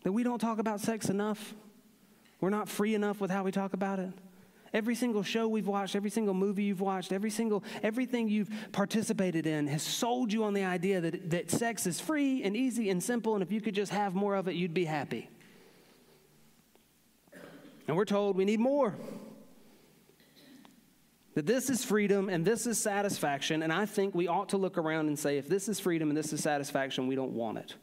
That 0.03 0.13
we 0.13 0.23
don't 0.23 0.39
talk 0.39 0.59
about 0.59 0.81
sex 0.81 1.11
enough? 1.11 1.55
We're 2.41 2.51
not 2.51 2.69
free 2.69 2.95
enough 2.95 3.21
with 3.21 3.31
how 3.31 3.45
we 3.45 3.53
talk 3.53 3.75
about 3.75 3.99
it? 3.99 4.11
Every 4.73 4.95
single 4.95 5.23
show 5.23 5.49
we've 5.49 5.67
watched, 5.67 5.95
every 5.95 6.09
single 6.09 6.33
movie 6.33 6.65
you've 6.65 6.81
watched, 6.81 7.13
every 7.13 7.31
single 7.31 7.63
everything 7.83 8.29
you've 8.29 8.49
participated 8.73 9.47
in 9.47 9.67
has 9.67 9.83
sold 9.83 10.33
you 10.33 10.45
on 10.45 10.55
the 10.55 10.65
idea 10.65 11.03
that, 11.03 11.29
that 11.31 11.51
sex 11.51 11.87
is 11.87 12.01
free 12.01 12.43
and 12.43 12.57
easy 12.57 12.89
and 12.89 13.03
simple, 13.03 13.35
and 13.35 13.43
if 13.43 13.53
you 13.53 13.61
could 13.61 13.75
just 13.75 13.93
have 13.93 14.15
more 14.15 14.35
of 14.35 14.49
it, 14.49 14.55
you'd 14.55 14.73
be 14.73 14.87
happy. 14.87 15.29
And 17.89 17.97
we're 17.97 18.05
told 18.05 18.37
we 18.37 18.45
need 18.45 18.61
more. 18.61 18.95
That 21.35 21.47
this 21.47 21.71
is 21.71 21.85
freedom 21.85 22.29
and 22.29 22.45
this 22.45 22.67
is 22.67 22.79
satisfaction, 22.79 23.63
and 23.63 23.73
I 23.73 23.87
think 23.87 24.15
we 24.15 24.29
ought 24.29 24.51
to 24.51 24.59
look 24.59 24.77
around 24.77 25.09
and 25.09 25.19
say, 25.19 25.39
if 25.39 25.49
this 25.49 25.69
is 25.69 25.81
freedom 25.81 26.11
and 26.11 26.17
this 26.17 26.33
is 26.33 26.43
satisfaction, 26.43 27.07
we 27.07 27.15
don't 27.15 27.33
want 27.33 27.59
it. 27.59 27.75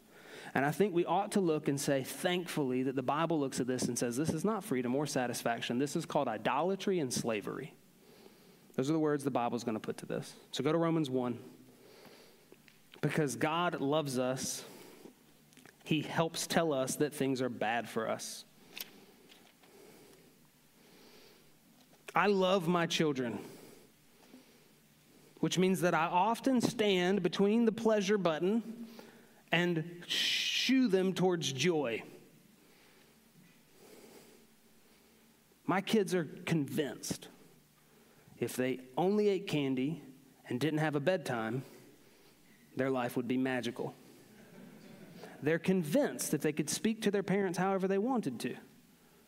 And 0.53 0.65
I 0.65 0.71
think 0.71 0.93
we 0.93 1.05
ought 1.05 1.33
to 1.33 1.39
look 1.39 1.67
and 1.67 1.79
say, 1.79 2.03
thankfully, 2.03 2.83
that 2.83 2.95
the 2.95 3.03
Bible 3.03 3.39
looks 3.39 3.59
at 3.59 3.67
this 3.67 3.83
and 3.83 3.97
says, 3.97 4.17
this 4.17 4.29
is 4.29 4.43
not 4.43 4.63
freedom 4.63 4.95
or 4.95 5.05
satisfaction. 5.05 5.77
This 5.77 5.95
is 5.95 6.05
called 6.05 6.27
idolatry 6.27 6.99
and 6.99 7.13
slavery. 7.13 7.73
Those 8.75 8.89
are 8.89 8.93
the 8.93 8.99
words 8.99 9.23
the 9.23 9.31
Bible 9.31 9.57
is 9.57 9.63
going 9.63 9.75
to 9.75 9.81
put 9.81 9.97
to 9.97 10.05
this. 10.05 10.33
So 10.51 10.63
go 10.63 10.71
to 10.71 10.77
Romans 10.77 11.09
1. 11.09 11.37
Because 13.01 13.35
God 13.35 13.79
loves 13.79 14.17
us, 14.17 14.63
He 15.85 16.01
helps 16.01 16.47
tell 16.47 16.73
us 16.73 16.95
that 16.95 17.13
things 17.13 17.41
are 17.41 17.49
bad 17.49 17.87
for 17.87 18.09
us. 18.09 18.45
I 22.15 22.27
love 22.27 22.67
my 22.67 22.85
children, 22.85 23.39
which 25.39 25.57
means 25.57 25.81
that 25.81 25.93
I 25.93 26.05
often 26.05 26.61
stand 26.61 27.21
between 27.21 27.65
the 27.65 27.71
pleasure 27.71 28.17
button 28.17 28.87
and 29.51 29.83
shoo 30.07 30.87
them 30.87 31.13
towards 31.13 31.51
joy. 31.51 32.03
My 35.65 35.81
kids 35.81 36.15
are 36.15 36.25
convinced 36.45 37.27
if 38.39 38.55
they 38.55 38.79
only 38.97 39.29
ate 39.29 39.47
candy 39.47 40.01
and 40.47 40.59
didn't 40.59 40.79
have 40.79 40.95
a 40.95 40.99
bedtime, 40.99 41.63
their 42.75 42.89
life 42.89 43.15
would 43.17 43.27
be 43.27 43.37
magical. 43.37 43.93
They're 45.43 45.59
convinced 45.59 46.33
if 46.33 46.41
they 46.41 46.53
could 46.53 46.69
speak 46.69 47.03
to 47.03 47.11
their 47.11 47.23
parents 47.23 47.57
however 47.57 47.87
they 47.87 47.97
wanted 47.97 48.39
to, 48.41 48.55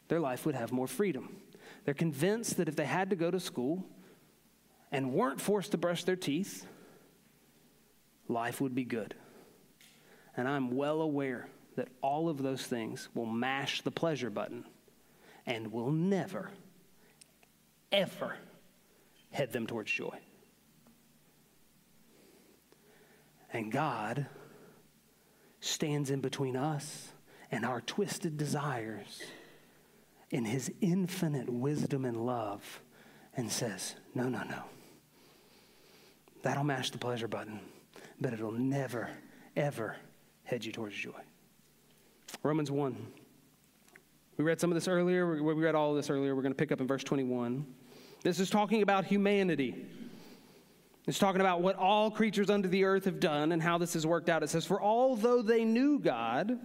their 0.08 0.20
life 0.20 0.46
would 0.46 0.56
have 0.56 0.72
more 0.72 0.88
freedom. 0.88 1.41
They're 1.86 1.94
convinced 1.94 2.58
that 2.58 2.68
if 2.68 2.76
they 2.76 2.86
had 2.86 3.10
to 3.10 3.16
go 3.16 3.32
to 3.32 3.40
school 3.40 3.84
and 4.92 5.14
weren't 5.14 5.42
forced 5.42 5.72
to 5.72 5.78
brush 5.78 6.04
their 6.04 6.16
teeth, 6.16 6.66
life 8.28 8.62
would 8.62 8.76
be 8.76 8.84
good. 8.84 9.16
And 10.38 10.48
I'm 10.48 10.76
well 10.76 11.02
aware 11.02 11.48
that 11.76 11.90
all 12.02 12.30
of 12.30 12.42
those 12.42 12.66
things 12.66 13.10
will 13.14 13.26
mash 13.26 13.82
the 13.82 13.92
pleasure 13.92 14.30
button 14.30 14.66
and 15.46 15.72
will 15.72 15.92
never, 15.92 16.52
ever 17.92 18.36
head 19.32 19.52
them 19.52 19.66
towards 19.66 19.92
joy. 19.92 20.18
And 23.54 23.72
God 23.72 24.28
stands 25.60 26.10
in 26.10 26.22
between 26.22 26.56
us 26.56 27.10
and 27.52 27.66
our 27.66 27.82
twisted 27.82 28.38
desires 28.38 29.22
in 30.32 30.46
his 30.46 30.72
infinite 30.82 31.50
wisdom 31.50 32.06
and 32.06 32.26
love 32.26 32.82
and 33.36 33.52
says, 33.52 33.96
No, 34.16 34.30
no, 34.30 34.44
no. 34.44 34.64
That'll 36.42 36.64
mash 36.64 36.90
the 36.90 36.98
pleasure 36.98 37.28
button, 37.28 37.60
but 38.20 38.34
it'll 38.34 38.52
never, 38.52 39.10
ever 39.56 39.96
head 40.44 40.66
you 40.66 40.72
towards 40.72 40.96
joy. 40.96 41.12
Romans 42.44 42.72
1. 42.72 42.96
We 44.38 44.44
read 44.44 44.60
some 44.60 44.72
of 44.72 44.76
this 44.76 44.88
earlier. 44.88 45.42
We 45.44 45.54
read 45.54 45.76
all 45.76 45.92
of 45.92 45.98
this 45.98 46.10
earlier. 46.10 46.36
We're 46.36 46.42
going 46.42 46.54
to 46.54 46.58
pick 46.58 46.72
up 46.72 46.82
in 46.82 46.88
verse 46.88 47.04
21. 47.04 47.66
This 48.24 48.40
is 48.40 48.50
talking 48.50 48.82
about 48.82 49.06
humanity. 49.06 49.86
It's 51.08 51.20
talking 51.20 51.42
about 51.42 51.62
what 51.62 51.76
all 51.76 52.10
creatures 52.10 52.50
under 52.50 52.68
the 52.68 52.84
earth 52.86 53.06
have 53.06 53.20
done 53.20 53.52
and 53.52 53.62
how 53.62 53.78
this 53.78 53.94
has 53.94 54.08
worked 54.08 54.30
out. 54.30 54.44
It 54.44 54.50
says, 54.50 54.66
For 54.66 54.82
although 54.82 55.42
they 55.42 55.66
knew 55.66 56.00
God, 56.00 56.60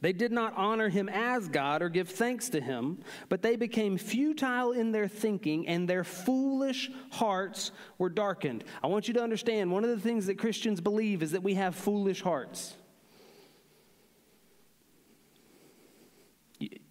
they 0.00 0.12
did 0.12 0.30
not 0.30 0.54
honor 0.56 0.88
him 0.88 1.08
as 1.08 1.48
God 1.48 1.82
or 1.82 1.88
give 1.88 2.08
thanks 2.08 2.48
to 2.50 2.60
him, 2.60 2.98
but 3.28 3.42
they 3.42 3.56
became 3.56 3.98
futile 3.98 4.72
in 4.72 4.92
their 4.92 5.08
thinking, 5.08 5.66
and 5.66 5.88
their 5.88 6.04
foolish 6.04 6.90
hearts 7.10 7.72
were 7.98 8.08
darkened. 8.08 8.62
I 8.82 8.86
want 8.86 9.08
you 9.08 9.14
to 9.14 9.22
understand 9.22 9.72
one 9.72 9.82
of 9.82 9.90
the 9.90 10.00
things 10.00 10.26
that 10.26 10.38
Christians 10.38 10.80
believe 10.80 11.22
is 11.22 11.32
that 11.32 11.42
we 11.42 11.54
have 11.54 11.74
foolish 11.74 12.22
hearts. 12.22 12.76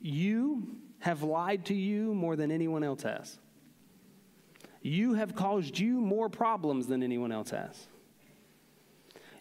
You 0.02 0.68
have 1.00 1.24
lied 1.24 1.66
to 1.66 1.74
you 1.74 2.14
more 2.14 2.36
than 2.36 2.52
anyone 2.52 2.84
else 2.84 3.04
has. 3.04 3.40
You 4.82 5.14
have 5.14 5.36
caused 5.36 5.80
you 5.80 6.00
more 6.02 6.30
problems 6.30 6.88
than 6.88 7.04
anyone 7.04 7.32
else 7.32 7.52
has. 7.52 7.88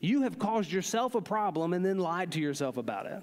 You 0.00 0.22
have 0.22 0.38
caused 0.38 0.70
yourself 0.70 1.14
a 1.14 1.20
problem 1.20 1.72
and 1.72 1.84
then 1.84 1.98
lied 1.98 2.32
to 2.32 2.40
yourself 2.40 2.76
about 2.76 3.06
it. 3.06 3.22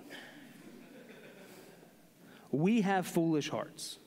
We 2.53 2.81
have 2.81 3.07
foolish 3.07 3.49
hearts. 3.49 3.97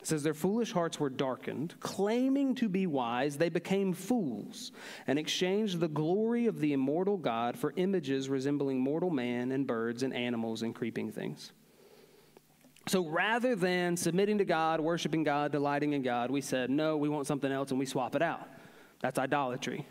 It 0.00 0.08
says, 0.08 0.24
Their 0.24 0.34
foolish 0.34 0.72
hearts 0.72 0.98
were 0.98 1.08
darkened. 1.08 1.74
Claiming 1.78 2.56
to 2.56 2.68
be 2.68 2.88
wise, 2.88 3.36
they 3.36 3.48
became 3.48 3.92
fools 3.92 4.72
and 5.06 5.18
exchanged 5.18 5.78
the 5.78 5.88
glory 5.88 6.46
of 6.46 6.58
the 6.58 6.72
immortal 6.72 7.16
God 7.16 7.56
for 7.56 7.72
images 7.76 8.28
resembling 8.28 8.80
mortal 8.80 9.10
man 9.10 9.52
and 9.52 9.64
birds 9.64 10.02
and 10.02 10.12
animals 10.12 10.62
and 10.62 10.74
creeping 10.74 11.12
things. 11.12 11.52
So 12.88 13.06
rather 13.06 13.54
than 13.54 13.96
submitting 13.96 14.38
to 14.38 14.44
God, 14.44 14.80
worshiping 14.80 15.22
God, 15.22 15.52
delighting 15.52 15.92
in 15.92 16.02
God, 16.02 16.32
we 16.32 16.40
said, 16.40 16.68
No, 16.68 16.96
we 16.96 17.08
want 17.08 17.28
something 17.28 17.50
else 17.50 17.70
and 17.70 17.78
we 17.78 17.86
swap 17.86 18.16
it 18.16 18.22
out. 18.22 18.48
That's 19.00 19.20
idolatry. 19.20 19.86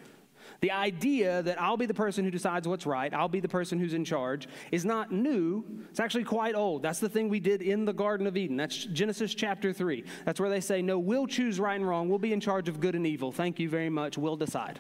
The 0.62 0.72
idea 0.72 1.42
that 1.44 1.62
I'll 1.62 1.78
be 1.78 1.86
the 1.86 1.94
person 1.94 2.24
who 2.24 2.32
decides 2.32 2.68
what's 2.68 2.86
right, 2.86 3.14
I'll 3.14 3.28
be 3.28 3.40
the 3.40 3.50
person 3.50 3.80
who's 3.80 3.94
in 3.94 4.06
charge, 4.06 4.48
is 4.72 4.86
not 4.86 5.12
new. 5.12 5.66
It's 5.90 6.00
actually 6.00 6.24
quite 6.24 6.56
old. 6.56 6.82
That's 6.82 7.00
the 7.00 7.10
thing 7.10 7.30
we 7.30 7.40
did 7.40 7.62
in 7.62 7.86
the 7.86 7.94
Garden 7.94 8.28
of 8.28 8.38
Eden. 8.38 8.58
That's 8.58 8.86
Genesis 8.86 9.34
chapter 9.34 9.74
3. 9.74 10.04
That's 10.26 10.40
where 10.40 10.50
they 10.50 10.62
say, 10.62 10.82
No, 10.82 11.00
we'll 11.00 11.28
choose 11.28 11.60
right 11.60 11.76
and 11.76 11.88
wrong. 11.88 12.10
We'll 12.10 12.20
be 12.20 12.34
in 12.34 12.40
charge 12.40 12.70
of 12.70 12.80
good 12.80 12.96
and 12.96 13.06
evil. 13.06 13.32
Thank 13.32 13.60
you 13.60 13.70
very 13.70 13.90
much. 13.90 14.18
We'll 14.18 14.38
decide. 14.38 14.80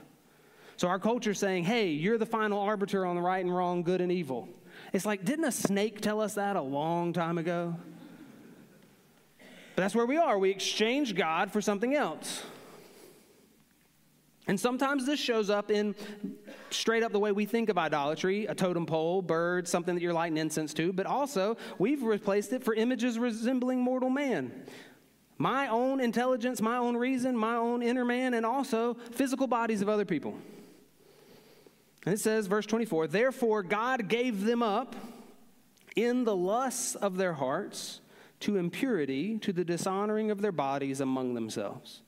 So 0.78 0.88
our 0.88 1.00
culture 1.00 1.32
is 1.32 1.40
saying, 1.40 1.66
Hey, 1.66 1.90
you're 1.90 2.18
the 2.18 2.26
final 2.26 2.60
arbiter 2.60 3.06
on 3.06 3.16
the 3.16 3.22
right 3.22 3.44
and 3.44 3.56
wrong, 3.56 3.84
good 3.84 4.02
and 4.02 4.12
evil. 4.12 4.50
It's 4.94 5.06
like, 5.06 5.26
didn't 5.26 5.46
a 5.46 5.52
snake 5.52 6.02
tell 6.02 6.22
us 6.22 6.36
that 6.36 6.56
a 6.56 6.62
long 6.62 7.14
time 7.14 7.38
ago? 7.38 7.76
But 9.76 9.82
that's 9.82 9.96
where 9.96 10.06
we 10.06 10.18
are. 10.18 10.40
We 10.40 10.52
exchange 10.52 11.16
God 11.16 11.52
for 11.52 11.62
something 11.62 11.96
else. 11.96 12.44
And 14.48 14.60
sometimes 14.60 15.06
this 15.06 15.20
shows 15.20 15.50
up 15.50 15.72
in 15.72 15.96
straight 16.70 17.02
up 17.02 17.12
the 17.12 17.20
way 17.20 17.32
we 17.32 17.46
think 17.46 17.70
of 17.70 17.78
idolatry 17.78 18.46
a 18.46 18.54
totem 18.54 18.86
pole, 18.86 19.22
bird, 19.22 19.68
something 19.68 19.96
that 19.96 20.02
you're 20.02 20.14
lighting 20.14 20.38
incense 20.38 20.74
to, 20.76 20.94
but 20.94 21.06
also 21.06 21.58
we've 21.80 22.04
replaced 22.04 22.54
it 22.54 22.64
for 22.64 22.74
images 22.76 23.18
resembling 23.18 23.82
mortal 23.82 24.10
man. 24.10 24.52
My 25.38 25.68
own 25.68 26.00
intelligence, 26.00 26.62
my 26.62 26.78
own 26.78 26.96
reason, 26.96 27.36
my 27.36 27.56
own 27.56 27.82
inner 27.82 28.06
man, 28.06 28.36
and 28.36 28.46
also 28.46 28.94
physical 29.12 29.48
bodies 29.48 29.82
of 29.82 29.90
other 29.90 30.06
people. 30.06 30.38
And 32.06 32.14
it 32.14 32.20
says, 32.20 32.48
verse 32.48 32.68
24, 32.68 33.08
therefore 33.08 33.64
God 33.64 34.08
gave 34.08 34.46
them 34.46 34.62
up 34.62 34.96
in 35.96 36.24
the 36.24 36.36
lusts 36.36 36.96
of 36.96 37.18
their 37.18 37.34
hearts 37.34 38.00
to 38.42 38.58
impurity, 38.58 39.40
to 39.40 39.52
the 39.52 39.66
dishonoring 39.66 40.30
of 40.30 40.42
their 40.42 40.52
bodies 40.52 41.02
among 41.02 41.34
themselves. 41.34 42.02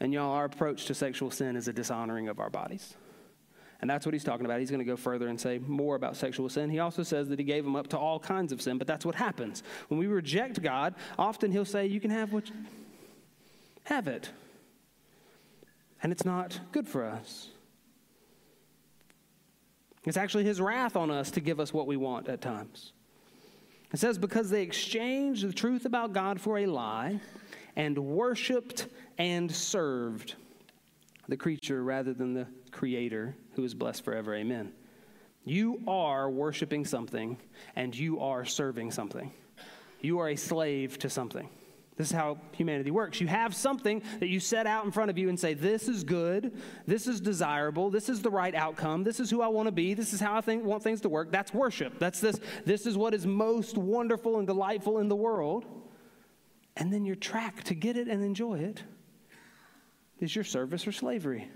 And 0.00 0.12
y'all, 0.12 0.32
our 0.32 0.44
approach 0.44 0.86
to 0.86 0.94
sexual 0.94 1.30
sin 1.30 1.56
is 1.56 1.68
a 1.68 1.72
dishonoring 1.72 2.28
of 2.28 2.40
our 2.40 2.50
bodies. 2.50 2.94
And 3.80 3.90
that's 3.90 4.06
what 4.06 4.14
he's 4.14 4.24
talking 4.24 4.46
about. 4.46 4.60
He's 4.60 4.70
going 4.70 4.80
to 4.80 4.84
go 4.84 4.96
further 4.96 5.28
and 5.28 5.38
say 5.38 5.58
more 5.58 5.94
about 5.94 6.16
sexual 6.16 6.48
sin. 6.48 6.70
He 6.70 6.78
also 6.78 7.02
says 7.02 7.28
that 7.28 7.38
he 7.38 7.44
gave 7.44 7.64
them 7.64 7.76
up 7.76 7.88
to 7.88 7.98
all 7.98 8.18
kinds 8.18 8.52
of 8.52 8.62
sin, 8.62 8.78
but 8.78 8.86
that's 8.86 9.04
what 9.04 9.14
happens. 9.14 9.62
When 9.88 10.00
we 10.00 10.06
reject 10.06 10.62
God, 10.62 10.94
often 11.18 11.52
he'll 11.52 11.64
say, 11.64 11.86
You 11.86 12.00
can 12.00 12.10
have 12.10 12.32
what 12.32 12.48
you 12.48 12.54
have 13.84 14.08
it. 14.08 14.30
And 16.02 16.12
it's 16.12 16.24
not 16.24 16.58
good 16.72 16.88
for 16.88 17.04
us. 17.04 17.48
It's 20.04 20.16
actually 20.16 20.44
his 20.44 20.60
wrath 20.60 20.96
on 20.96 21.10
us 21.10 21.30
to 21.32 21.40
give 21.40 21.60
us 21.60 21.72
what 21.72 21.86
we 21.86 21.96
want 21.96 22.28
at 22.28 22.40
times. 22.40 22.92
It 23.92 23.98
says, 23.98 24.18
Because 24.18 24.50
they 24.50 24.62
exchanged 24.62 25.46
the 25.46 25.52
truth 25.52 25.84
about 25.84 26.12
God 26.12 26.40
for 26.40 26.58
a 26.58 26.66
lie 26.66 27.20
and 27.76 27.98
worshiped 27.98 28.88
and 29.18 29.50
served 29.50 30.34
the 31.28 31.36
creature 31.36 31.82
rather 31.82 32.12
than 32.12 32.34
the 32.34 32.46
creator 32.70 33.36
who 33.54 33.64
is 33.64 33.74
blessed 33.74 34.04
forever. 34.04 34.34
Amen. 34.34 34.72
You 35.44 35.82
are 35.86 36.30
worshiping 36.30 36.84
something 36.84 37.38
and 37.76 37.96
you 37.96 38.20
are 38.20 38.44
serving 38.44 38.90
something. 38.90 39.32
You 40.00 40.18
are 40.18 40.30
a 40.30 40.36
slave 40.36 40.98
to 41.00 41.10
something. 41.10 41.48
This 41.96 42.08
is 42.08 42.12
how 42.12 42.38
humanity 42.52 42.90
works. 42.90 43.20
You 43.20 43.28
have 43.28 43.54
something 43.54 44.02
that 44.18 44.28
you 44.28 44.40
set 44.40 44.66
out 44.66 44.84
in 44.84 44.90
front 44.90 45.10
of 45.10 45.18
you 45.18 45.28
and 45.28 45.38
say, 45.38 45.54
This 45.54 45.86
is 45.86 46.02
good. 46.02 46.60
This 46.86 47.06
is 47.06 47.20
desirable. 47.20 47.88
This 47.88 48.08
is 48.08 48.20
the 48.20 48.30
right 48.30 48.54
outcome. 48.54 49.04
This 49.04 49.20
is 49.20 49.30
who 49.30 49.40
I 49.40 49.46
want 49.46 49.68
to 49.68 49.72
be. 49.72 49.94
This 49.94 50.12
is 50.12 50.18
how 50.18 50.36
I 50.36 50.40
think, 50.40 50.64
want 50.64 50.82
things 50.82 51.00
to 51.02 51.08
work. 51.08 51.30
That's 51.30 51.54
worship. 51.54 52.00
That's 52.00 52.18
this. 52.18 52.40
This 52.64 52.86
is 52.86 52.96
what 52.96 53.14
is 53.14 53.26
most 53.26 53.78
wonderful 53.78 54.38
and 54.38 54.46
delightful 54.46 54.98
in 54.98 55.08
the 55.08 55.14
world. 55.14 55.66
And 56.76 56.92
then 56.92 57.04
your 57.04 57.16
track 57.16 57.62
to 57.64 57.74
get 57.74 57.96
it 57.96 58.08
and 58.08 58.22
enjoy 58.22 58.58
it 58.58 58.82
is 60.20 60.34
your 60.34 60.44
service 60.44 60.86
or 60.86 60.92
slavery. 60.92 61.48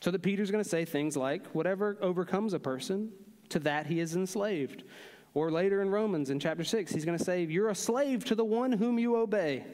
So 0.00 0.10
that 0.10 0.22
Peter's 0.22 0.50
going 0.50 0.64
to 0.64 0.68
say 0.68 0.84
things 0.84 1.16
like, 1.16 1.46
Whatever 1.48 1.96
overcomes 2.00 2.54
a 2.54 2.58
person, 2.58 3.12
to 3.50 3.58
that 3.60 3.86
he 3.86 4.00
is 4.00 4.16
enslaved. 4.16 4.84
Or 5.32 5.50
later 5.50 5.80
in 5.82 5.90
Romans 5.90 6.30
in 6.30 6.40
chapter 6.40 6.64
6, 6.64 6.92
he's 6.92 7.04
going 7.04 7.18
to 7.18 7.24
say, 7.24 7.44
You're 7.44 7.68
a 7.68 7.74
slave 7.74 8.24
to 8.26 8.34
the 8.34 8.44
one 8.44 8.72
whom 8.72 8.98
you 8.98 9.16
obey. 9.16 9.64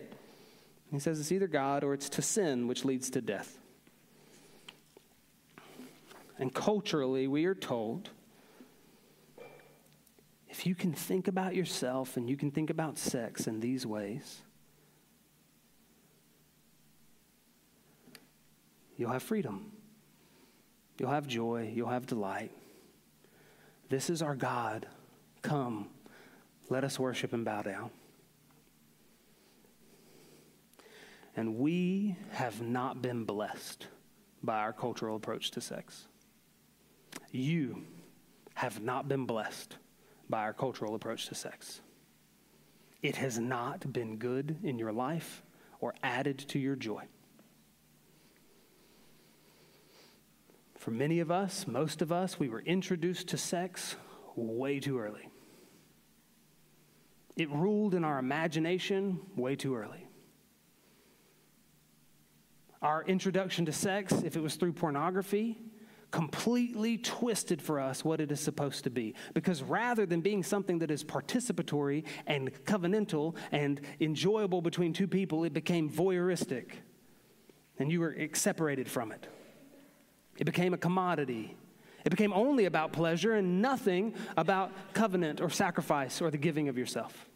He 0.93 0.99
says 0.99 1.19
it's 1.19 1.33
either 1.33 1.49
God 1.49 1.83
or 1.83 1.95
it's 1.95 2.09
to 2.11 2.23
sin, 2.23 2.69
which 2.69 2.85
leads 2.85 3.11
to 3.11 3.21
death. 3.21 3.59
And 6.39 6.53
culturally, 6.55 7.27
we 7.27 7.47
are 7.47 7.55
told 7.55 8.11
if 10.57 10.65
you 10.65 10.75
can 10.75 10.95
think 10.95 11.29
about 11.29 11.55
yourself 11.55 12.17
and 12.17 12.31
you 12.31 12.37
can 12.37 12.51
think 12.51 12.71
about 12.71 12.97
sex 12.97 13.47
in 13.47 13.61
these 13.61 13.85
ways, 13.85 14.41
you'll 18.97 19.11
have 19.11 19.23
freedom. 19.23 19.71
You'll 20.99 21.11
have 21.11 21.27
joy. 21.27 21.71
You'll 21.75 21.91
have 21.91 22.07
delight. 22.07 22.53
This 23.91 24.09
is 24.09 24.23
our 24.23 24.35
God 24.35 24.87
Come, 25.43 25.91
let 26.71 26.83
us 26.83 26.99
worship 26.99 27.33
and 27.33 27.45
bow 27.45 27.63
down. 27.63 27.91
And 31.37 31.59
we 31.59 32.17
have 32.31 32.63
not 32.63 33.01
been 33.01 33.25
blessed 33.25 33.87
by 34.43 34.59
our 34.59 34.73
cultural 34.73 35.15
approach 35.15 35.53
to 35.53 35.61
sex. 35.61 36.09
You 37.31 37.85
have 38.55 38.83
not 38.83 39.07
been 39.07 39.27
blessed 39.27 39.77
by 40.29 40.43
our 40.43 40.53
cultural 40.53 40.95
approach 40.95 41.27
to 41.29 41.35
sex. 41.35 41.81
It 43.03 43.17
has 43.17 43.39
not 43.39 43.93
been 43.93 44.17
good 44.17 44.59
in 44.63 44.79
your 44.79 44.93
life 44.93 45.43
or 45.81 45.95
added 46.03 46.39
to 46.39 46.59
your 46.59 46.77
joy. 46.77 47.05
For 50.77 50.91
many 50.91 51.21
of 51.21 51.31
us, 51.31 51.67
most 51.67 52.01
of 52.03 52.13
us, 52.13 52.39
we 52.39 52.49
were 52.49 52.61
introduced 52.61 53.29
to 53.29 53.37
sex 53.37 53.97
way 54.35 54.81
too 54.81 54.99
early. 54.99 55.29
It 57.37 57.51
ruled 57.51 57.95
in 57.95 58.05
our 58.05 58.19
imagination 58.19 59.21
way 59.37 59.57
too 59.57 59.77
early. 59.77 60.07
Our 62.81 63.05
introduction 63.05 63.67
to 63.67 63.73
sex, 63.73 64.13
if 64.13 64.37
it 64.37 64.41
was 64.41 64.55
through 64.55 64.75
pornography, 64.75 65.59
completely 66.11 66.99
twisted 66.99 67.61
for 67.61 67.81
us 67.81 68.05
what 68.05 68.21
it 68.21 68.31
is 68.31 68.41
supposed 68.41 68.85
to 68.85 68.91
be. 68.91 69.15
Because 69.35 69.63
rather 69.63 70.07
than 70.07 70.21
being 70.21 70.43
something 70.43 70.79
that 70.79 70.91
is 70.91 71.05
participatory 71.05 72.05
and 72.27 72.53
covenantal 72.65 73.37
and 73.53 73.81
enjoyable 74.01 74.63
between 74.63 74.93
two 74.93 75.09
people, 75.09 75.45
it 75.45 75.53
became 75.53 75.91
voyeuristic. 75.91 76.71
And 77.79 77.91
you 77.91 78.01
were 78.01 78.17
separated 78.33 78.89
from 78.89 79.13
it. 79.13 79.27
It 80.39 80.45
became 80.45 80.75
a 80.75 80.79
commodity. 80.79 81.57
It 82.05 82.11
became 82.11 82.33
only 82.33 82.67
about 82.67 82.93
pleasure 82.93 83.35
and 83.35 83.61
nothing 83.61 84.15
about 84.37 84.73
covenant 84.95 85.41
or 85.41 85.51
sacrifice 85.51 86.23
or 86.23 86.31
the 86.31 86.39
giving 86.39 86.69
of 86.69 86.79
yourself. 86.79 87.29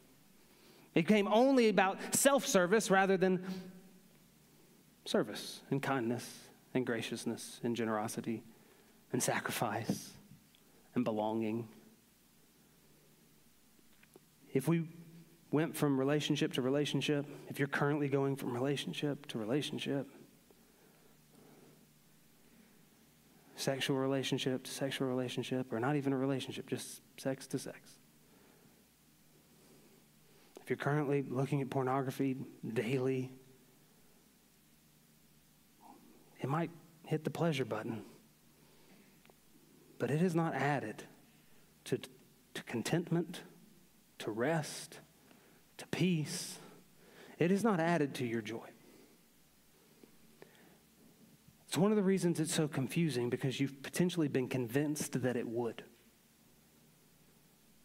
It 0.94 1.06
became 1.06 1.28
only 1.28 1.68
about 1.68 2.14
self 2.14 2.46
service 2.46 2.90
rather 2.90 3.16
than 3.16 3.44
service 5.04 5.60
and 5.70 5.82
kindness 5.82 6.48
and 6.72 6.86
graciousness 6.86 7.60
and 7.64 7.74
generosity 7.74 8.42
and 9.12 9.22
sacrifice 9.22 10.11
and 10.94 11.04
belonging. 11.04 11.68
If 14.52 14.68
we 14.68 14.88
went 15.50 15.76
from 15.76 15.98
relationship 15.98 16.52
to 16.54 16.62
relationship, 16.62 17.26
if 17.48 17.58
you're 17.58 17.68
currently 17.68 18.08
going 18.08 18.36
from 18.36 18.52
relationship 18.52 19.26
to 19.26 19.38
relationship, 19.38 20.08
sexual 23.56 23.96
relationship 23.96 24.64
to 24.64 24.70
sexual 24.70 25.08
relationship, 25.08 25.72
or 25.72 25.80
not 25.80 25.96
even 25.96 26.12
a 26.12 26.16
relationship, 26.16 26.66
just 26.66 27.02
sex 27.16 27.46
to 27.48 27.58
sex. 27.58 27.78
If 30.62 30.70
you're 30.70 30.76
currently 30.76 31.24
looking 31.28 31.61
at 31.61 31.70
pornography 31.70 32.36
daily, 32.72 33.30
it 36.40 36.48
might 36.48 36.70
hit 37.06 37.24
the 37.24 37.30
pleasure 37.30 37.64
button, 37.64 38.02
but 40.01 40.11
it 40.11 40.22
is 40.22 40.34
not 40.34 40.55
added 40.55 41.05
to, 41.84 42.01
to 42.55 42.62
contentment, 42.64 43.42
to 44.18 44.30
rest, 44.30 44.98
to 45.76 45.86
peace. 45.88 46.59
It 47.38 47.53
is 47.53 47.62
not 47.62 47.78
added 47.78 48.14
to 48.16 48.26
your 48.26 48.40
joy. 48.40 48.66
It's 51.68 51.78
one 51.78 51.92
of 51.92 51.96
the 51.96 52.03
reasons 52.03 52.40
it's 52.40 52.53
so 52.53 52.66
confusing 52.66 53.30
because 53.30 53.61
you've 53.61 53.80
potentially 53.82 54.26
been 54.26 54.48
convinced 54.48 55.22
that 55.22 55.36
it 55.36 55.46
would. 55.46 55.84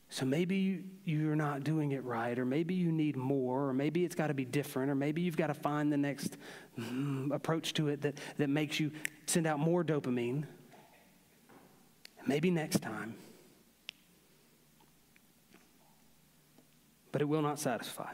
So 0.09 0.25
maybe 0.25 0.85
you're 1.03 1.35
not 1.35 1.63
doing 1.63 1.91
it 1.91 2.03
right, 2.03 2.39
or 2.39 2.45
maybe 2.45 2.73
you 2.73 2.91
need 2.91 3.17
more, 3.17 3.67
or 3.67 3.73
maybe 3.73 4.05
it's 4.05 4.15
got 4.15 4.27
to 4.27 4.33
be 4.33 4.45
different, 4.45 4.89
or 4.89 4.95
maybe 4.95 5.21
you've 5.21 5.35
got 5.35 5.47
to 5.47 5.53
find 5.53 5.91
the 5.91 5.97
next 5.97 6.37
mm, 6.79 7.31
approach 7.33 7.73
to 7.73 7.89
it 7.89 8.01
that, 8.03 8.17
that 8.37 8.49
makes 8.49 8.79
you 8.79 8.91
send 9.25 9.45
out 9.45 9.59
more 9.59 9.83
dopamine. 9.83 10.45
Maybe 12.25 12.49
next 12.51 12.81
time. 12.81 13.15
But 17.11 17.21
it 17.21 17.25
will 17.25 17.41
not 17.41 17.59
satisfy. 17.59 18.11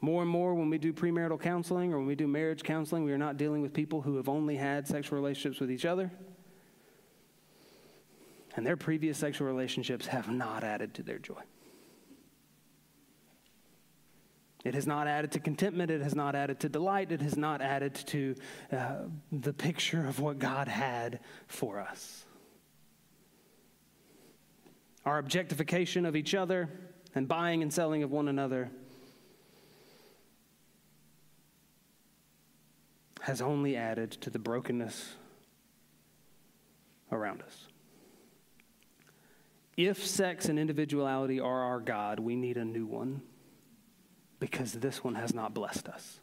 More 0.00 0.22
and 0.22 0.30
more, 0.30 0.54
when 0.54 0.70
we 0.70 0.78
do 0.78 0.92
premarital 0.92 1.40
counseling 1.40 1.92
or 1.92 1.98
when 1.98 2.06
we 2.06 2.14
do 2.14 2.26
marriage 2.26 2.62
counseling, 2.62 3.04
we 3.04 3.12
are 3.12 3.18
not 3.18 3.36
dealing 3.36 3.62
with 3.62 3.72
people 3.72 4.02
who 4.02 4.16
have 4.16 4.28
only 4.28 4.56
had 4.56 4.86
sexual 4.86 5.18
relationships 5.18 5.60
with 5.60 5.70
each 5.70 5.84
other. 5.84 6.10
And 8.56 8.66
their 8.66 8.76
previous 8.76 9.18
sexual 9.18 9.46
relationships 9.46 10.06
have 10.06 10.28
not 10.28 10.64
added 10.64 10.94
to 10.94 11.02
their 11.02 11.18
joy. 11.18 11.42
It 14.66 14.74
has 14.74 14.84
not 14.84 15.06
added 15.06 15.30
to 15.32 15.38
contentment. 15.38 15.92
It 15.92 16.02
has 16.02 16.16
not 16.16 16.34
added 16.34 16.58
to 16.60 16.68
delight. 16.68 17.12
It 17.12 17.22
has 17.22 17.36
not 17.36 17.62
added 17.62 17.94
to 18.06 18.34
uh, 18.72 18.94
the 19.30 19.52
picture 19.52 20.08
of 20.08 20.18
what 20.18 20.40
God 20.40 20.66
had 20.66 21.20
for 21.46 21.78
us. 21.78 22.24
Our 25.04 25.18
objectification 25.18 26.04
of 26.04 26.16
each 26.16 26.34
other 26.34 26.68
and 27.14 27.28
buying 27.28 27.62
and 27.62 27.72
selling 27.72 28.02
of 28.02 28.10
one 28.10 28.26
another 28.26 28.72
has 33.20 33.40
only 33.40 33.76
added 33.76 34.10
to 34.10 34.30
the 34.30 34.40
brokenness 34.40 35.14
around 37.12 37.40
us. 37.42 37.68
If 39.76 40.04
sex 40.04 40.48
and 40.48 40.58
individuality 40.58 41.38
are 41.38 41.62
our 41.62 41.78
God, 41.78 42.18
we 42.18 42.34
need 42.34 42.56
a 42.56 42.64
new 42.64 42.84
one 42.84 43.22
because 44.38 44.72
this 44.72 45.02
one 45.02 45.14
has 45.14 45.34
not 45.34 45.54
blessed 45.54 45.88
us. 45.88 46.20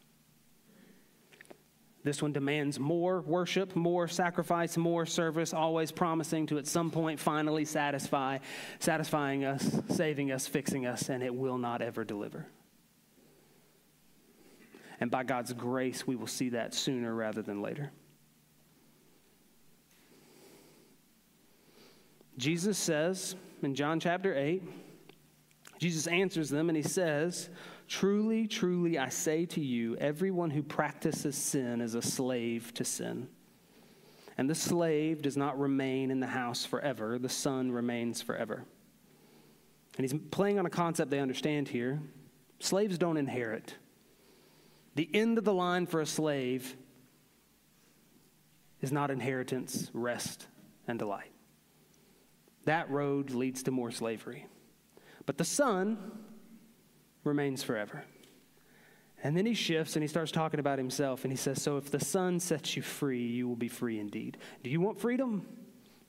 This 2.03 2.21
one 2.21 2.33
demands 2.33 2.79
more 2.79 3.21
worship, 3.21 3.75
more 3.77 4.09
sacrifice, 4.09 4.75
more 4.75 5.05
service, 5.05 5.53
always 5.53 5.91
promising 5.91 6.47
to 6.47 6.57
at 6.57 6.67
some 6.67 6.91
point 6.91 7.17
finally 7.19 7.63
satisfy, 7.63 8.39
satisfying 8.79 9.45
us, 9.45 9.79
saving 9.89 10.31
us, 10.31 10.45
fixing 10.45 10.85
us, 10.85 11.09
and 11.09 11.23
it 11.23 11.33
will 11.33 11.57
not 11.57 11.81
ever 11.81 12.03
deliver. 12.03 12.45
And 14.99 15.09
by 15.09 15.23
God's 15.23 15.53
grace, 15.53 16.05
we 16.05 16.17
will 16.17 16.27
see 16.27 16.49
that 16.49 16.73
sooner 16.73 17.13
rather 17.13 17.41
than 17.41 17.61
later. 17.61 17.91
Jesus 22.37 22.77
says 22.77 23.35
in 23.61 23.75
John 23.75 23.99
chapter 23.99 24.35
8, 24.35 24.61
Jesus 25.79 26.07
answers 26.07 26.49
them 26.49 26.69
and 26.69 26.75
he 26.75 26.83
says, 26.83 27.49
Truly, 27.93 28.47
truly, 28.47 28.97
I 28.97 29.09
say 29.09 29.45
to 29.45 29.61
you, 29.61 29.95
everyone 29.97 30.49
who 30.49 30.63
practices 30.63 31.35
sin 31.35 31.79
is 31.79 31.93
a 31.93 32.01
slave 32.01 32.73
to 32.73 32.83
sin. 32.83 33.27
And 34.35 34.49
the 34.49 34.55
slave 34.55 35.21
does 35.21 35.37
not 35.37 35.59
remain 35.59 36.09
in 36.09 36.19
the 36.19 36.25
house 36.25 36.65
forever, 36.65 37.19
the 37.19 37.29
son 37.29 37.71
remains 37.71 38.19
forever. 38.19 38.65
And 39.95 40.03
he's 40.03 40.19
playing 40.31 40.57
on 40.57 40.65
a 40.65 40.71
concept 40.71 41.11
they 41.11 41.19
understand 41.19 41.67
here. 41.67 42.01
Slaves 42.59 42.97
don't 42.97 43.15
inherit. 43.15 43.75
The 44.95 45.07
end 45.13 45.37
of 45.37 45.43
the 45.43 45.53
line 45.53 45.85
for 45.85 46.01
a 46.01 46.07
slave 46.07 46.75
is 48.81 48.91
not 48.91 49.11
inheritance, 49.11 49.91
rest, 49.93 50.47
and 50.87 50.97
delight. 50.97 51.31
That 52.65 52.89
road 52.89 53.29
leads 53.29 53.61
to 53.63 53.71
more 53.71 53.91
slavery. 53.91 54.47
But 55.27 55.37
the 55.37 55.45
son 55.45 56.11
remains 57.23 57.63
forever. 57.63 58.03
And 59.23 59.37
then 59.37 59.45
he 59.45 59.53
shifts 59.53 59.95
and 59.95 60.03
he 60.03 60.07
starts 60.07 60.31
talking 60.31 60.59
about 60.59 60.77
himself 60.77 61.23
and 61.23 61.31
he 61.31 61.37
says, 61.37 61.61
So 61.61 61.77
if 61.77 61.89
the 61.89 62.03
Son 62.03 62.39
sets 62.39 62.75
you 62.75 62.81
free, 62.81 63.25
you 63.25 63.47
will 63.47 63.55
be 63.55 63.69
free 63.69 63.99
indeed. 63.99 64.37
Do 64.63 64.69
you 64.69 64.81
want 64.81 64.99
freedom? 64.99 65.47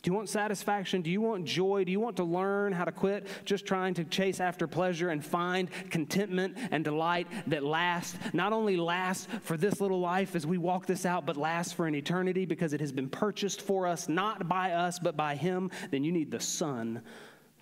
Do 0.04 0.10
you 0.10 0.16
want 0.16 0.28
satisfaction? 0.28 1.00
Do 1.00 1.10
you 1.10 1.22
want 1.22 1.46
joy? 1.46 1.84
Do 1.84 1.90
you 1.90 1.98
want 1.98 2.16
to 2.16 2.24
learn 2.24 2.72
how 2.72 2.84
to 2.84 2.92
quit 2.92 3.26
just 3.46 3.64
trying 3.64 3.94
to 3.94 4.04
chase 4.04 4.38
after 4.38 4.66
pleasure 4.66 5.08
and 5.08 5.24
find 5.24 5.70
contentment 5.88 6.58
and 6.70 6.84
delight 6.84 7.26
that 7.46 7.64
lasts, 7.64 8.18
not 8.34 8.52
only 8.52 8.76
lasts 8.76 9.28
for 9.40 9.56
this 9.56 9.80
little 9.80 10.00
life 10.00 10.36
as 10.36 10.46
we 10.46 10.58
walk 10.58 10.84
this 10.84 11.06
out, 11.06 11.24
but 11.24 11.38
lasts 11.38 11.72
for 11.72 11.86
an 11.86 11.94
eternity 11.94 12.44
because 12.44 12.74
it 12.74 12.80
has 12.80 12.92
been 12.92 13.08
purchased 13.08 13.62
for 13.62 13.86
us, 13.86 14.06
not 14.06 14.46
by 14.46 14.72
us, 14.72 14.98
but 14.98 15.16
by 15.16 15.36
Him? 15.36 15.70
Then 15.90 16.04
you 16.04 16.12
need 16.12 16.30
the 16.30 16.40
Son 16.40 17.00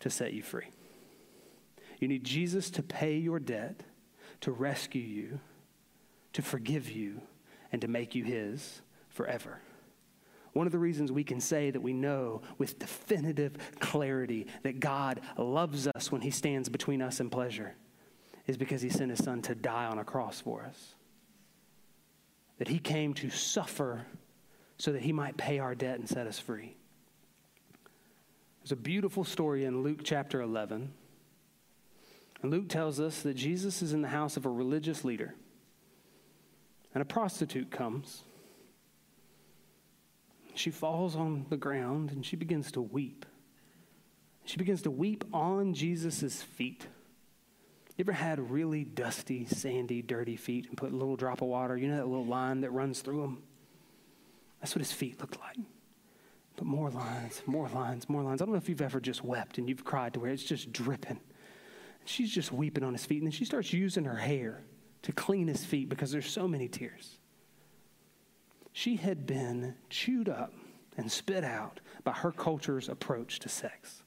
to 0.00 0.10
set 0.10 0.32
you 0.32 0.42
free. 0.42 0.66
You 2.02 2.08
need 2.08 2.24
Jesus 2.24 2.68
to 2.70 2.82
pay 2.82 3.16
your 3.16 3.38
debt, 3.38 3.84
to 4.40 4.50
rescue 4.50 5.00
you, 5.00 5.38
to 6.32 6.42
forgive 6.42 6.90
you, 6.90 7.20
and 7.70 7.80
to 7.80 7.86
make 7.86 8.16
you 8.16 8.24
His 8.24 8.82
forever. 9.08 9.60
One 10.52 10.66
of 10.66 10.72
the 10.72 10.80
reasons 10.80 11.12
we 11.12 11.22
can 11.22 11.38
say 11.40 11.70
that 11.70 11.80
we 11.80 11.92
know 11.92 12.42
with 12.58 12.80
definitive 12.80 13.56
clarity 13.78 14.48
that 14.64 14.80
God 14.80 15.20
loves 15.38 15.86
us 15.94 16.10
when 16.10 16.22
He 16.22 16.32
stands 16.32 16.68
between 16.68 17.02
us 17.02 17.20
and 17.20 17.30
pleasure 17.30 17.76
is 18.48 18.56
because 18.56 18.82
He 18.82 18.88
sent 18.90 19.10
His 19.12 19.22
Son 19.22 19.40
to 19.42 19.54
die 19.54 19.86
on 19.86 20.00
a 20.00 20.04
cross 20.04 20.40
for 20.40 20.64
us. 20.64 20.96
That 22.58 22.66
He 22.66 22.80
came 22.80 23.14
to 23.14 23.30
suffer 23.30 24.06
so 24.76 24.90
that 24.90 25.02
He 25.02 25.12
might 25.12 25.36
pay 25.36 25.60
our 25.60 25.76
debt 25.76 26.00
and 26.00 26.08
set 26.08 26.26
us 26.26 26.40
free. 26.40 26.74
There's 28.60 28.72
a 28.72 28.76
beautiful 28.76 29.22
story 29.22 29.64
in 29.64 29.84
Luke 29.84 30.00
chapter 30.02 30.40
11 30.40 30.94
and 32.42 32.50
Luke 32.50 32.68
tells 32.68 32.98
us 32.98 33.22
that 33.22 33.34
Jesus 33.34 33.82
is 33.82 33.92
in 33.92 34.02
the 34.02 34.08
house 34.08 34.36
of 34.36 34.44
a 34.44 34.50
religious 34.50 35.04
leader. 35.04 35.34
And 36.94 37.00
a 37.00 37.04
prostitute 37.04 37.70
comes. 37.70 38.24
She 40.54 40.70
falls 40.70 41.16
on 41.16 41.46
the 41.48 41.56
ground 41.56 42.10
and 42.10 42.26
she 42.26 42.36
begins 42.36 42.72
to 42.72 42.82
weep. 42.82 43.24
She 44.44 44.56
begins 44.56 44.82
to 44.82 44.90
weep 44.90 45.24
on 45.32 45.72
Jesus' 45.72 46.42
feet. 46.42 46.86
You 47.96 48.04
ever 48.04 48.12
had 48.12 48.50
really 48.50 48.84
dusty, 48.84 49.46
sandy, 49.46 50.02
dirty 50.02 50.36
feet 50.36 50.68
and 50.68 50.76
put 50.76 50.92
a 50.92 50.96
little 50.96 51.16
drop 51.16 51.42
of 51.42 51.48
water? 51.48 51.76
You 51.76 51.88
know 51.88 51.96
that 51.96 52.08
little 52.08 52.26
line 52.26 52.62
that 52.62 52.70
runs 52.70 53.00
through 53.00 53.22
them? 53.22 53.42
That's 54.60 54.74
what 54.74 54.80
his 54.80 54.92
feet 54.92 55.20
looked 55.20 55.38
like. 55.40 55.58
But 56.56 56.66
more 56.66 56.90
lines, 56.90 57.42
more 57.46 57.68
lines, 57.68 58.08
more 58.08 58.22
lines. 58.22 58.42
I 58.42 58.44
don't 58.44 58.52
know 58.52 58.58
if 58.58 58.68
you've 58.68 58.82
ever 58.82 59.00
just 59.00 59.24
wept 59.24 59.58
and 59.58 59.68
you've 59.68 59.84
cried 59.84 60.14
to 60.14 60.20
where 60.20 60.32
it's 60.32 60.42
just 60.42 60.72
dripping. 60.72 61.20
She's 62.04 62.30
just 62.30 62.52
weeping 62.52 62.84
on 62.84 62.92
his 62.92 63.04
feet. 63.04 63.18
And 63.18 63.26
then 63.26 63.32
she 63.32 63.44
starts 63.44 63.72
using 63.72 64.04
her 64.04 64.16
hair 64.16 64.64
to 65.02 65.12
clean 65.12 65.48
his 65.48 65.64
feet 65.64 65.88
because 65.88 66.10
there's 66.10 66.30
so 66.30 66.46
many 66.48 66.68
tears. 66.68 67.18
She 68.72 68.96
had 68.96 69.26
been 69.26 69.74
chewed 69.90 70.28
up 70.28 70.52
and 70.96 71.10
spit 71.10 71.44
out 71.44 71.80
by 72.04 72.12
her 72.12 72.32
culture's 72.32 72.88
approach 72.88 73.38
to 73.40 73.48
sex. 73.48 74.02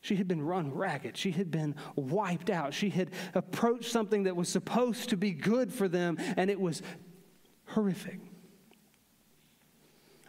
She 0.00 0.16
had 0.16 0.28
been 0.28 0.42
run 0.42 0.72
ragged. 0.72 1.16
She 1.16 1.32
had 1.32 1.50
been 1.50 1.74
wiped 1.96 2.48
out. 2.48 2.74
She 2.74 2.90
had 2.90 3.10
approached 3.34 3.90
something 3.90 4.24
that 4.24 4.36
was 4.36 4.48
supposed 4.48 5.08
to 5.10 5.16
be 5.16 5.32
good 5.32 5.72
for 5.72 5.88
them, 5.88 6.16
and 6.36 6.48
it 6.50 6.60
was 6.60 6.80
horrific. 7.66 8.20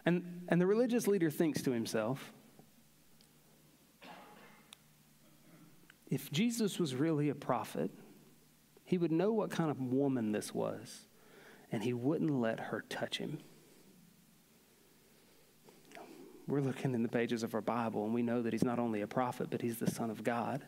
And, 0.05 0.41
and 0.47 0.59
the 0.59 0.65
religious 0.65 1.05
leader 1.05 1.29
thinks 1.29 1.61
to 1.63 1.71
himself, 1.71 2.33
if 6.09 6.31
Jesus 6.31 6.79
was 6.79 6.95
really 6.95 7.29
a 7.29 7.35
prophet, 7.35 7.91
he 8.85 8.97
would 8.97 9.11
know 9.11 9.33
what 9.33 9.51
kind 9.51 9.69
of 9.69 9.81
woman 9.81 10.31
this 10.31 10.53
was, 10.53 11.07
and 11.71 11.83
he 11.83 11.93
wouldn't 11.93 12.31
let 12.31 12.59
her 12.59 12.85
touch 12.89 13.17
him. 13.17 13.39
We're 16.47 16.61
looking 16.61 16.93
in 16.93 17.03
the 17.03 17.09
pages 17.09 17.43
of 17.43 17.53
our 17.53 17.61
Bible, 17.61 18.05
and 18.05 18.13
we 18.13 18.21
know 18.21 18.41
that 18.41 18.53
he's 18.53 18.63
not 18.63 18.79
only 18.79 19.01
a 19.01 19.07
prophet, 19.07 19.49
but 19.49 19.61
he's 19.61 19.79
the 19.79 19.91
Son 19.91 20.09
of 20.09 20.23
God. 20.23 20.63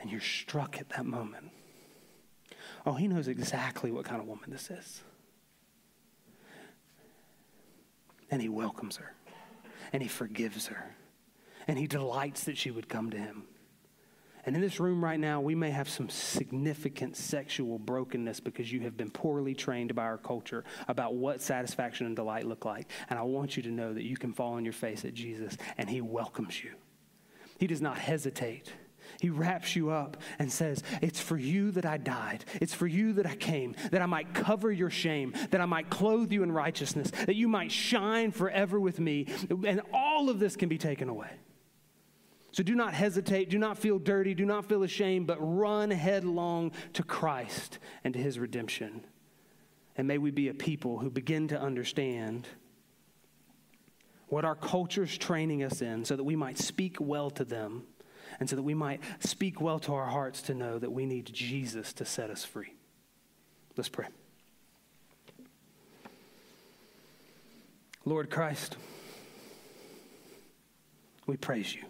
And 0.00 0.08
you're 0.08 0.20
struck 0.20 0.78
at 0.78 0.90
that 0.90 1.04
moment. 1.04 1.50
Oh, 2.86 2.92
he 2.92 3.08
knows 3.08 3.26
exactly 3.26 3.90
what 3.90 4.04
kind 4.04 4.20
of 4.20 4.28
woman 4.28 4.50
this 4.50 4.70
is. 4.70 5.02
And 8.30 8.40
he 8.40 8.48
welcomes 8.48 8.98
her, 8.98 9.14
and 9.92 10.02
he 10.02 10.08
forgives 10.08 10.68
her, 10.68 10.94
and 11.66 11.78
he 11.78 11.88
delights 11.88 12.44
that 12.44 12.56
she 12.56 12.70
would 12.70 12.88
come 12.88 13.10
to 13.10 13.18
him. 13.18 13.44
And 14.46 14.54
in 14.56 14.62
this 14.62 14.80
room 14.80 15.04
right 15.04 15.18
now, 15.18 15.40
we 15.40 15.54
may 15.54 15.70
have 15.70 15.88
some 15.88 16.08
significant 16.08 17.16
sexual 17.16 17.78
brokenness 17.78 18.40
because 18.40 18.72
you 18.72 18.80
have 18.80 18.96
been 18.96 19.10
poorly 19.10 19.54
trained 19.54 19.94
by 19.94 20.04
our 20.04 20.18
culture 20.18 20.64
about 20.86 21.14
what 21.14 21.42
satisfaction 21.42 22.06
and 22.06 22.16
delight 22.16 22.46
look 22.46 22.64
like. 22.64 22.88
And 23.10 23.18
I 23.18 23.22
want 23.22 23.56
you 23.56 23.62
to 23.64 23.70
know 23.70 23.92
that 23.92 24.04
you 24.04 24.16
can 24.16 24.32
fall 24.32 24.54
on 24.54 24.64
your 24.64 24.72
face 24.72 25.04
at 25.04 25.14
Jesus 25.14 25.56
and 25.76 25.88
he 25.88 26.00
welcomes 26.00 26.62
you. 26.62 26.72
He 27.58 27.66
does 27.66 27.80
not 27.80 27.98
hesitate. 27.98 28.72
He 29.20 29.30
wraps 29.30 29.74
you 29.74 29.90
up 29.90 30.16
and 30.38 30.52
says, 30.52 30.82
It's 31.02 31.20
for 31.20 31.36
you 31.36 31.70
that 31.72 31.86
I 31.86 31.96
died. 31.96 32.44
It's 32.60 32.74
for 32.74 32.86
you 32.86 33.14
that 33.14 33.26
I 33.26 33.34
came, 33.34 33.74
that 33.90 34.02
I 34.02 34.06
might 34.06 34.34
cover 34.34 34.70
your 34.70 34.90
shame, 34.90 35.34
that 35.50 35.60
I 35.60 35.66
might 35.66 35.90
clothe 35.90 36.30
you 36.30 36.42
in 36.42 36.52
righteousness, 36.52 37.10
that 37.10 37.34
you 37.34 37.48
might 37.48 37.72
shine 37.72 38.30
forever 38.30 38.78
with 38.78 39.00
me. 39.00 39.26
And 39.66 39.80
all 39.92 40.30
of 40.30 40.38
this 40.38 40.56
can 40.56 40.68
be 40.68 40.78
taken 40.78 41.08
away. 41.08 41.30
So 42.52 42.62
do 42.62 42.74
not 42.74 42.94
hesitate, 42.94 43.50
do 43.50 43.58
not 43.58 43.78
feel 43.78 43.98
dirty, 43.98 44.34
do 44.34 44.46
not 44.46 44.64
feel 44.64 44.82
ashamed, 44.82 45.26
but 45.26 45.36
run 45.40 45.90
headlong 45.90 46.72
to 46.94 47.02
Christ 47.02 47.78
and 48.04 48.14
to 48.14 48.20
his 48.20 48.38
redemption. 48.38 49.04
And 49.96 50.08
may 50.08 50.18
we 50.18 50.30
be 50.30 50.48
a 50.48 50.54
people 50.54 50.98
who 50.98 51.10
begin 51.10 51.48
to 51.48 51.60
understand 51.60 52.48
what 54.28 54.44
our 54.44 54.54
culture 54.54 55.02
is 55.02 55.16
training 55.16 55.62
us 55.62 55.82
in 55.82 56.04
so 56.04 56.16
that 56.16 56.24
we 56.24 56.36
might 56.36 56.58
speak 56.58 56.96
well 57.00 57.30
to 57.30 57.44
them 57.44 57.84
and 58.40 58.48
so 58.48 58.56
that 58.56 58.62
we 58.62 58.74
might 58.74 59.00
speak 59.20 59.60
well 59.60 59.78
to 59.80 59.94
our 59.94 60.06
hearts 60.06 60.42
to 60.42 60.54
know 60.54 60.78
that 60.78 60.92
we 60.92 61.06
need 61.06 61.30
Jesus 61.32 61.92
to 61.94 62.04
set 62.04 62.30
us 62.30 62.44
free. 62.44 62.74
Let's 63.76 63.88
pray. 63.88 64.06
Lord 68.04 68.30
Christ, 68.30 68.76
we 71.26 71.36
praise 71.36 71.74
you. 71.74 71.82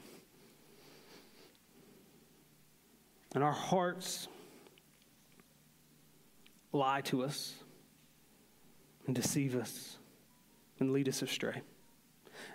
And 3.35 3.45
our 3.45 3.53
hearts 3.53 4.29
lie 6.73 7.03
to 7.03 7.25
us 7.25 7.55
and 9.07 9.15
deceive 9.15 9.57
us 9.57 9.99
and 10.81 10.93
lead 10.93 11.09
us 11.09 11.23
astray. 11.23 11.63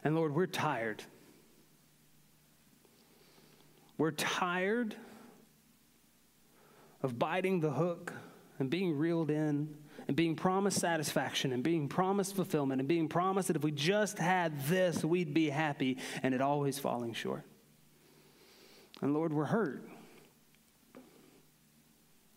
And 0.03 0.15
Lord, 0.15 0.34
we're 0.34 0.45
tired. 0.45 1.03
We're 3.97 4.11
tired 4.11 4.95
of 7.01 7.19
biting 7.19 7.59
the 7.59 7.71
hook 7.71 8.13
and 8.59 8.69
being 8.69 8.97
reeled 8.97 9.30
in 9.30 9.76
and 10.07 10.15
being 10.15 10.36
promised 10.36 10.80
satisfaction 10.80 11.53
and 11.53 11.63
being 11.63 11.88
promised 11.88 12.36
fulfillment 12.36 12.82
and 12.82 12.88
being 12.88 13.07
promised 13.07 13.47
that 13.47 13.57
if 13.57 13.63
we 13.63 13.71
just 13.71 14.17
had 14.17 14.65
this, 14.65 15.03
we'd 15.03 15.34
be 15.34 15.49
happy, 15.49 15.97
and 16.24 16.34
it 16.34 16.41
always 16.41 16.80
falling 16.80 17.13
short. 17.13 17.43
And 19.01 19.13
Lord, 19.13 19.34
we're 19.34 19.45
hurt. 19.45 19.84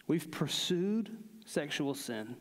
We've 0.06 0.30
pursued 0.30 1.10
sexual 1.44 1.94
sin. 1.94 2.36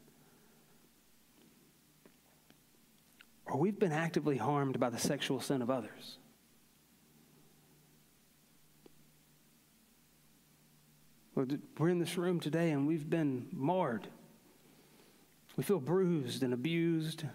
Or 3.45 3.57
we've 3.57 3.80
been 3.80 3.91
actively 3.91 4.38
harmed 4.38 4.80
by 4.80 4.89
the 4.89 4.97
sexual 4.97 5.39
sin 5.39 5.61
of 5.61 5.70
others. 5.70 6.18
We're 11.36 11.89
in 11.89 11.99
this 11.99 12.18
room 12.18 12.39
today 12.39 12.72
and 12.72 12.88
we've 12.88 13.09
been 13.09 13.47
marred. 13.51 14.07
We 15.57 15.63
feel 15.63 15.80
bruised 15.80 16.43
and 16.43 16.53
abused. 16.53 17.26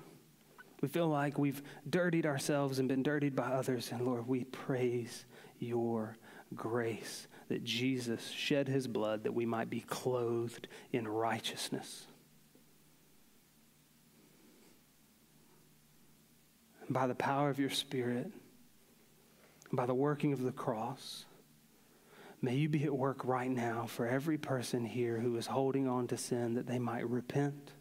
We 0.80 0.88
feel 0.88 1.08
like 1.08 1.38
we've 1.38 1.62
dirtied 1.88 2.24
ourselves 2.24 2.78
and 2.78 2.88
been 2.88 3.02
dirtied 3.02 3.36
by 3.36 3.48
others. 3.48 3.92
And 3.92 4.06
Lord, 4.06 4.26
we 4.26 4.44
praise 4.44 5.26
your 5.58 6.16
grace 6.54 7.26
that 7.50 7.64
Jesus 7.64 8.30
shed 8.30 8.68
his 8.68 8.86
blood 8.86 9.24
that 9.24 9.34
we 9.34 9.44
might 9.44 9.68
be 9.68 9.80
clothed 9.80 10.68
in 10.92 11.08
righteousness. 11.08 12.06
By 16.88 17.08
the 17.08 17.14
power 17.16 17.50
of 17.50 17.58
your 17.58 17.70
Spirit, 17.70 18.30
by 19.72 19.84
the 19.84 19.94
working 19.94 20.32
of 20.32 20.44
the 20.44 20.52
cross, 20.52 21.24
may 22.40 22.54
you 22.54 22.68
be 22.68 22.84
at 22.84 22.94
work 22.94 23.24
right 23.24 23.50
now 23.50 23.86
for 23.86 24.06
every 24.06 24.38
person 24.38 24.84
here 24.84 25.18
who 25.18 25.36
is 25.36 25.48
holding 25.48 25.88
on 25.88 26.06
to 26.06 26.16
sin 26.16 26.54
that 26.54 26.68
they 26.68 26.78
might 26.78 27.10
repent, 27.10 27.72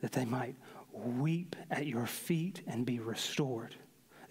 that 0.00 0.10
they 0.10 0.24
might 0.24 0.56
weep 0.92 1.54
at 1.70 1.86
your 1.86 2.06
feet 2.06 2.62
and 2.66 2.84
be 2.84 2.98
restored, 2.98 3.76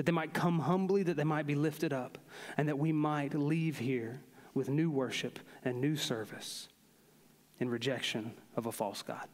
that 0.01 0.07
they 0.07 0.11
might 0.11 0.33
come 0.33 0.57
humbly, 0.57 1.03
that 1.03 1.15
they 1.15 1.23
might 1.23 1.45
be 1.45 1.53
lifted 1.53 1.93
up, 1.93 2.17
and 2.57 2.67
that 2.67 2.79
we 2.79 2.91
might 2.91 3.35
leave 3.35 3.77
here 3.77 4.19
with 4.55 4.67
new 4.67 4.89
worship 4.89 5.37
and 5.63 5.79
new 5.79 5.95
service 5.95 6.69
in 7.59 7.69
rejection 7.69 8.33
of 8.55 8.65
a 8.65 8.71
false 8.71 9.03
God. 9.03 9.27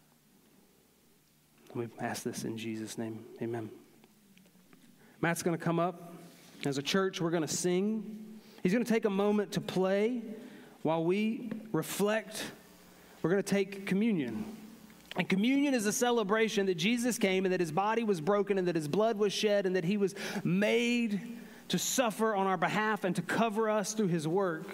We 1.73 1.87
ask 2.01 2.23
this 2.23 2.43
in 2.43 2.57
Jesus' 2.57 2.97
name. 2.97 3.23
Amen. 3.41 3.69
Matt's 5.21 5.41
going 5.41 5.57
to 5.57 5.63
come 5.63 5.79
up. 5.79 6.13
As 6.65 6.77
a 6.77 6.83
church, 6.83 7.21
we're 7.21 7.29
going 7.29 7.47
to 7.47 7.47
sing. 7.47 8.25
He's 8.61 8.73
going 8.73 8.83
to 8.83 8.91
take 8.91 9.05
a 9.05 9.09
moment 9.09 9.53
to 9.53 9.61
play 9.61 10.21
while 10.81 11.01
we 11.01 11.49
reflect. 11.71 12.43
We're 13.21 13.29
going 13.29 13.41
to 13.41 13.49
take 13.49 13.85
communion. 13.85 14.56
And 15.17 15.27
communion 15.27 15.73
is 15.73 15.85
a 15.87 15.91
celebration 15.91 16.67
that 16.67 16.75
Jesus 16.75 17.17
came 17.17 17.45
and 17.45 17.53
that 17.53 17.59
his 17.59 17.71
body 17.71 18.03
was 18.03 18.21
broken 18.21 18.59
and 18.59 18.67
that 18.67 18.75
his 18.75 18.87
blood 18.87 19.17
was 19.17 19.33
shed 19.33 19.65
and 19.65 19.75
that 19.75 19.83
he 19.83 19.97
was 19.97 20.13
made 20.43 21.19
to 21.69 21.79
suffer 21.79 22.35
on 22.35 22.45
our 22.47 22.57
behalf 22.57 23.03
and 23.03 23.15
to 23.15 23.21
cover 23.23 23.69
us 23.69 23.93
through 23.93 24.07
his 24.07 24.27
work. 24.27 24.67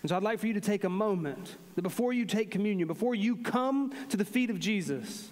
And 0.00 0.08
so 0.08 0.16
I'd 0.16 0.22
like 0.22 0.38
for 0.38 0.46
you 0.46 0.54
to 0.54 0.60
take 0.60 0.84
a 0.84 0.88
moment 0.88 1.56
that 1.74 1.82
before 1.82 2.12
you 2.12 2.24
take 2.24 2.50
communion, 2.50 2.88
before 2.88 3.14
you 3.14 3.36
come 3.36 3.92
to 4.08 4.16
the 4.16 4.24
feet 4.24 4.48
of 4.48 4.58
Jesus, 4.58 5.30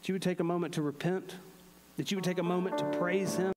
that 0.00 0.08
you 0.08 0.14
would 0.14 0.22
take 0.22 0.38
a 0.38 0.44
moment 0.44 0.74
to 0.74 0.82
repent, 0.82 1.34
that 1.96 2.10
you 2.10 2.16
would 2.16 2.24
take 2.24 2.38
a 2.38 2.44
moment 2.44 2.78
to 2.78 2.84
praise 2.84 3.34
him 3.34 3.52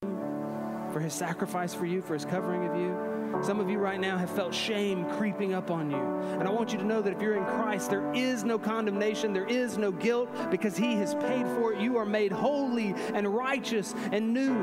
for 0.92 1.00
his 1.00 1.14
sacrifice 1.14 1.74
for 1.74 1.86
you, 1.86 2.02
for 2.02 2.14
his 2.14 2.26
covering 2.26 2.66
of 2.68 2.76
you. 2.76 3.13
Some 3.44 3.60
of 3.60 3.70
you 3.70 3.78
right 3.78 4.00
now 4.00 4.18
have 4.18 4.30
felt 4.30 4.54
shame 4.54 5.06
creeping 5.18 5.54
up 5.54 5.70
on 5.70 5.92
you. 5.92 5.98
And 5.98 6.48
I 6.48 6.52
want 6.52 6.72
you 6.72 6.78
to 6.78 6.86
know 6.86 7.02
that 7.02 7.14
if 7.14 7.22
you're 7.22 7.36
in 7.36 7.44
Christ, 7.44 7.90
there 7.90 8.10
is 8.14 8.46
no 8.46 8.58
condemnation, 8.58 9.34
there 9.34 9.46
is 9.46 9.78
no 9.78 9.92
guilt 9.92 10.30
because 10.50 10.78
He 10.78 10.94
has 10.96 11.14
paid 11.16 11.46
for 11.48 11.74
it. 11.74 11.82
You 11.82 11.98
are 11.98 12.06
made 12.06 12.32
holy 12.32 12.96
and 13.14 13.28
righteous 13.28 13.94
and 14.14 14.34
new. 14.34 14.56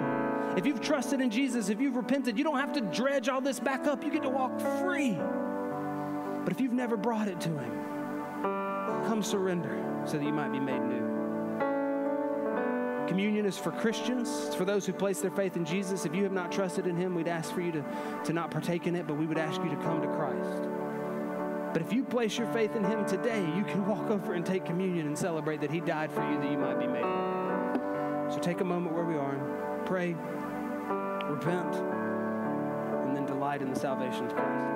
If 0.57 0.65
you've 0.65 0.81
trusted 0.81 1.21
in 1.21 1.31
Jesus, 1.31 1.69
if 1.69 1.79
you've 1.79 1.97
repented, 1.97 2.39
you 2.39 2.45
don't 2.45 2.59
have 2.59 2.73
to 2.73 2.81
dredge 2.81 3.29
all 3.29 3.43
this 3.43 3.61
back 3.61 3.87
up. 3.87 4.03
You 4.03 4.11
get 4.11 4.23
to 4.23 4.31
walk 4.31 4.59
free. 4.61 5.13
But 6.43 6.53
if 6.53 6.59
you've 6.59 6.73
never 6.73 6.97
brought 6.97 7.29
it 7.29 7.39
to 7.43 7.51
Him, 7.51 7.71
come 9.07 9.23
surrender 9.23 10.03
so 10.07 10.17
that 10.17 10.25
you 10.25 10.33
might 10.33 10.53
be 10.53 10.61
made 10.61 10.81
new. 10.81 11.10
Communion 13.11 13.45
is 13.45 13.59
for 13.59 13.73
Christians, 13.73 14.29
it's 14.47 14.55
for 14.55 14.65
those 14.65 14.87
who 14.87 14.93
place 14.93 15.21
their 15.21 15.33
faith 15.33 15.57
in 15.57 15.65
Jesus. 15.65 16.07
If 16.07 16.15
you 16.15 16.23
have 16.23 16.31
not 16.31 16.53
trusted 16.53 16.87
in 16.87 16.95
Him, 16.95 17.17
we'd 17.17 17.27
ask 17.27 17.53
for 17.53 17.61
you 17.61 17.73
to, 17.73 17.85
to 18.25 18.33
not 18.33 18.53
partake 18.53 18.87
in 18.87 18.95
it, 18.95 19.09
but 19.09 19.15
we 19.15 19.27
would 19.27 19.37
ask 19.37 19.61
you 19.61 19.69
to 19.69 19.75
come 19.79 20.01
to 20.01 20.07
Christ. 20.07 20.69
But 21.73 21.83
if 21.83 21.93
you 21.93 22.05
place 22.05 22.39
your 22.39 22.47
faith 22.53 22.77
in 22.77 22.85
Him 22.85 23.05
today, 23.07 23.45
you 23.57 23.65
can 23.65 23.85
walk 23.85 24.09
over 24.11 24.35
and 24.35 24.47
take 24.47 24.65
communion 24.65 25.09
and 25.09 25.19
celebrate 25.19 25.61
that 25.61 25.73
He 25.73 25.81
died 25.81 26.13
for 26.13 26.23
you 26.31 26.39
that 26.39 26.53
you 26.53 26.57
might 26.57 26.79
be 26.79 26.87
made. 26.87 27.03
So 28.33 28.39
take 28.41 28.61
a 28.61 28.65
moment 28.65 28.95
where 28.95 29.05
we 29.05 29.17
are 29.17 29.33
and 29.33 29.85
pray, 29.85 30.15
repent, 31.29 31.75
and 33.09 33.17
then 33.17 33.27
delight 33.27 33.61
in 33.61 33.71
the 33.71 33.81
salvation 33.81 34.27
of 34.27 34.37
Christ. 34.37 34.67